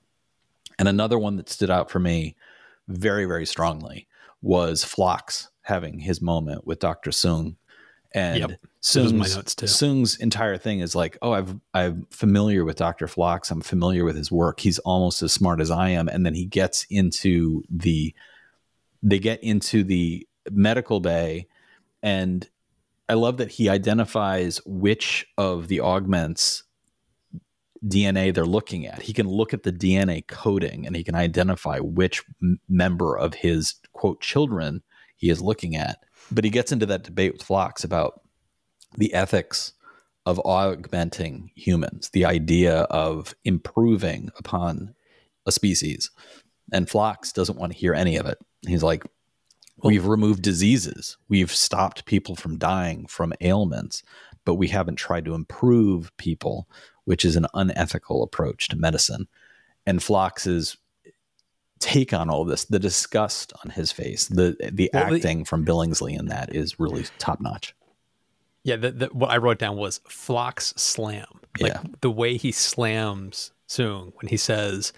And 0.78 0.86
another 0.86 1.18
one 1.18 1.36
that 1.36 1.48
stood 1.48 1.70
out 1.70 1.90
for 1.90 1.98
me 1.98 2.36
very 2.88 3.24
very 3.24 3.46
strongly 3.46 4.06
was 4.42 4.84
Phlox 4.84 5.48
having 5.62 5.98
his 5.98 6.20
moment 6.20 6.66
with 6.66 6.78
Dr. 6.78 7.10
Soong. 7.10 7.56
And 8.12 8.38
Yep. 8.38 8.50
Soong's. 8.80 9.34
Soong's 9.66 10.16
entire 10.16 10.56
thing 10.56 10.80
is 10.80 10.94
like, 10.94 11.18
oh, 11.22 11.32
I've 11.32 11.54
I'm 11.74 12.06
familiar 12.10 12.64
with 12.64 12.76
Dr. 12.76 13.06
Phlox. 13.06 13.50
I'm 13.50 13.60
familiar 13.60 14.04
with 14.04 14.16
his 14.16 14.32
work. 14.32 14.60
He's 14.60 14.78
almost 14.80 15.22
as 15.22 15.32
smart 15.32 15.60
as 15.60 15.70
I 15.70 15.90
am. 15.90 16.08
And 16.08 16.24
then 16.24 16.34
he 16.34 16.46
gets 16.46 16.86
into 16.90 17.62
the 17.70 18.14
they 19.02 19.18
get 19.18 19.42
into 19.42 19.84
the 19.84 20.26
medical 20.50 21.00
bay 21.00 21.46
and 22.02 22.48
I 23.08 23.14
love 23.14 23.38
that 23.38 23.50
he 23.50 23.68
identifies 23.68 24.60
which 24.64 25.26
of 25.36 25.68
the 25.68 25.80
augments 25.80 26.62
DNA 27.86 28.34
they're 28.34 28.44
looking 28.44 28.86
at. 28.86 29.02
He 29.02 29.12
can 29.12 29.28
look 29.28 29.54
at 29.54 29.62
the 29.62 29.72
DNA 29.72 30.26
coding 30.26 30.86
and 30.86 30.94
he 30.94 31.04
can 31.04 31.14
identify 31.14 31.78
which 31.78 32.22
m- 32.42 32.60
member 32.68 33.16
of 33.16 33.34
his 33.34 33.74
quote 33.92 34.20
children 34.20 34.82
he 35.16 35.30
is 35.30 35.40
looking 35.40 35.76
at. 35.76 35.98
But 36.30 36.44
he 36.44 36.50
gets 36.50 36.72
into 36.72 36.86
that 36.86 37.04
debate 37.04 37.32
with 37.32 37.42
Phlox 37.42 37.84
about 37.84 38.20
the 38.96 39.14
ethics 39.14 39.72
of 40.26 40.40
augmenting 40.44 41.50
humans, 41.54 42.10
the 42.10 42.24
idea 42.24 42.80
of 42.82 43.34
improving 43.44 44.30
upon 44.36 44.94
a 45.46 45.52
species. 45.52 46.10
And 46.72 46.88
Phlox 46.88 47.32
doesn't 47.32 47.58
want 47.58 47.72
to 47.72 47.78
hear 47.78 47.94
any 47.94 48.16
of 48.16 48.26
it. 48.26 48.38
He's 48.66 48.82
like, 48.82 49.04
We've 49.82 50.06
removed 50.06 50.42
diseases. 50.42 51.16
We've 51.28 51.50
stopped 51.50 52.04
people 52.04 52.36
from 52.36 52.58
dying 52.58 53.06
from 53.06 53.32
ailments, 53.40 54.02
but 54.44 54.54
we 54.54 54.68
haven't 54.68 54.96
tried 54.96 55.24
to 55.26 55.34
improve 55.34 56.16
people, 56.16 56.68
which 57.04 57.24
is 57.24 57.36
an 57.36 57.46
unethical 57.54 58.22
approach 58.22 58.68
to 58.68 58.76
medicine. 58.76 59.28
And 59.86 60.02
Phlox's 60.02 60.76
take 61.78 62.12
on 62.12 62.28
all 62.28 62.44
this, 62.44 62.64
the 62.66 62.78
disgust 62.78 63.52
on 63.64 63.70
his 63.70 63.90
face, 63.92 64.26
the 64.28 64.56
the 64.72 64.90
Well, 64.92 65.08
the- 65.10 65.16
acting 65.16 65.44
from 65.44 65.64
Billingsley 65.64 66.18
in 66.18 66.26
that 66.26 66.54
is 66.54 66.78
really 66.78 67.04
top 67.18 67.40
notch. 67.40 67.74
yeah 68.64 68.76
the, 68.76 68.90
the, 68.90 69.06
what 69.06 69.30
i 69.30 69.38
wrote 69.38 69.58
down 69.58 69.76
was 69.76 70.00
Phlox 70.06 70.74
slam 70.76 71.24
like 71.58 71.72
Yeah. 71.72 71.82
the 72.02 72.10
way 72.10 72.36
he 72.36 72.52
slams 72.52 73.52
Soong 73.68 74.12
when 74.16 74.28
he 74.28 74.36
says 74.36 74.92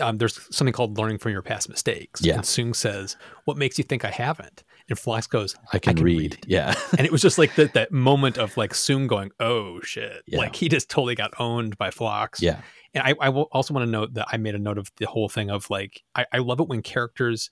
um, 0.00 0.18
there's 0.18 0.38
something 0.54 0.72
called 0.72 0.98
learning 0.98 1.18
from 1.18 1.32
your 1.32 1.42
past 1.42 1.68
mistakes 1.68 2.20
Yeah. 2.22 2.34
and 2.34 2.42
Soong 2.42 2.74
says 2.74 3.16
what 3.44 3.56
makes 3.56 3.78
you 3.78 3.84
think 3.84 4.04
i 4.04 4.10
haven't 4.10 4.64
and 4.88 4.98
Phlox 4.98 5.28
goes 5.28 5.54
I 5.72 5.78
can, 5.78 5.94
read. 5.96 6.38
Yeah. 6.48 6.74
and 6.98 7.06
it 7.06 7.12
was 7.12 7.22
just 7.22 7.38
like 7.38 7.54
that 7.54 7.74
that 7.74 7.92
moment 7.92 8.38
of 8.38 8.56
like 8.56 8.72
Soong 8.72 9.06
going, 9.06 9.30
"Oh 9.38 9.80
shit!" 9.82 10.24
Yeah. 10.26 10.38
Like 10.38 10.56
he 10.56 10.68
just 10.68 10.90
totally 10.90 11.14
got 11.14 11.30
owned 11.38 11.78
by 11.78 11.92
Phlox. 11.92 12.42
yeah. 12.42 12.60
And 12.92 13.04
I, 13.06 13.14
I 13.20 13.28
will 13.28 13.46
also 13.52 13.72
want 13.72 13.86
to 13.86 13.90
note 13.90 14.14
that 14.14 14.26
I 14.32 14.36
made 14.36 14.56
a 14.56 14.58
note 14.58 14.78
of 14.78 14.90
the 14.96 15.06
whole 15.06 15.28
thing 15.28 15.48
of 15.48 15.70
like 15.70 16.02
I, 16.16 16.26
I 16.32 16.38
love 16.38 16.58
it 16.58 16.66
when 16.66 16.82
characters 16.82 17.50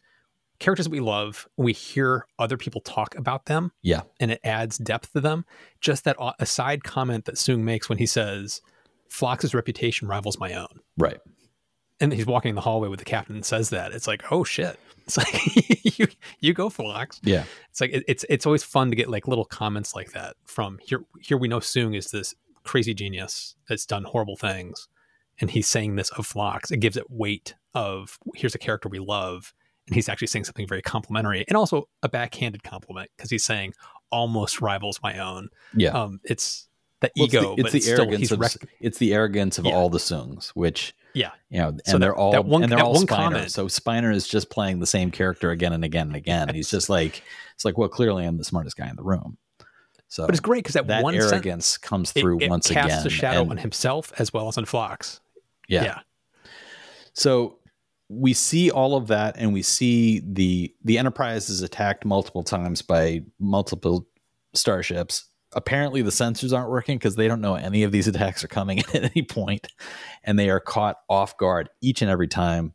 characters 0.59 0.86
that 0.86 0.90
we 0.90 0.99
love, 0.99 1.46
we 1.57 1.72
hear 1.72 2.26
other 2.40 2.57
people 2.57 2.80
talk 2.80 3.14
about 3.14 3.46
them. 3.46 3.70
Yeah. 3.82 4.01
And 4.18 4.32
it 4.32 4.40
adds 4.42 4.76
depth 4.76 5.12
to 5.12 5.20
them. 5.20 5.44
Just 5.80 6.03
that 6.05 6.16
aside 6.40 6.82
comment 6.82 7.26
that 7.26 7.36
Soong 7.36 7.61
makes 7.61 7.88
when 7.88 7.99
he 7.99 8.07
says, 8.07 8.61
Phlox's 9.09 9.55
reputation 9.55 10.09
rivals 10.09 10.40
my 10.40 10.55
own. 10.55 10.80
Right. 10.96 11.18
And 12.01 12.12
he's 12.12 12.26
walking 12.26 12.51
in 12.51 12.55
the 12.55 12.61
hallway 12.61 12.88
with 12.88 13.01
the 13.01 13.05
captain 13.05 13.34
and 13.36 13.44
says 13.44 13.70
that. 13.70 13.92
It's 13.92 14.07
like, 14.07 14.30
oh 14.30 14.44
shit. 14.44 14.78
It's 15.09 15.16
like 15.16 15.99
you 15.99 16.07
you 16.38 16.53
go 16.53 16.68
Phlox. 16.68 17.18
Yeah. 17.24 17.44
It's 17.70 17.80
like 17.80 17.92
it, 17.94 18.05
it's 18.07 18.26
it's 18.28 18.44
always 18.44 18.62
fun 18.62 18.90
to 18.90 18.94
get 18.94 19.09
like 19.09 19.26
little 19.26 19.46
comments 19.46 19.96
like 19.96 20.12
that 20.12 20.36
from 20.44 20.78
here 20.82 21.03
here 21.22 21.38
we 21.38 21.49
know 21.49 21.61
Soong 21.61 21.96
is 21.96 22.11
this 22.11 22.34
crazy 22.62 22.92
genius 22.92 23.55
that's 23.70 23.86
done 23.86 24.05
horrible 24.05 24.36
things. 24.36 24.86
And 25.40 25.51
he's 25.51 25.66
saying 25.66 25.96
this 25.96 26.11
of 26.11 26.26
Phlox. 26.26 26.70
It 26.70 26.80
gives 26.80 26.99
it 26.99 27.11
weight 27.11 27.55
of 27.72 28.18
here's 28.34 28.55
a 28.55 28.59
character 28.59 28.90
we 28.90 28.99
love 28.99 29.55
and 29.86 29.94
he's 29.94 30.11
actually 30.11 30.26
saying 30.26 30.44
something 30.44 30.66
very 30.68 30.82
complimentary 30.82 31.46
and 31.49 31.57
also 31.57 31.88
a 32.03 32.09
backhanded 32.11 32.62
compliment 32.62 33.11
because 33.16 33.30
he's 33.30 33.44
saying 33.44 33.72
almost 34.11 34.61
rivals 34.61 35.01
my 35.03 35.18
own. 35.18 35.49
Yeah. 35.74 35.90
Um, 35.90 36.20
it's 36.24 36.68
the 37.01 37.11
well, 37.16 37.26
ego, 37.26 37.55
it's 37.57 37.72
the, 37.72 37.78
it's 37.78 37.86
the 37.86 37.92
arrogance 37.92 38.30
of 38.30 38.40
rec- 38.40 38.68
it's 38.80 38.99
the 38.99 39.14
arrogance 39.14 39.59
of 39.59 39.66
yeah. 39.66 39.72
all 39.72 39.88
the 39.88 39.99
Soongs, 39.99 40.49
which 40.51 40.94
yeah, 41.14 41.30
you 41.50 41.59
know, 41.59 41.68
and 41.68 41.82
so 41.86 41.98
they're 41.98 42.14
all 42.14 42.42
one, 42.42 42.62
and 42.62 42.72
they're 42.72 42.80
all 42.80 42.96
Spiner. 42.96 43.09
Comment. 43.09 43.50
So 43.50 43.66
Spiner 43.66 44.14
is 44.14 44.26
just 44.26 44.50
playing 44.50 44.80
the 44.80 44.86
same 44.86 45.11
character 45.11 45.50
again 45.50 45.72
and 45.72 45.84
again 45.84 46.09
and 46.09 46.16
again. 46.16 46.48
And 46.48 46.56
he's 46.56 46.70
just 46.70 46.88
like, 46.88 47.22
it's 47.54 47.64
like, 47.64 47.78
well, 47.78 47.88
clearly 47.88 48.24
I'm 48.24 48.36
the 48.36 48.44
smartest 48.44 48.76
guy 48.76 48.88
in 48.88 48.96
the 48.96 49.02
room. 49.02 49.36
So, 50.09 50.24
but 50.24 50.34
it's 50.34 50.40
great 50.40 50.64
because 50.64 50.74
that, 50.74 50.86
that 50.86 51.02
one 51.02 51.14
arrogance 51.14 51.66
sentence, 51.66 51.78
comes 51.78 52.12
through 52.12 52.38
it, 52.38 52.44
it 52.44 52.50
once 52.50 52.68
casts 52.68 52.86
again. 52.86 52.90
Casts 52.90 53.06
a 53.06 53.11
shadow 53.11 53.40
and, 53.42 53.50
on 53.52 53.56
himself 53.59 54.12
as 54.18 54.32
well 54.32 54.48
as 54.48 54.56
on 54.56 54.64
Phlox. 54.64 55.20
Yeah. 55.68 55.84
yeah. 55.84 55.98
So 57.12 57.59
we 58.09 58.32
see 58.32 58.70
all 58.70 58.96
of 58.96 59.09
that 59.09 59.36
and 59.36 59.52
we 59.52 59.62
see 59.62 60.22
the 60.24 60.74
the 60.82 60.98
enterprise 60.98 61.50
is 61.50 61.61
attacked 61.61 62.06
multiple 62.06 62.42
times 62.42 62.80
by 62.80 63.22
multiple 63.38 64.06
starships 64.54 65.26
apparently 65.59 66.00
the 66.00 66.11
sensors 66.11 66.56
aren't 66.56 66.70
working 66.70 66.96
because 66.96 67.16
they 67.16 67.28
don't 67.28 67.40
know 67.40 67.56
any 67.56 67.82
of 67.82 67.92
these 67.92 68.09
attacks 68.12 68.42
are 68.42 68.48
coming 68.48 68.78
at 68.94 69.11
any 69.16 69.22
point 69.22 69.66
and 70.24 70.38
they 70.38 70.48
are 70.48 70.61
caught 70.61 70.96
off 71.09 71.36
guard 71.36 71.68
each 71.82 72.00
and 72.00 72.11
every 72.11 72.28
time 72.28 72.72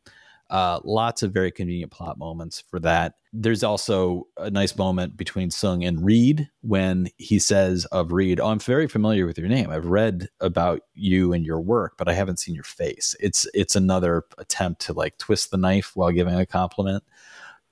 uh, 0.50 0.80
lots 0.84 1.24
of 1.24 1.32
very 1.32 1.52
convenient 1.52 1.92
plot 1.92 2.18
moments 2.20 2.64
for 2.70 2.80
that. 2.80 3.16
There's 3.32 3.64
also 3.64 4.28
a 4.38 4.52
nice 4.52 4.78
moment 4.78 5.18
between 5.18 5.50
Soong 5.50 5.88
and 5.88 6.06
Reed 6.06 6.48
when 6.62 7.08
he 7.18 7.40
says 7.40 7.86
of 7.86 8.12
Reed, 8.12 8.40
"Oh, 8.40 8.50
I'm 8.50 8.60
very 8.60 8.88
familiar 8.88 9.26
with 9.26 9.40
your 9.40 9.48
name. 9.48 9.72
I've 9.72 9.88
read 9.88 10.30
about 10.40 10.82
you 10.94 11.34
and 11.34 11.44
your 11.44 11.60
work, 11.60 11.94
but 11.98 12.08
I 12.08 12.14
haven't 12.14 12.38
seen 12.38 12.54
your 12.54 12.66
face." 12.66 13.16
It's 13.20 13.48
it's 13.56 13.76
another 13.76 14.26
attempt 14.38 14.82
to 14.82 14.94
like 14.94 15.18
twist 15.18 15.50
the 15.50 15.58
knife 15.58 15.94
while 15.96 16.12
giving 16.12 16.36
a 16.36 16.46
compliment. 16.46 17.04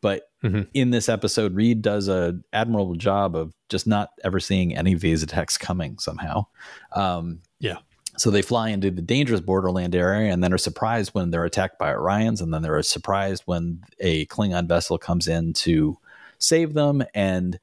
But 0.02 0.24
mm-hmm. 0.44 0.64
in 0.74 0.90
this 0.90 1.08
episode, 1.08 1.56
Reed 1.56 1.82
does 1.82 2.08
a 2.08 2.40
admirable 2.52 2.96
job 2.96 3.36
of 3.36 3.54
just 3.70 3.88
not 3.88 4.10
ever 4.24 4.40
seeing 4.40 4.76
any 4.76 4.94
of 4.94 5.02
these 5.02 5.24
attacks 5.24 5.58
coming 5.58 6.00
somehow. 6.00 6.48
Um, 6.94 7.42
yeah. 7.60 7.78
So 8.18 8.30
they 8.30 8.42
fly 8.42 8.70
into 8.70 8.92
the 8.92 9.02
dangerous 9.02 9.40
borderland 9.40 9.96
area 9.96 10.32
and 10.32 10.44
then 10.44 10.52
are 10.52 10.58
surprised 10.58 11.14
when 11.14 11.32
they're 11.32 11.46
attacked 11.46 11.80
by 11.80 11.94
Orions, 11.94 12.42
and 12.42 12.54
then 12.54 12.62
they're 12.62 12.82
surprised 12.84 13.44
when 13.46 13.84
a 14.00 14.26
Klingon 14.26 14.68
vessel 14.68 14.98
comes 14.98 15.28
in 15.28 15.54
to 15.54 15.98
save 16.38 16.74
them 16.74 17.04
and 17.14 17.60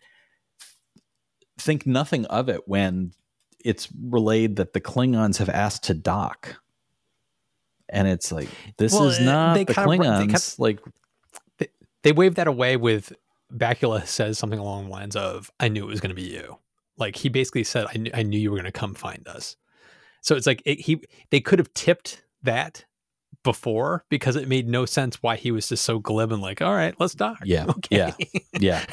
think 1.59 1.87
nothing 1.87 2.25
of 2.27 2.49
it 2.49 2.67
when 2.67 3.13
it's 3.65 3.89
relayed 4.01 4.57
that 4.57 4.73
the 4.73 4.81
Klingons 4.81 5.39
have 5.39 5.49
asked 5.49 5.85
to 5.85 5.95
dock. 5.95 6.57
And 7.89 8.07
it's 8.07 8.31
like 8.31 8.49
this 8.77 8.93
well, 8.93 9.09
is 9.09 9.21
not 9.21 9.55
the 9.55 9.67
Klingons. 9.67 10.55
Of, 10.55 10.59
like 10.59 10.81
they, 12.03 12.11
they 12.11 12.13
wave 12.13 12.35
that 12.37 12.47
away 12.47 12.77
with 12.77 13.13
Bakula 13.53 14.07
says 14.07 14.39
something 14.39 14.59
along 14.59 14.85
the 14.85 14.91
lines 14.91 15.17
of, 15.17 15.51
"I 15.59 15.69
knew 15.69 15.85
it 15.85 15.89
was 15.91 16.01
going 16.01 16.11
to 16.11 16.15
be 16.15 16.29
you." 16.29 16.59
Like 16.97 17.17
he 17.17 17.29
basically 17.29 17.65
said, 17.65 17.87
"I 17.93 17.99
knew, 17.99 18.11
I 18.15 18.23
knew 18.23 18.39
you 18.39 18.51
were 18.51 18.57
going 18.57 18.65
to 18.65 18.73
come 18.73 18.95
find 18.95 19.27
us." 19.27 19.57
So 20.21 20.35
it's 20.35 20.47
like 20.47 20.63
it, 20.65 20.81
he 20.81 21.03
they 21.31 21.41
could 21.41 21.59
have 21.59 21.73
tipped 21.75 22.23
that 22.43 22.85
before 23.45 24.05
because 24.11 24.37
it 24.37 24.49
made 24.49 24.69
no 24.69 24.85
sense 24.85 25.23
why 25.23 25.37
he 25.37 25.51
was 25.51 25.69
just 25.69 25.85
so 25.85 25.99
glib 25.99 26.33
and 26.33 26.43
like, 26.43 26.61
all 26.61 26.75
right, 26.75 26.95
let's 26.99 27.15
dock. 27.15 27.39
Yeah. 27.45 27.67
Okay. 27.79 27.97
Yeah. 27.97 28.13
Yeah. 28.59 28.85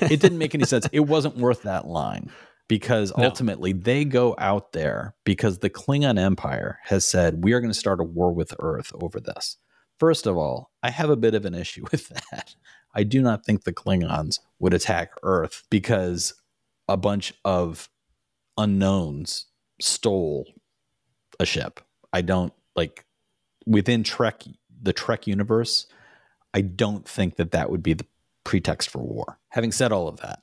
it 0.00 0.20
didn't 0.20 0.38
make 0.38 0.54
any 0.54 0.64
sense. 0.64 0.88
It 0.92 1.00
wasn't 1.00 1.36
worth 1.36 1.62
that 1.62 1.86
line 1.86 2.30
because 2.68 3.12
ultimately 3.16 3.72
no. 3.72 3.80
they 3.80 4.04
go 4.04 4.34
out 4.38 4.72
there 4.72 5.14
because 5.24 5.58
the 5.58 5.70
Klingon 5.70 6.18
Empire 6.18 6.78
has 6.84 7.06
said, 7.06 7.44
we 7.44 7.52
are 7.52 7.60
going 7.60 7.72
to 7.72 7.78
start 7.78 8.00
a 8.00 8.04
war 8.04 8.32
with 8.32 8.54
Earth 8.58 8.92
over 9.00 9.20
this. 9.20 9.58
First 10.02 10.26
of 10.26 10.36
all, 10.36 10.72
I 10.82 10.90
have 10.90 11.10
a 11.10 11.16
bit 11.16 11.32
of 11.32 11.44
an 11.44 11.54
issue 11.54 11.84
with 11.92 12.08
that. 12.08 12.56
I 12.92 13.04
do 13.04 13.22
not 13.22 13.44
think 13.44 13.62
the 13.62 13.72
Klingons 13.72 14.40
would 14.58 14.74
attack 14.74 15.12
Earth 15.22 15.62
because 15.70 16.34
a 16.88 16.96
bunch 16.96 17.32
of 17.44 17.88
unknowns 18.58 19.46
stole 19.80 20.48
a 21.38 21.46
ship. 21.46 21.78
I 22.12 22.20
don't 22.20 22.52
like 22.74 23.04
within 23.64 24.02
Trek, 24.02 24.42
the 24.82 24.92
Trek 24.92 25.28
universe. 25.28 25.86
I 26.52 26.62
don't 26.62 27.06
think 27.06 27.36
that 27.36 27.52
that 27.52 27.70
would 27.70 27.84
be 27.84 27.94
the 27.94 28.06
pretext 28.42 28.90
for 28.90 28.98
war. 28.98 29.38
Having 29.50 29.70
said 29.70 29.92
all 29.92 30.08
of 30.08 30.16
that, 30.16 30.40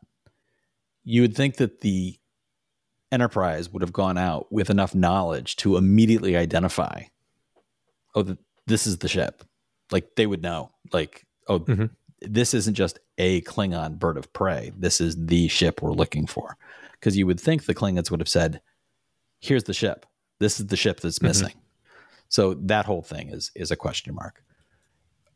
you 1.04 1.22
would 1.22 1.36
think 1.36 1.58
that 1.58 1.82
the 1.82 2.18
Enterprise 3.12 3.70
would 3.74 3.82
have 3.82 3.92
gone 3.92 4.18
out 4.18 4.50
with 4.54 4.70
enough 4.70 4.96
knowledge 4.96 5.58
to 5.58 5.76
immediately 5.76 6.38
identify, 6.38 7.02
oh, 8.16 8.22
the, 8.22 8.38
this 8.70 8.88
is 8.88 9.00
the 9.00 9.10
ship. 9.10 9.44
Like 9.92 10.16
they 10.16 10.28
would 10.28 10.42
know, 10.42 10.72
like, 10.94 11.26
oh, 11.48 11.60
mm-hmm. 11.60 11.86
this 12.22 12.54
isn't 12.54 12.76
just 12.76 13.00
a 13.18 13.42
Klingon 13.42 14.00
bird 14.00 14.18
of 14.18 14.32
prey. 14.32 14.72
This 14.78 15.02
is 15.02 15.26
the 15.26 15.48
ship 15.50 15.82
we're 15.82 15.92
looking 15.92 16.26
for. 16.28 16.56
Because 16.94 17.18
you 17.18 17.26
would 17.26 17.40
think 17.40 17.66
the 17.66 17.76
Klingons 17.76 18.12
would 18.12 18.20
have 18.20 18.30
said, 18.30 18.62
here's 19.40 19.64
the 19.64 19.74
ship. 19.74 20.06
This 20.40 20.60
is 20.60 20.68
the 20.68 20.78
ship 20.78 21.00
that's 21.00 21.18
mm-hmm. 21.20 21.28
missing. 21.28 21.50
Mm-hmm. 21.50 21.60
So 22.30 22.54
that 22.54 22.86
whole 22.86 23.02
thing 23.02 23.30
is 23.30 23.52
is 23.56 23.72
a 23.72 23.76
question 23.76 24.14
mark. 24.14 24.44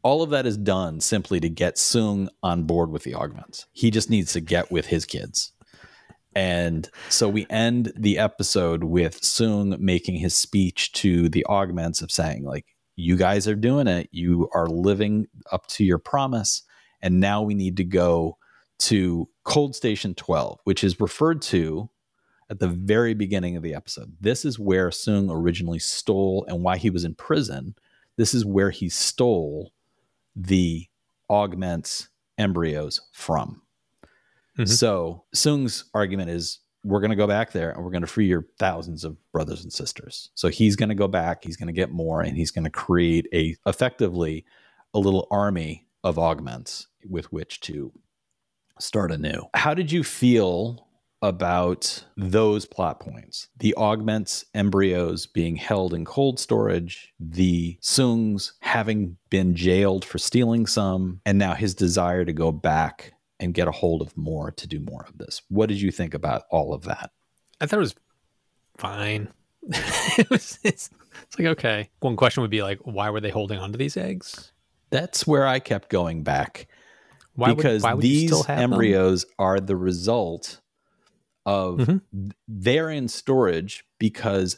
All 0.03 0.21
of 0.21 0.29
that 0.31 0.45
is 0.45 0.57
done 0.57 0.99
simply 0.99 1.39
to 1.39 1.49
get 1.49 1.75
Soong 1.75 2.27
on 2.43 2.63
board 2.63 2.91
with 2.91 3.03
the 3.03 3.15
augments. 3.15 3.65
He 3.71 3.89
just 3.89 4.09
needs 4.09 4.33
to 4.33 4.41
get 4.41 4.69
with 4.69 4.87
his 4.87 5.05
kids. 5.05 5.53
And 6.35 6.89
so 7.09 7.29
we 7.29 7.47
end 7.49 7.93
the 7.95 8.17
episode 8.17 8.83
with 8.83 9.21
Soong 9.21 9.79
making 9.79 10.17
his 10.17 10.35
speech 10.35 10.91
to 10.93 11.29
the 11.29 11.45
augments 11.47 12.01
of 12.01 12.11
saying, 12.11 12.43
like, 12.43 12.72
you 12.95 13.17
guys 13.17 13.47
are 13.47 13.55
doing 13.55 13.87
it. 13.87 14.09
You 14.11 14.49
are 14.53 14.67
living 14.67 15.27
up 15.51 15.67
to 15.67 15.83
your 15.83 15.97
promise. 15.97 16.63
And 17.01 17.19
now 17.19 17.41
we 17.41 17.53
need 17.53 17.77
to 17.77 17.83
go 17.83 18.37
to 18.79 19.29
Cold 19.43 19.75
Station 19.75 20.13
12, 20.15 20.59
which 20.63 20.83
is 20.83 20.99
referred 20.99 21.41
to 21.43 21.89
at 22.49 22.59
the 22.59 22.67
very 22.67 23.13
beginning 23.13 23.55
of 23.55 23.63
the 23.63 23.73
episode. 23.73 24.15
This 24.19 24.45
is 24.45 24.59
where 24.59 24.89
Soong 24.89 25.31
originally 25.31 25.79
stole 25.79 26.45
and 26.47 26.63
why 26.63 26.77
he 26.77 26.89
was 26.89 27.03
in 27.03 27.15
prison. 27.15 27.75
This 28.17 28.33
is 28.33 28.45
where 28.45 28.69
he 28.69 28.89
stole 28.89 29.73
the 30.35 30.87
augments 31.29 32.09
embryos 32.37 33.01
from. 33.13 33.61
Mm-hmm. 34.57 34.65
So 34.65 35.23
Soong's 35.35 35.85
argument 35.93 36.29
is 36.29 36.59
we're 36.83 36.99
going 36.99 37.11
to 37.11 37.15
go 37.15 37.27
back 37.27 37.51
there 37.51 37.71
and 37.71 37.83
we're 37.83 37.91
going 37.91 38.01
to 38.01 38.07
free 38.07 38.27
your 38.27 38.45
thousands 38.59 39.03
of 39.03 39.17
brothers 39.31 39.63
and 39.63 39.71
sisters. 39.71 40.29
So 40.35 40.49
he's 40.49 40.75
going 40.75 40.89
to 40.89 40.95
go 40.95 41.07
back, 41.07 41.43
he's 41.43 41.57
going 41.57 41.67
to 41.67 41.73
get 41.73 41.91
more 41.91 42.21
and 42.21 42.35
he's 42.35 42.51
going 42.51 42.65
to 42.65 42.69
create 42.69 43.27
a 43.33 43.55
effectively 43.65 44.45
a 44.93 44.99
little 44.99 45.27
army 45.31 45.87
of 46.03 46.19
augments 46.19 46.87
with 47.09 47.31
which 47.31 47.61
to 47.61 47.91
start 48.79 49.11
anew. 49.11 49.43
How 49.53 49.73
did 49.73 49.91
you 49.91 50.03
feel 50.03 50.87
about 51.23 52.03
those 52.17 52.65
plot 52.65 52.99
points 52.99 53.47
the 53.57 53.73
augments 53.77 54.43
embryos 54.53 55.25
being 55.25 55.55
held 55.55 55.93
in 55.93 56.03
cold 56.03 56.37
storage 56.37 57.13
the 57.17 57.77
soongs 57.81 58.51
having 58.59 59.15
been 59.29 59.55
jailed 59.55 60.03
for 60.03 60.17
stealing 60.17 60.65
some 60.65 61.21
and 61.25 61.39
now 61.39 61.53
his 61.53 61.73
desire 61.73 62.25
to 62.25 62.33
go 62.33 62.51
back 62.51 63.13
and 63.43 63.53
get 63.53 63.67
a 63.67 63.71
hold 63.71 64.01
of 64.01 64.15
more 64.17 64.51
to 64.51 64.67
do 64.67 64.79
more 64.79 65.05
of 65.07 65.17
this 65.17 65.41
what 65.49 65.69
did 65.69 65.81
you 65.81 65.91
think 65.91 66.13
about 66.13 66.43
all 66.49 66.73
of 66.73 66.83
that 66.83 67.11
i 67.61 67.65
thought 67.65 67.77
it 67.77 67.79
was 67.79 67.95
fine 68.77 69.27
it 70.17 70.29
was 70.29 70.59
it's, 70.63 70.89
it's 71.21 71.39
like 71.39 71.47
okay 71.47 71.89
one 71.99 72.15
question 72.15 72.41
would 72.41 72.51
be 72.51 72.63
like 72.63 72.79
why 72.79 73.09
were 73.09 73.21
they 73.21 73.29
holding 73.29 73.59
on 73.59 73.71
to 73.71 73.77
these 73.77 73.97
eggs 73.97 74.51
that's 74.89 75.27
where 75.27 75.45
i 75.45 75.59
kept 75.59 75.89
going 75.89 76.23
back 76.23 76.67
why 77.35 77.53
because 77.53 77.81
would, 77.83 77.89
why 77.89 77.93
would 77.93 78.03
these 78.03 78.49
embryos 78.49 79.23
them? 79.23 79.31
are 79.39 79.59
the 79.59 79.75
result 79.75 80.59
of 81.45 81.79
mm-hmm. 81.79 82.29
they're 82.47 82.89
in 82.89 83.07
storage 83.07 83.83
because 83.99 84.57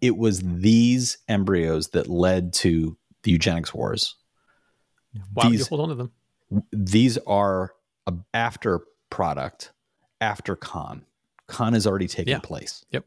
it 0.00 0.16
was 0.16 0.40
these 0.40 1.18
embryos 1.28 1.88
that 1.88 2.08
led 2.08 2.52
to 2.52 2.96
the 3.22 3.32
eugenics 3.32 3.74
wars. 3.74 4.16
Why 5.32 5.48
these, 5.48 5.50
would 5.50 5.58
you 5.58 5.76
hold 5.76 5.80
on 5.80 5.88
to 5.88 5.94
them? 5.94 6.12
These 6.72 7.18
are 7.26 7.72
a 8.06 8.14
after 8.34 8.80
product 9.10 9.72
after 10.20 10.56
Khan. 10.56 11.04
Khan 11.46 11.72
has 11.72 11.86
already 11.86 12.08
taken 12.08 12.30
yeah. 12.30 12.38
place. 12.38 12.84
Yep. 12.90 13.04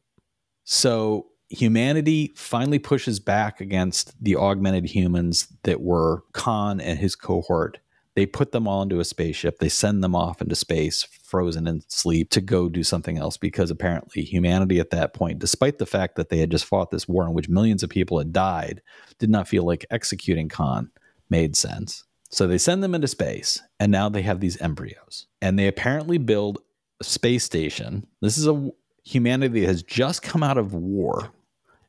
So 0.64 1.28
humanity 1.50 2.32
finally 2.36 2.80
pushes 2.80 3.20
back 3.20 3.62
against 3.62 4.22
the 4.22 4.36
augmented 4.36 4.86
humans 4.86 5.48
that 5.64 5.82
were 5.82 6.24
Khan 6.34 6.82
and 6.82 7.00
his 7.00 7.16
cohort 7.16 7.80
They 8.16 8.26
put 8.26 8.52
them 8.52 8.68
all 8.68 8.84
into 8.84 9.00
a 9.00 9.06
spaceship. 9.06 9.58
They 9.58 9.70
send 9.70 10.04
them 10.04 10.16
off 10.16 10.42
into 10.42 10.56
space, 10.56 11.04
frozen 11.04 11.68
in 11.68 11.82
sleep, 11.88 12.30
to 12.32 12.42
go 12.42 12.70
do 12.70 12.84
something 12.84 13.18
else 13.18 13.38
because 13.38 13.72
apparently 13.72 14.24
humanity 14.24 14.80
at 14.80 14.92
that 14.92 15.14
point, 15.14 15.40
despite 15.40 15.80
the 15.80 15.86
fact 15.86 16.16
that 16.16 16.30
they 16.30 16.38
had 16.38 16.52
just 16.52 16.66
fought 16.66 16.92
this 16.92 17.08
war 17.08 17.26
in 17.26 17.34
which 17.34 17.50
millions 17.50 17.82
of 17.82 17.90
people 17.90 18.20
had 18.20 18.32
died, 18.32 18.82
did 19.18 19.30
not 19.30 19.48
feel 19.48 19.64
like 19.64 19.86
executing 19.90 20.48
Khan 20.48 20.92
made 21.30 21.56
sense. 21.56 22.04
So 22.34 22.48
they 22.48 22.58
send 22.58 22.84
them 22.84 22.96
into 22.96 23.08
space, 23.08 23.62
and 23.80 23.92
now 23.92 24.10
they 24.10 24.24
have 24.24 24.40
these 24.40 24.60
embryos. 24.60 25.28
And 25.40 25.60
they 25.60 25.68
apparently 25.68 26.18
build 26.18 26.58
a 27.00 27.04
space 27.04 27.44
station. 27.44 28.08
This 28.22 28.40
is 28.40 28.48
a 28.48 28.72
humanity 29.04 29.60
that 29.60 29.68
has 29.68 29.84
just 29.84 30.24
come 30.24 30.42
out 30.42 30.58
of 30.58 30.74
war. 30.74 31.32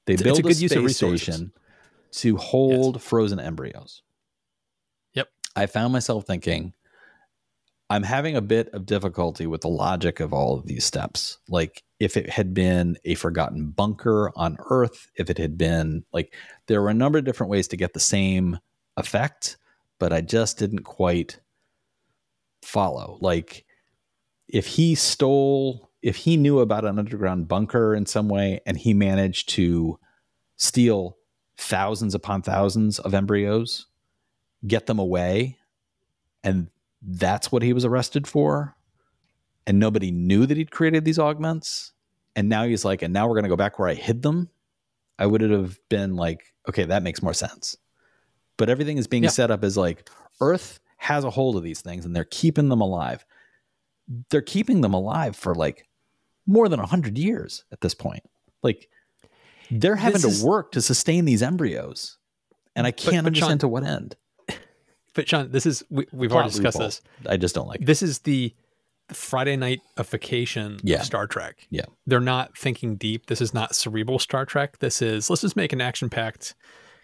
They 0.04 0.12
It's- 0.14 0.22
build 0.22 0.40
it's 0.40 0.46
a 0.46 0.48
a, 0.48 0.52
good 0.52 0.60
use 0.60 0.72
of 0.72 0.90
space 0.90 0.96
station 0.98 1.52
to 2.12 2.36
hold 2.36 3.00
frozen 3.00 3.40
embryos. 3.40 4.02
Yep. 5.14 5.28
I 5.56 5.64
found 5.64 5.94
myself 5.94 6.26
thinking, 6.26 6.74
I'm 7.88 8.02
having 8.02 8.36
a 8.36 8.42
bit 8.42 8.68
of 8.74 8.84
difficulty 8.84 9.46
with 9.46 9.62
the 9.62 9.68
logic 9.68 10.20
of 10.20 10.34
all 10.34 10.58
of 10.58 10.66
these 10.66 10.84
steps. 10.84 11.38
Like, 11.48 11.84
if 12.00 12.18
it 12.18 12.28
had 12.28 12.52
been 12.52 12.98
a 13.06 13.14
forgotten 13.14 13.70
bunker 13.70 14.30
on 14.36 14.58
Earth, 14.68 15.10
if 15.16 15.30
it 15.30 15.38
had 15.38 15.56
been 15.56 16.04
like, 16.12 16.34
there 16.66 16.82
were 16.82 16.90
a 16.90 16.94
number 16.94 17.16
of 17.18 17.24
different 17.24 17.50
ways 17.50 17.66
to 17.68 17.78
get 17.78 17.94
the 17.94 18.00
same 18.00 18.58
effect, 18.98 19.56
but 19.98 20.12
I 20.12 20.20
just 20.20 20.58
didn't 20.58 20.84
quite 20.84 21.40
follow. 22.62 23.18
Like, 23.20 23.64
if 24.48 24.66
he 24.66 24.94
stole, 24.94 25.90
if 26.02 26.16
he 26.16 26.36
knew 26.36 26.60
about 26.60 26.84
an 26.84 26.98
underground 26.98 27.48
bunker 27.48 27.94
in 27.94 28.06
some 28.06 28.28
way 28.28 28.60
and 28.66 28.76
he 28.76 28.92
managed 28.94 29.48
to 29.50 29.98
steal 30.56 31.16
thousands 31.56 32.14
upon 32.14 32.42
thousands 32.42 32.98
of 32.98 33.14
embryos, 33.14 33.86
get 34.66 34.86
them 34.86 34.98
away, 34.98 35.58
and 36.42 36.68
that's 37.00 37.52
what 37.52 37.62
he 37.62 37.72
was 37.72 37.84
arrested 37.84 38.26
for, 38.26 38.76
and 39.66 39.78
nobody 39.78 40.10
knew 40.10 40.46
that 40.46 40.56
he'd 40.56 40.70
created 40.70 41.04
these 41.04 41.18
augments, 41.18 41.92
and 42.36 42.48
now 42.48 42.64
he's 42.64 42.84
like, 42.84 43.02
and 43.02 43.12
now 43.12 43.26
we're 43.26 43.34
going 43.34 43.44
to 43.44 43.48
go 43.48 43.56
back 43.56 43.78
where 43.78 43.88
I 43.88 43.94
hid 43.94 44.22
them. 44.22 44.50
I 45.18 45.26
would 45.26 45.40
have 45.42 45.78
been 45.88 46.16
like, 46.16 46.52
okay, 46.68 46.84
that 46.84 47.02
makes 47.02 47.22
more 47.22 47.34
sense. 47.34 47.76
But 48.56 48.68
everything 48.68 48.98
is 48.98 49.06
being 49.06 49.24
Yeah. 49.24 49.30
set 49.30 49.50
up 49.50 49.64
as 49.64 49.76
like 49.76 50.08
Earth 50.40 50.80
has 50.98 51.24
a 51.24 51.30
hold 51.30 51.56
of 51.56 51.62
these 51.62 51.80
things 51.80 52.04
and 52.04 52.14
they're 52.14 52.24
keeping 52.24 52.68
them 52.68 52.80
alive. 52.80 53.24
They're 54.30 54.42
keeping 54.42 54.80
them 54.80 54.94
alive 54.94 55.34
for 55.36 55.54
like 55.54 55.86
more 56.46 56.68
than 56.68 56.78
100 56.80 57.18
years 57.18 57.64
at 57.72 57.80
this 57.80 57.94
point. 57.94 58.22
Like 58.62 58.88
they're 59.70 59.96
having 59.96 60.14
This 60.14 60.22
to 60.22 60.28
is- 60.28 60.44
work 60.44 60.72
to 60.72 60.80
sustain 60.82 61.24
these 61.24 61.42
embryos. 61.42 62.18
And 62.76 62.86
I 62.86 62.90
can't 62.90 63.22
but 63.24 63.26
understand 63.28 63.50
Sean- 63.52 63.58
to 63.58 63.68
what 63.68 63.84
end. 63.84 64.16
But 65.14 65.28
Sean, 65.28 65.50
this 65.52 65.64
is 65.64 65.84
we, 65.90 66.06
we've 66.12 66.32
already 66.32 66.50
discussed 66.50 66.76
loophole. 66.76 66.88
this. 66.88 67.02
I 67.28 67.36
just 67.36 67.54
don't 67.54 67.68
like 67.68 67.80
it. 67.82 67.86
This 67.86 68.02
is 68.02 68.18
the 68.20 68.52
Friday 69.12 69.54
nightification 69.56 70.80
Yeah. 70.82 70.98
of 71.00 71.04
Star 71.06 71.26
Trek. 71.28 71.66
Yeah. 71.70 71.84
They're 72.06 72.18
not 72.20 72.58
thinking 72.58 72.96
deep. 72.96 73.26
This 73.26 73.40
is 73.40 73.54
not 73.54 73.74
cerebral 73.76 74.18
Star 74.18 74.44
Trek. 74.44 74.78
This 74.80 75.00
is 75.00 75.30
let's 75.30 75.42
just 75.42 75.54
make 75.56 75.72
an 75.72 75.80
action 75.80 76.10
packed 76.10 76.54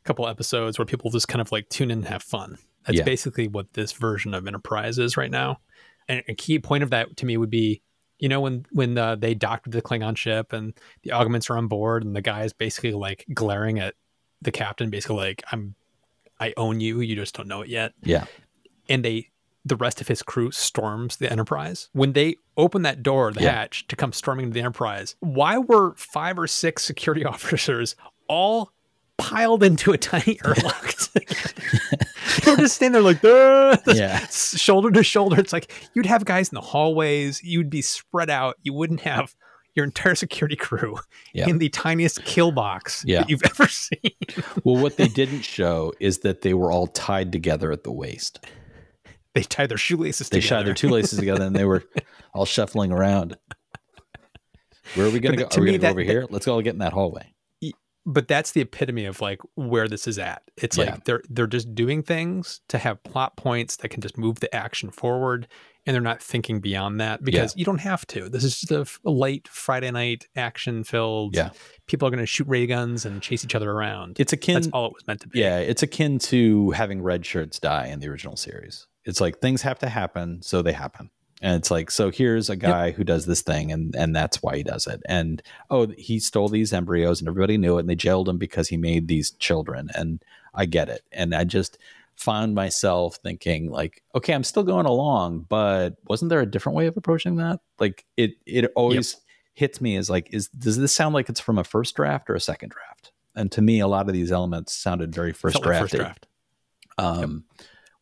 couple 0.05 0.26
episodes 0.26 0.78
where 0.78 0.86
people 0.86 1.11
just 1.11 1.28
kind 1.28 1.40
of 1.40 1.53
like 1.53 1.68
tune 1.68 1.90
in 1.90 1.98
and 1.98 2.07
have 2.09 2.22
fun. 2.22 2.59
That's 2.86 2.98
Yeah. 2.98 3.05
basically 3.05 3.48
what 3.48 3.72
this 3.74 3.92
version 3.92 4.32
of 4.34 4.46
Enterprise 4.46 4.98
is 4.98 5.16
right 5.16 5.30
now. 5.30 5.61
And 6.09 6.22
a 6.28 6.34
key 6.34 6.59
point 6.59 6.82
of 6.82 6.90
that 6.90 7.16
to 7.18 7.26
me 7.26 7.36
would 7.36 7.51
be, 7.51 7.82
you 8.18 8.28
know, 8.28 8.40
when 8.40 8.66
when 8.72 8.96
uh, 8.98 9.16
they 9.16 9.34
docked 9.34 9.70
the 9.70 9.82
Klingon 9.82 10.16
ship 10.16 10.53
and 10.53 10.72
the 11.03 11.12
augments 11.12 11.48
are 11.51 11.57
on 11.57 11.68
board 11.68 12.05
and 12.05 12.16
the 12.16 12.22
guy 12.22 12.44
is 12.44 12.53
basically 12.53 12.92
like 12.92 13.26
glaring 13.34 13.78
at 13.78 13.94
the 14.42 14.51
captain, 14.51 14.90
basically 14.90 15.16
like 15.16 15.42
I'm, 15.53 15.74
I 16.38 16.55
own 16.57 16.80
you. 16.80 17.01
You 17.01 17.14
just 17.14 17.34
don't 17.34 17.48
know 17.48 17.61
it 17.61 17.68
yet 17.68 17.92
Yeah. 18.03 18.24
and 18.88 19.05
they 19.05 19.28
the 19.66 19.76
rest 19.76 20.01
of 20.01 20.09
his 20.09 20.22
crew 20.22 20.51
storms 20.51 21.18
the 21.18 21.30
Enterprise. 21.30 21.90
When 21.92 22.14
they 22.14 22.36
open 22.57 22.80
that 22.82 23.03
door, 23.03 23.30
the 23.30 23.42
Yeah. 23.42 23.53
hatch 23.53 23.86
to 23.88 23.94
come 23.96 24.12
storming 24.14 24.44
into 24.44 24.55
the 24.55 24.61
Enterprise, 24.61 25.16
why 25.20 25.59
were 25.59 25.94
five 25.96 26.38
or 26.38 26.46
six 26.46 26.82
security 26.82 27.24
officers 27.26 27.94
all 28.26 28.72
piled 29.21 29.62
into 29.62 29.93
a 29.93 29.99
tiny 29.99 30.39
airlock? 30.45 30.95
they 32.45 32.51
were 32.51 32.57
just 32.57 32.77
standing 32.77 32.93
there 32.93 33.03
like, 33.03 33.21
"Ah," 33.25 33.77
Yeah. 33.95 34.27
shoulder 34.29 34.91
to 34.93 35.03
shoulder. 35.03 35.39
It's 35.41 35.53
like 35.53 35.73
you'd 35.95 36.07
have 36.07 36.25
guys 36.25 36.49
in 36.51 36.55
the 36.55 36.61
hallways. 36.61 37.43
You'd 37.43 37.71
be 37.71 37.83
spread 37.83 38.31
out. 38.31 38.57
You 38.62 38.73
wouldn't 38.73 39.01
have 39.01 39.35
your 39.77 39.85
entire 39.85 40.14
security 40.16 40.57
crew 40.57 40.97
Yeah. 41.33 41.49
in 41.49 41.59
the 41.59 41.68
tiniest 41.68 42.25
kill 42.25 42.51
box 42.51 43.05
Yeah. 43.07 43.21
that 43.21 43.31
you've 43.31 43.43
ever 43.45 43.68
seen. 43.68 44.11
Well, 44.64 44.77
what 44.83 44.97
they 44.97 45.07
didn't 45.09 45.43
show 45.43 45.93
is 46.01 46.18
that 46.21 46.43
they 46.43 46.55
were 46.55 46.73
all 46.73 46.89
tied 46.89 47.31
together 47.33 47.71
at 47.71 47.85
the 47.85 47.93
waist. 47.93 48.45
They 49.35 49.43
tied 49.43 49.68
their 49.68 49.79
shoelaces 49.79 50.29
together. 50.29 50.41
They 50.41 50.41
together. 50.43 50.59
tied 50.61 50.66
their 50.66 50.75
two 50.75 50.89
laces 50.89 51.18
together 51.21 51.45
and 51.45 51.55
they 51.55 51.64
were 51.64 51.85
all 52.35 52.47
shuffling 52.47 52.91
around. 52.91 53.37
Where 54.97 55.07
are 55.07 55.11
we 55.11 55.21
going 55.21 55.37
to 55.39 55.45
go? 55.45 55.49
Are 55.57 55.61
we 55.61 55.66
going 55.66 55.73
to 55.75 55.79
go 55.79 55.83
that- 55.83 55.91
over 55.93 56.01
here? 56.03 56.27
Let's 56.31 56.49
all 56.49 56.61
get 56.62 56.73
in 56.73 56.81
that 56.81 56.93
hallway. 56.93 57.33
But 58.07 58.28
that's 58.28 58.53
the 58.53 58.61
epitome 58.62 59.05
of 59.05 59.20
like 59.20 59.40
where 59.55 59.86
this 59.88 60.07
is 60.07 60.18
at. 60.18 60.42
It's 60.57 60.76
Yeah. 60.78 60.84
like 60.92 61.05
they're 61.05 61.22
they're 61.28 61.46
just 61.46 61.74
doing 61.74 62.03
things 62.03 62.61
to 62.68 62.78
have 62.78 63.03
plot 63.05 63.36
points 63.36 63.76
that 63.76 63.88
can 63.90 64.01
just 64.01 64.16
move 64.16 64.40
the 64.40 64.53
action 64.55 64.90
forward, 64.90 65.46
and 65.86 65.94
they're 65.94 66.01
not 66.01 66.22
thinking 66.22 66.61
beyond 66.61 67.01
that 67.01 67.22
because 67.24 67.55
you 67.57 67.64
don't 67.64 67.78
have 67.80 68.07
to. 68.09 68.28
This 68.28 68.44
is 68.44 68.61
just 68.61 68.70
a 69.05 69.11
late 69.11 69.48
Friday 69.48 69.90
night 69.90 70.26
action 70.36 70.84
filled. 70.84 71.36
Yeah. 71.36 71.51
people 71.86 72.07
are 72.07 72.11
going 72.11 72.20
to 72.20 72.26
shoot 72.26 72.46
ray 72.48 72.66
guns 72.66 73.05
and 73.05 73.20
chase 73.20 73.44
each 73.44 73.55
other 73.55 73.70
around. 73.70 74.18
It's 74.20 74.32
akin. 74.32 74.55
that's 74.55 74.68
all 74.68 74.86
it 74.86 74.92
was 74.94 75.07
meant 75.07 75.20
to 75.22 75.28
be. 75.28 75.40
Yeah, 75.40 75.59
it's 75.59 75.82
akin 75.82 76.18
to 76.20 76.70
having 76.70 77.03
red 77.03 77.26
shirts 77.26 77.59
die 77.59 77.86
in 77.88 78.01
the 78.01 78.09
original 78.09 78.36
series. 78.36 78.86
It's 79.05 79.20
like 79.20 79.40
things 79.40 79.62
have 79.62 79.78
to 79.80 79.88
happen, 79.88 80.40
so 80.42 80.62
they 80.62 80.72
happen. 80.72 81.11
And 81.43 81.57
it's 81.57 81.70
like, 81.70 81.91
so 81.91 82.11
here's 82.11 82.51
a 82.51 82.57
guy 82.57 82.91
who 82.91 83.03
does 83.03 83.24
this 83.24 83.41
thing, 83.41 83.72
and 83.72 83.95
and 83.97 84.14
that's 84.14 84.43
why 84.43 84.57
he 84.59 84.62
does 84.62 84.86
it. 84.86 85.01
And 85.09 85.43
oh, 85.70 85.86
he 85.97 86.18
stole 86.18 86.49
these 86.49 86.72
embryos, 86.72 87.20
and 87.20 87.28
everybody 87.28 87.57
knew 87.57 87.78
it, 87.78 87.80
and 87.80 87.88
they 87.88 87.95
jailed 87.95 88.28
him 88.28 88.36
because 88.36 88.68
he 88.68 88.76
made 88.76 89.09
these 89.09 89.30
children. 89.32 89.88
And 89.95 90.22
I 90.55 90.66
get 90.66 90.88
it. 90.88 91.03
And 91.12 91.34
I 91.34 91.45
just 91.45 91.78
found 92.16 92.55
myself 92.55 93.16
thinking, 93.22 93.70
like, 93.70 94.03
okay, 94.14 94.34
I'm 94.34 94.45
still 94.45 94.62
going 94.64 94.84
along, 94.84 95.47
but 95.49 95.97
wasn't 96.07 96.28
there 96.28 96.41
a 96.41 96.47
different 96.51 96.76
way 96.76 96.86
of 96.86 96.97
approaching 96.99 97.36
that? 97.36 97.61
Like, 97.78 98.05
it 98.18 98.32
it 98.45 98.70
always 98.76 99.16
hits 99.55 99.80
me 99.80 99.97
as 99.97 100.11
like, 100.11 100.32
is 100.34 100.49
does 100.49 100.76
this 100.76 100.95
sound 100.95 101.14
like 101.14 101.30
it's 101.30 101.41
from 101.41 101.59
a 101.59 101.64
first 101.64 101.97
draft 101.97 102.28
or 102.28 102.34
a 102.34 102.41
second 102.41 102.68
draft? 102.70 103.12
And 103.34 103.51
to 103.53 103.62
me, 103.62 103.80
a 103.80 103.86
lot 103.86 104.09
of 104.09 104.12
these 104.12 104.30
elements 104.30 104.74
sounded 104.74 105.14
very 105.14 105.32
first 105.32 105.55
Felt 105.55 105.64
like 105.66 105.80
first 105.80 105.95
draft. 105.95 106.26
um, 106.99 107.45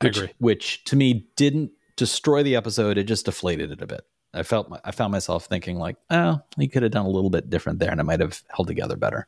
I 0.01 0.07
which, 0.07 0.17
agree. 0.17 0.33
which 0.39 0.85
to 0.85 0.97
me 0.97 1.29
didn't 1.37 1.71
destroy 1.99 2.43
the 2.43 2.57
episode. 2.57 2.97
It 2.97 3.05
just 3.05 3.27
deflated 3.27 3.71
it 3.71 3.83
a 3.83 3.87
bit. 3.87 4.03
I 4.33 4.43
felt 4.43 4.73
I 4.85 4.91
found 4.91 5.13
myself 5.13 5.47
thinking 5.47 5.79
like, 5.79 5.97
oh, 6.11 6.41
he 6.59 6.69
could 6.69 6.83
have 6.83 6.93
done 6.93 7.07
a 7.07 7.11
little 7.11 7.31
bit 7.31 7.51
different 7.51 7.79
there, 7.79 7.91
and 7.91 8.01
it 8.01 8.05
might 8.05 8.21
have 8.21 8.43
held 8.55 8.69
together 8.69 8.97
better. 8.97 9.27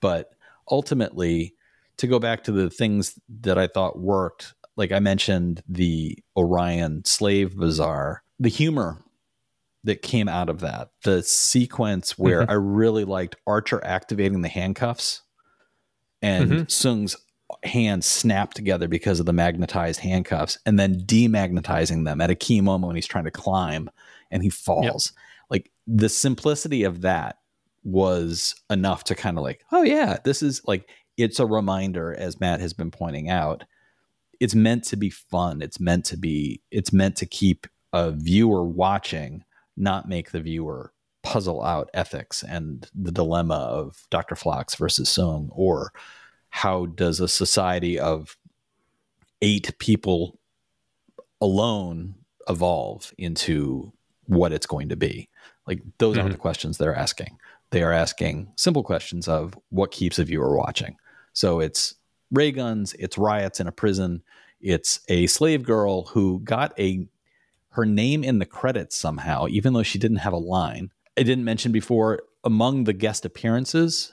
But 0.00 0.30
ultimately, 0.70 1.54
to 1.98 2.06
go 2.06 2.18
back 2.18 2.44
to 2.44 2.52
the 2.52 2.70
things 2.70 3.18
that 3.40 3.58
I 3.58 3.66
thought 3.66 3.98
worked, 3.98 4.54
like 4.76 4.92
I 4.92 4.98
mentioned, 5.00 5.62
the 5.68 6.18
Orion 6.36 7.04
slave 7.04 7.56
bazaar, 7.56 8.22
the 8.38 8.48
humor 8.48 9.02
that 9.84 10.02
came 10.02 10.28
out 10.28 10.48
of 10.48 10.60
that, 10.60 10.90
the 11.04 11.22
sequence 11.22 12.18
where 12.18 12.42
Mhm. 12.42 12.50
I 12.50 12.54
really 12.54 13.04
liked 13.04 13.36
Archer 13.46 13.84
activating 13.84 14.40
the 14.42 14.48
handcuffs 14.48 15.22
and 16.22 16.50
Mhm. 16.50 16.70
Soong's 16.70 17.16
hands 17.64 18.06
snap 18.06 18.54
together 18.54 18.88
because 18.88 19.20
of 19.20 19.26
the 19.26 19.32
magnetized 19.32 20.00
handcuffs 20.00 20.58
and 20.66 20.78
then 20.78 21.00
demagnetizing 21.02 22.04
them 22.04 22.20
at 22.20 22.30
a 22.30 22.34
key 22.34 22.60
moment 22.60 22.88
when 22.88 22.96
he's 22.96 23.06
trying 23.06 23.24
to 23.24 23.30
climb 23.30 23.90
and 24.30 24.42
he 24.42 24.50
falls. 24.50 25.12
Like 25.50 25.70
the 25.86 26.08
simplicity 26.08 26.84
of 26.84 27.02
that 27.02 27.38
was 27.84 28.54
enough 28.70 29.04
to 29.04 29.14
kind 29.14 29.36
of 29.38 29.44
like, 29.44 29.64
oh 29.72 29.82
yeah, 29.82 30.18
this 30.24 30.42
is 30.42 30.62
like 30.66 30.88
it's 31.16 31.38
a 31.38 31.46
reminder 31.46 32.14
as 32.14 32.40
Matt 32.40 32.60
has 32.60 32.72
been 32.72 32.90
pointing 32.90 33.28
out. 33.28 33.64
It's 34.40 34.54
meant 34.54 34.84
to 34.84 34.96
be 34.96 35.10
fun. 35.10 35.62
It's 35.62 35.78
meant 35.78 36.04
to 36.06 36.16
be 36.16 36.62
it's 36.70 36.92
meant 36.92 37.16
to 37.16 37.26
keep 37.26 37.66
a 37.92 38.10
viewer 38.10 38.64
watching, 38.64 39.44
not 39.76 40.08
make 40.08 40.30
the 40.30 40.40
viewer 40.40 40.92
puzzle 41.22 41.62
out 41.62 41.88
ethics 41.94 42.42
and 42.42 42.88
the 42.94 43.12
dilemma 43.12 43.54
of 43.54 44.06
Dr. 44.10 44.36
Phlox 44.36 44.74
versus 44.74 45.08
Soong 45.08 45.48
or 45.50 45.92
how 46.58 46.86
does 46.86 47.18
a 47.18 47.26
society 47.26 47.98
of 47.98 48.36
eight 49.42 49.76
people 49.80 50.38
alone 51.40 52.14
evolve 52.48 53.12
into 53.18 53.92
what 54.26 54.52
it's 54.52 54.66
going 54.66 54.88
to 54.88 54.94
be? 54.96 55.28
Like 55.66 55.82
those 55.98 56.16
aren't 56.16 56.28
Mhm. 56.30 56.34
the 56.34 56.38
questions 56.38 56.78
they're 56.78 56.94
asking. 56.94 57.38
They 57.70 57.82
are 57.82 57.90
asking 57.92 58.52
simple 58.56 58.84
questions 58.84 59.26
of 59.26 59.58
what 59.70 59.90
keeps 59.90 60.20
a 60.20 60.24
viewer 60.24 60.56
watching. 60.56 60.96
So 61.32 61.58
it's 61.58 61.96
ray 62.30 62.52
guns 62.52 62.94
it's 63.00 63.18
riots 63.18 63.60
in 63.60 63.66
a 63.66 63.72
prison 63.72 64.22
it's 64.60 65.00
a 65.08 65.26
slave 65.26 65.62
girl 65.62 66.04
who 66.06 66.40
got 66.40 66.72
a 66.80 67.06
her 67.70 67.84
name 67.84 68.24
in 68.24 68.38
the 68.38 68.46
credits 68.46 68.96
somehow 68.96 69.46
even 69.48 69.72
though 69.72 69.82
she 69.82 69.98
didn't 69.98 70.18
have 70.18 70.32
a 70.32 70.38
line. 70.38 70.90
I 71.18 71.22
didn't 71.24 71.44
mention 71.44 71.72
before 71.72 72.22
among 72.44 72.84
the 72.84 72.92
guest 72.92 73.24
appearances 73.24 74.12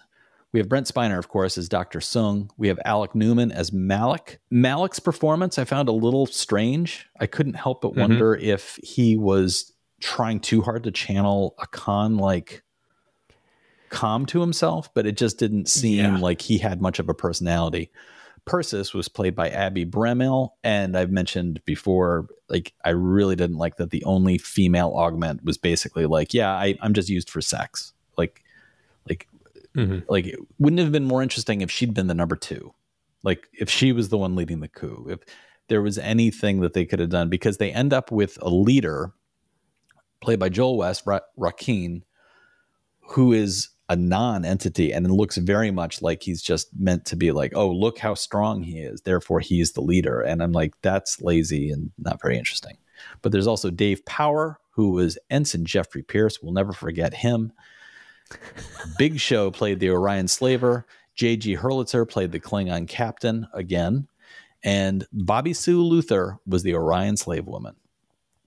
We 0.54 0.60
have 0.60 0.68
Brent 0.68 0.88
Spiner, 0.88 1.18
of 1.18 1.30
course, 1.30 1.58
as 1.58 1.70
Dr. 1.70 2.00
Soong. 2.00 2.50
We 2.58 2.68
have 2.68 2.80
Alec 2.84 3.16
Newman 3.16 3.52
as 3.52 3.72
Malik. 3.72 4.40
Malik's 4.50 5.00
performance 5.00 5.58
I 5.58 5.64
found 5.64 5.88
a 5.88 5.94
little 5.94 6.26
strange. 6.26 7.08
I 7.20 7.28
couldn't 7.28 7.54
help 7.54 7.82
but 7.82 7.96
wonder 7.96 8.36
mm-hmm. 8.36 8.50
if 8.50 8.78
he 8.84 9.16
was 9.16 9.72
trying 10.02 10.40
too 10.40 10.62
hard 10.62 10.84
to 10.84 10.92
channel 10.92 11.56
a 11.60 11.68
Khan 11.68 12.18
like 12.18 12.64
calm 13.90 14.26
to 14.26 14.42
himself, 14.42 14.94
but 14.94 15.06
it 15.06 15.16
just 15.16 15.38
didn't 15.38 15.70
seem 15.70 16.00
yeah. 16.00 16.18
like 16.18 16.42
he 16.42 16.58
had 16.58 16.82
much 16.82 17.00
of 17.00 17.08
a 17.08 17.14
personality. 17.14 17.92
Persis 18.46 18.94
was 18.94 19.08
played 19.08 19.36
by 19.36 19.50
Abby 19.50 19.86
Brammell, 19.86 20.56
and 20.64 20.98
I've 20.98 21.12
mentioned 21.12 21.64
before, 21.64 22.28
like 22.50 22.74
I 22.84 22.90
really 22.90 23.36
didn't 23.36 23.58
like 23.58 23.78
that 23.78 23.92
the 23.92 24.04
only 24.04 24.40
female 24.40 24.94
augment 24.96 25.44
was 25.44 25.58
basically 25.58 26.08
like, 26.08 26.34
yeah, 26.34 26.52
I, 26.52 26.76
I'm 26.82 26.94
just 26.94 27.10
used 27.10 27.30
for 27.30 27.40
sex. 27.40 27.94
Like, 28.18 28.44
like, 29.08 29.28
mm-hmm. 29.76 30.00
like, 30.10 30.26
it 30.26 30.40
wouldn't 30.60 30.80
have 30.80 30.92
been 30.92 31.06
more 31.06 31.22
interesting 31.22 31.62
if 31.62 31.72
she'd 31.72 31.94
been 31.94 32.08
the 32.08 32.14
number 32.14 32.36
two, 32.36 32.74
like 33.24 33.48
if 33.54 33.70
she 33.70 33.92
was 33.92 34.10
the 34.10 34.18
one 34.18 34.36
leading 34.36 34.60
the 34.60 34.68
coup. 34.68 35.08
If 35.10 35.20
there 35.68 35.82
was 35.82 35.98
anything 35.98 36.62
that 36.62 36.74
they 36.74 36.86
could 36.86 37.00
have 37.00 37.10
done, 37.10 37.30
because 37.30 37.58
they 37.58 37.72
end 37.72 37.94
up 37.94 38.12
with 38.12 38.38
a 38.42 38.50
leader 38.50 39.14
played 40.22 40.40
by 40.40 40.50
Joel 40.50 40.78
West, 40.78 41.04
Ra- 41.06 41.20
Raakin, 41.38 42.04
who 43.02 43.34
is 43.34 43.70
a 43.92 43.96
non-entity 43.98 44.94
and 44.94 45.06
it 45.06 45.12
looks 45.12 45.36
very 45.36 45.70
much 45.70 46.02
like 46.02 46.24
he's 46.24 46.42
just 46.42 46.70
meant 46.80 47.04
to 47.04 47.18
be 47.18 47.34
like 47.34 47.52
oh 47.58 47.70
look 47.70 48.00
how 48.00 48.14
strong 48.14 48.64
he 48.64 48.80
is 48.80 49.02
therefore 49.02 49.42
he's 49.42 49.74
the 49.74 49.82
leader 49.82 50.22
and 50.22 50.42
i'm 50.42 50.54
like 50.54 50.74
that's 50.82 51.22
lazy 51.22 51.70
and 51.70 51.92
not 51.98 52.22
very 52.22 52.38
interesting 52.38 52.78
but 53.22 53.34
there's 53.34 53.48
also 53.48 53.70
dave 53.70 54.06
power 54.06 54.58
who 54.70 54.92
was 54.92 55.20
ensign 55.30 55.66
jeffrey 55.66 56.02
pierce 56.02 56.42
we'll 56.42 56.54
never 56.54 56.72
forget 56.72 57.14
him 57.14 57.52
big 58.98 59.20
show 59.20 59.52
played 59.52 59.80
the 59.80 59.90
orion 59.90 60.28
slaver. 60.28 60.86
J.g 61.16 61.58
Hertzler 61.58 62.10
played 62.10 62.32
the 62.32 62.40
klingon 62.40 62.88
captain 62.88 63.48
again. 63.54 64.08
And 64.64 65.06
Bobbie 65.12 65.54
Sue 65.54 65.82
Luther 65.82 66.38
was 66.46 66.64
the 66.64 66.76
orion 66.76 67.18
slave 67.18 67.46
woman. 67.46 67.76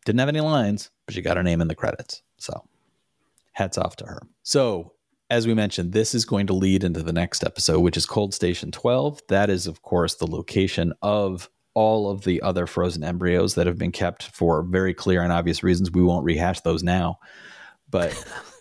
Didn't 0.05 0.20
have 0.20 0.28
any 0.28 0.41
lines 0.41 0.91
but 1.07 1.14
she 1.14 1.22
got 1.22 1.37
her 1.37 1.43
name 1.43 1.61
in 1.61 1.68
the 1.68 1.74
credits. 1.74 2.22
So 2.39 2.64
hats 3.53 3.78
off 3.78 3.97
to 3.97 4.07
her. 4.07 4.20
So 4.43 4.93
as 5.30 5.47
we 5.47 5.55
mentioned, 5.55 5.93
this 5.93 6.14
is 6.14 6.24
going 6.24 6.47
to 6.49 6.53
lead 6.53 6.85
into 6.85 7.03
the 7.03 7.12
next 7.12 7.45
episode, 7.45 7.80
which 7.80 7.97
is 7.97 8.07
Cold 8.07 8.35
Station 8.35 8.70
12. 8.70 9.22
That 9.28 9.51
is, 9.51 9.66
of 9.66 9.82
course, 9.82 10.14
the 10.14 10.26
location 10.26 10.93
of 11.03 11.49
all 11.72 12.11
of 12.11 12.24
the 12.24 12.41
other 12.43 12.66
frozen 12.66 13.03
embryos 13.03 13.55
that 13.55 13.66
have 13.66 13.78
been 13.78 13.91
kept 13.91 14.24
for 14.24 14.62
very 14.62 14.95
clear 14.95 15.22
and 15.22 15.32
obvious 15.32 15.62
reasons. 15.62 15.91
We 15.91 16.03
won't 16.03 16.24
rehash 16.24 16.61
those 16.61 16.82
now, 16.82 17.18
but 17.91 18.12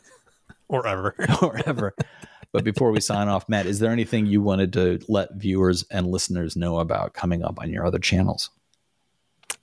or 0.67 0.85
ever, 0.87 1.15
or 1.41 1.59
ever. 1.65 1.95
But 2.51 2.63
before 2.63 2.91
we 2.91 3.01
sign 3.01 3.27
off, 3.27 3.49
Matt, 3.49 3.65
is 3.65 3.79
there 3.79 3.91
anything 3.91 4.27
you 4.27 4.41
wanted 4.41 4.73
to 4.73 4.99
let 5.07 5.33
viewers 5.35 5.83
and 5.89 6.07
listeners 6.07 6.55
know 6.55 6.79
about 6.79 7.13
coming 7.13 7.43
up 7.43 7.59
on 7.59 7.71
your 7.71 7.85
other 7.85 7.99
channels? 7.99 8.51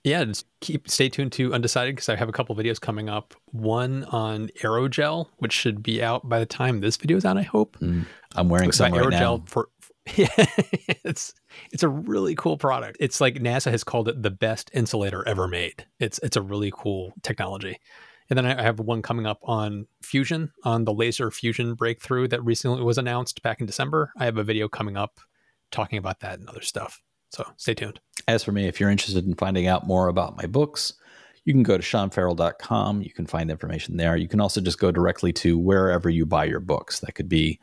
Yeah, 0.03 0.24
just 0.24 0.46
keep 0.61 0.88
stay 0.88 1.09
tuned 1.09 1.32
to 1.32 1.53
Undecided 1.53 1.94
because 1.94 2.09
I 2.09 2.16
have 2.16 2.28
a 2.28 2.32
couple 2.32 2.57
videos 2.57 2.80
coming 2.80 3.09
up. 3.09 3.34
One 3.53 4.05
on 4.05 4.48
aerogel, 4.62 5.26
which 5.38 5.53
should 5.53 5.82
be 5.82 6.03
out 6.03 6.28
by 6.28 6.38
the 6.38 6.46
time 6.46 6.80
this 6.80 6.96
video 6.96 7.18
is 7.18 7.24
out. 7.24 7.36
I 7.36 7.42
hope. 7.42 7.78
Mm, 7.80 8.07
I'm 8.34 8.48
wearing 8.48 8.72
some 8.72 8.92
right 8.92 9.03
aerogel 9.03 9.11
now. 9.11 9.42
For, 9.46 9.68
yeah, 10.16 10.28
it's 11.05 11.34
it's 11.70 11.82
a 11.82 11.88
really 11.88 12.34
cool 12.34 12.57
product. 12.57 12.96
It's 12.98 13.20
like 13.20 13.34
NASA 13.36 13.70
has 13.70 13.84
called 13.84 14.09
it 14.09 14.22
the 14.22 14.30
best 14.30 14.70
insulator 14.72 15.26
ever 15.28 15.46
made. 15.46 15.84
It's 15.98 16.18
it's 16.20 16.36
a 16.36 16.42
really 16.42 16.72
cool 16.74 17.12
technology. 17.22 17.78
And 18.30 18.36
then 18.36 18.46
I 18.46 18.62
have 18.62 18.78
one 18.78 19.02
coming 19.02 19.26
up 19.26 19.40
on 19.42 19.86
fusion, 20.02 20.52
on 20.62 20.84
the 20.84 20.94
laser 20.94 21.32
fusion 21.32 21.74
breakthrough 21.74 22.28
that 22.28 22.44
recently 22.44 22.82
was 22.82 22.96
announced 22.96 23.42
back 23.42 23.60
in 23.60 23.66
December. 23.66 24.12
I 24.16 24.24
have 24.24 24.38
a 24.38 24.44
video 24.44 24.68
coming 24.68 24.96
up 24.96 25.20
talking 25.72 25.98
about 25.98 26.20
that 26.20 26.38
and 26.38 26.48
other 26.48 26.62
stuff. 26.62 27.02
So 27.30 27.44
stay 27.56 27.74
tuned. 27.74 28.00
As 28.28 28.44
for 28.44 28.52
me, 28.52 28.68
if 28.68 28.78
you're 28.78 28.90
interested 28.90 29.26
in 29.26 29.34
finding 29.34 29.66
out 29.66 29.86
more 29.86 30.06
about 30.06 30.36
my 30.36 30.46
books, 30.46 30.94
you 31.44 31.52
can 31.52 31.64
go 31.64 31.76
to 31.76 31.82
seanferrell.com. 31.82 33.02
You 33.02 33.10
can 33.10 33.26
find 33.26 33.50
information 33.50 33.96
there. 33.96 34.16
You 34.16 34.28
can 34.28 34.40
also 34.40 34.60
just 34.60 34.78
go 34.78 34.92
directly 34.92 35.32
to 35.34 35.58
wherever 35.58 36.08
you 36.08 36.24
buy 36.24 36.44
your 36.44 36.60
books. 36.60 37.00
That 37.00 37.12
could 37.12 37.28
be 37.28 37.58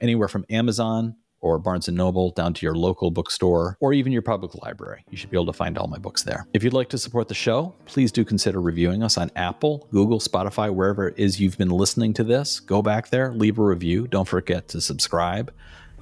anywhere 0.00 0.28
from 0.28 0.46
Amazon 0.48 1.16
or 1.46 1.58
Barnes 1.58 1.88
& 1.88 1.90
Noble 1.90 2.30
down 2.30 2.54
to 2.54 2.66
your 2.66 2.74
local 2.74 3.10
bookstore 3.10 3.76
or 3.80 3.92
even 3.92 4.12
your 4.12 4.22
public 4.22 4.54
library. 4.62 5.04
You 5.10 5.16
should 5.16 5.30
be 5.30 5.36
able 5.36 5.46
to 5.46 5.52
find 5.52 5.78
all 5.78 5.86
my 5.86 5.98
books 5.98 6.22
there. 6.22 6.46
If 6.52 6.64
you'd 6.64 6.72
like 6.72 6.88
to 6.90 6.98
support 6.98 7.28
the 7.28 7.34
show, 7.34 7.74
please 7.86 8.12
do 8.12 8.24
consider 8.24 8.60
reviewing 8.60 9.02
us 9.02 9.16
on 9.16 9.30
Apple, 9.36 9.88
Google, 9.90 10.18
Spotify, 10.18 10.72
wherever 10.72 11.08
it 11.08 11.18
is 11.18 11.40
you've 11.40 11.58
been 11.58 11.70
listening 11.70 12.12
to 12.14 12.24
this. 12.24 12.60
Go 12.60 12.82
back 12.82 13.10
there, 13.10 13.32
leave 13.32 13.58
a 13.58 13.62
review. 13.62 14.06
Don't 14.06 14.28
forget 14.28 14.68
to 14.68 14.80
subscribe. 14.80 15.52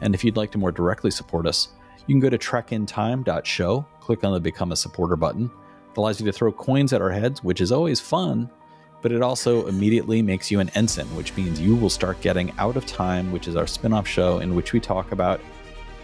And 0.00 0.14
if 0.14 0.24
you'd 0.24 0.36
like 0.36 0.50
to 0.52 0.58
more 0.58 0.72
directly 0.72 1.10
support 1.10 1.46
us, 1.46 1.68
you 2.06 2.14
can 2.14 2.20
go 2.20 2.30
to 2.30 2.38
trekintime.show, 2.38 3.86
click 4.00 4.24
on 4.24 4.32
the 4.32 4.40
Become 4.40 4.72
a 4.72 4.76
Supporter 4.76 5.16
button. 5.16 5.50
It 5.90 5.96
allows 5.96 6.20
you 6.20 6.26
to 6.26 6.32
throw 6.32 6.52
coins 6.52 6.92
at 6.92 7.00
our 7.00 7.10
heads, 7.10 7.42
which 7.42 7.60
is 7.60 7.72
always 7.72 8.00
fun, 8.00 8.50
but 9.04 9.12
it 9.12 9.20
also 9.20 9.66
immediately 9.66 10.22
makes 10.22 10.50
you 10.50 10.60
an 10.60 10.70
ensign, 10.70 11.04
which 11.14 11.36
means 11.36 11.60
you 11.60 11.76
will 11.76 11.90
start 11.90 12.18
getting 12.22 12.50
Out 12.56 12.74
of 12.74 12.86
Time, 12.86 13.30
which 13.32 13.46
is 13.46 13.54
our 13.54 13.66
spin 13.66 13.92
off 13.92 14.08
show 14.08 14.38
in 14.38 14.54
which 14.54 14.72
we 14.72 14.80
talk 14.80 15.12
about 15.12 15.42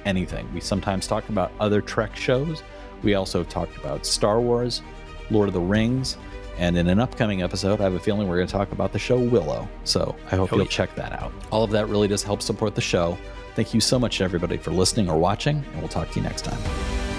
anything. 0.05 0.47
We 0.53 0.61
sometimes 0.61 1.07
talk 1.07 1.27
about 1.31 1.51
other 1.59 1.81
Trek 1.81 2.15
shows. 2.15 2.63
We 3.03 3.15
also 3.15 3.43
talked 3.43 3.75
about 3.79 4.05
Star 4.05 4.39
Wars, 4.39 4.83
Lord 5.31 5.49
of 5.49 5.55
the 5.55 5.61
Rings, 5.61 6.19
and 6.59 6.77
in 6.77 6.89
an 6.89 7.01
upcoming 7.01 7.41
episode, 7.41 7.81
I 7.81 7.85
have 7.85 7.95
a 7.95 7.99
feeling 7.99 8.29
we're 8.29 8.37
going 8.37 8.49
to 8.49 8.53
talk 8.53 8.71
about 8.73 8.93
the 8.93 8.99
show 8.99 9.19
Willow. 9.19 9.67
So 9.85 10.15
I 10.31 10.37
hope 10.37 10.53
oh, 10.53 10.57
you'll 10.57 10.67
yeah. 10.67 10.71
check 10.71 10.95
that 10.97 11.13
out. 11.13 11.33
All 11.51 11.65
of 11.65 11.71
that 11.71 11.89
really 11.89 12.07
does 12.07 12.23
help 12.23 12.43
support 12.43 12.75
the 12.75 12.83
show. 12.83 13.17
Thank 13.55 13.73
you 13.73 13.81
so 13.81 13.99
much, 13.99 14.21
everybody, 14.21 14.59
for 14.59 14.73
listening 14.73 15.09
or 15.09 15.19
watching, 15.19 15.65
and 15.73 15.79
we'll 15.79 15.89
talk 15.89 16.11
to 16.11 16.17
you 16.17 16.23
next 16.23 16.45
time. 16.45 17.10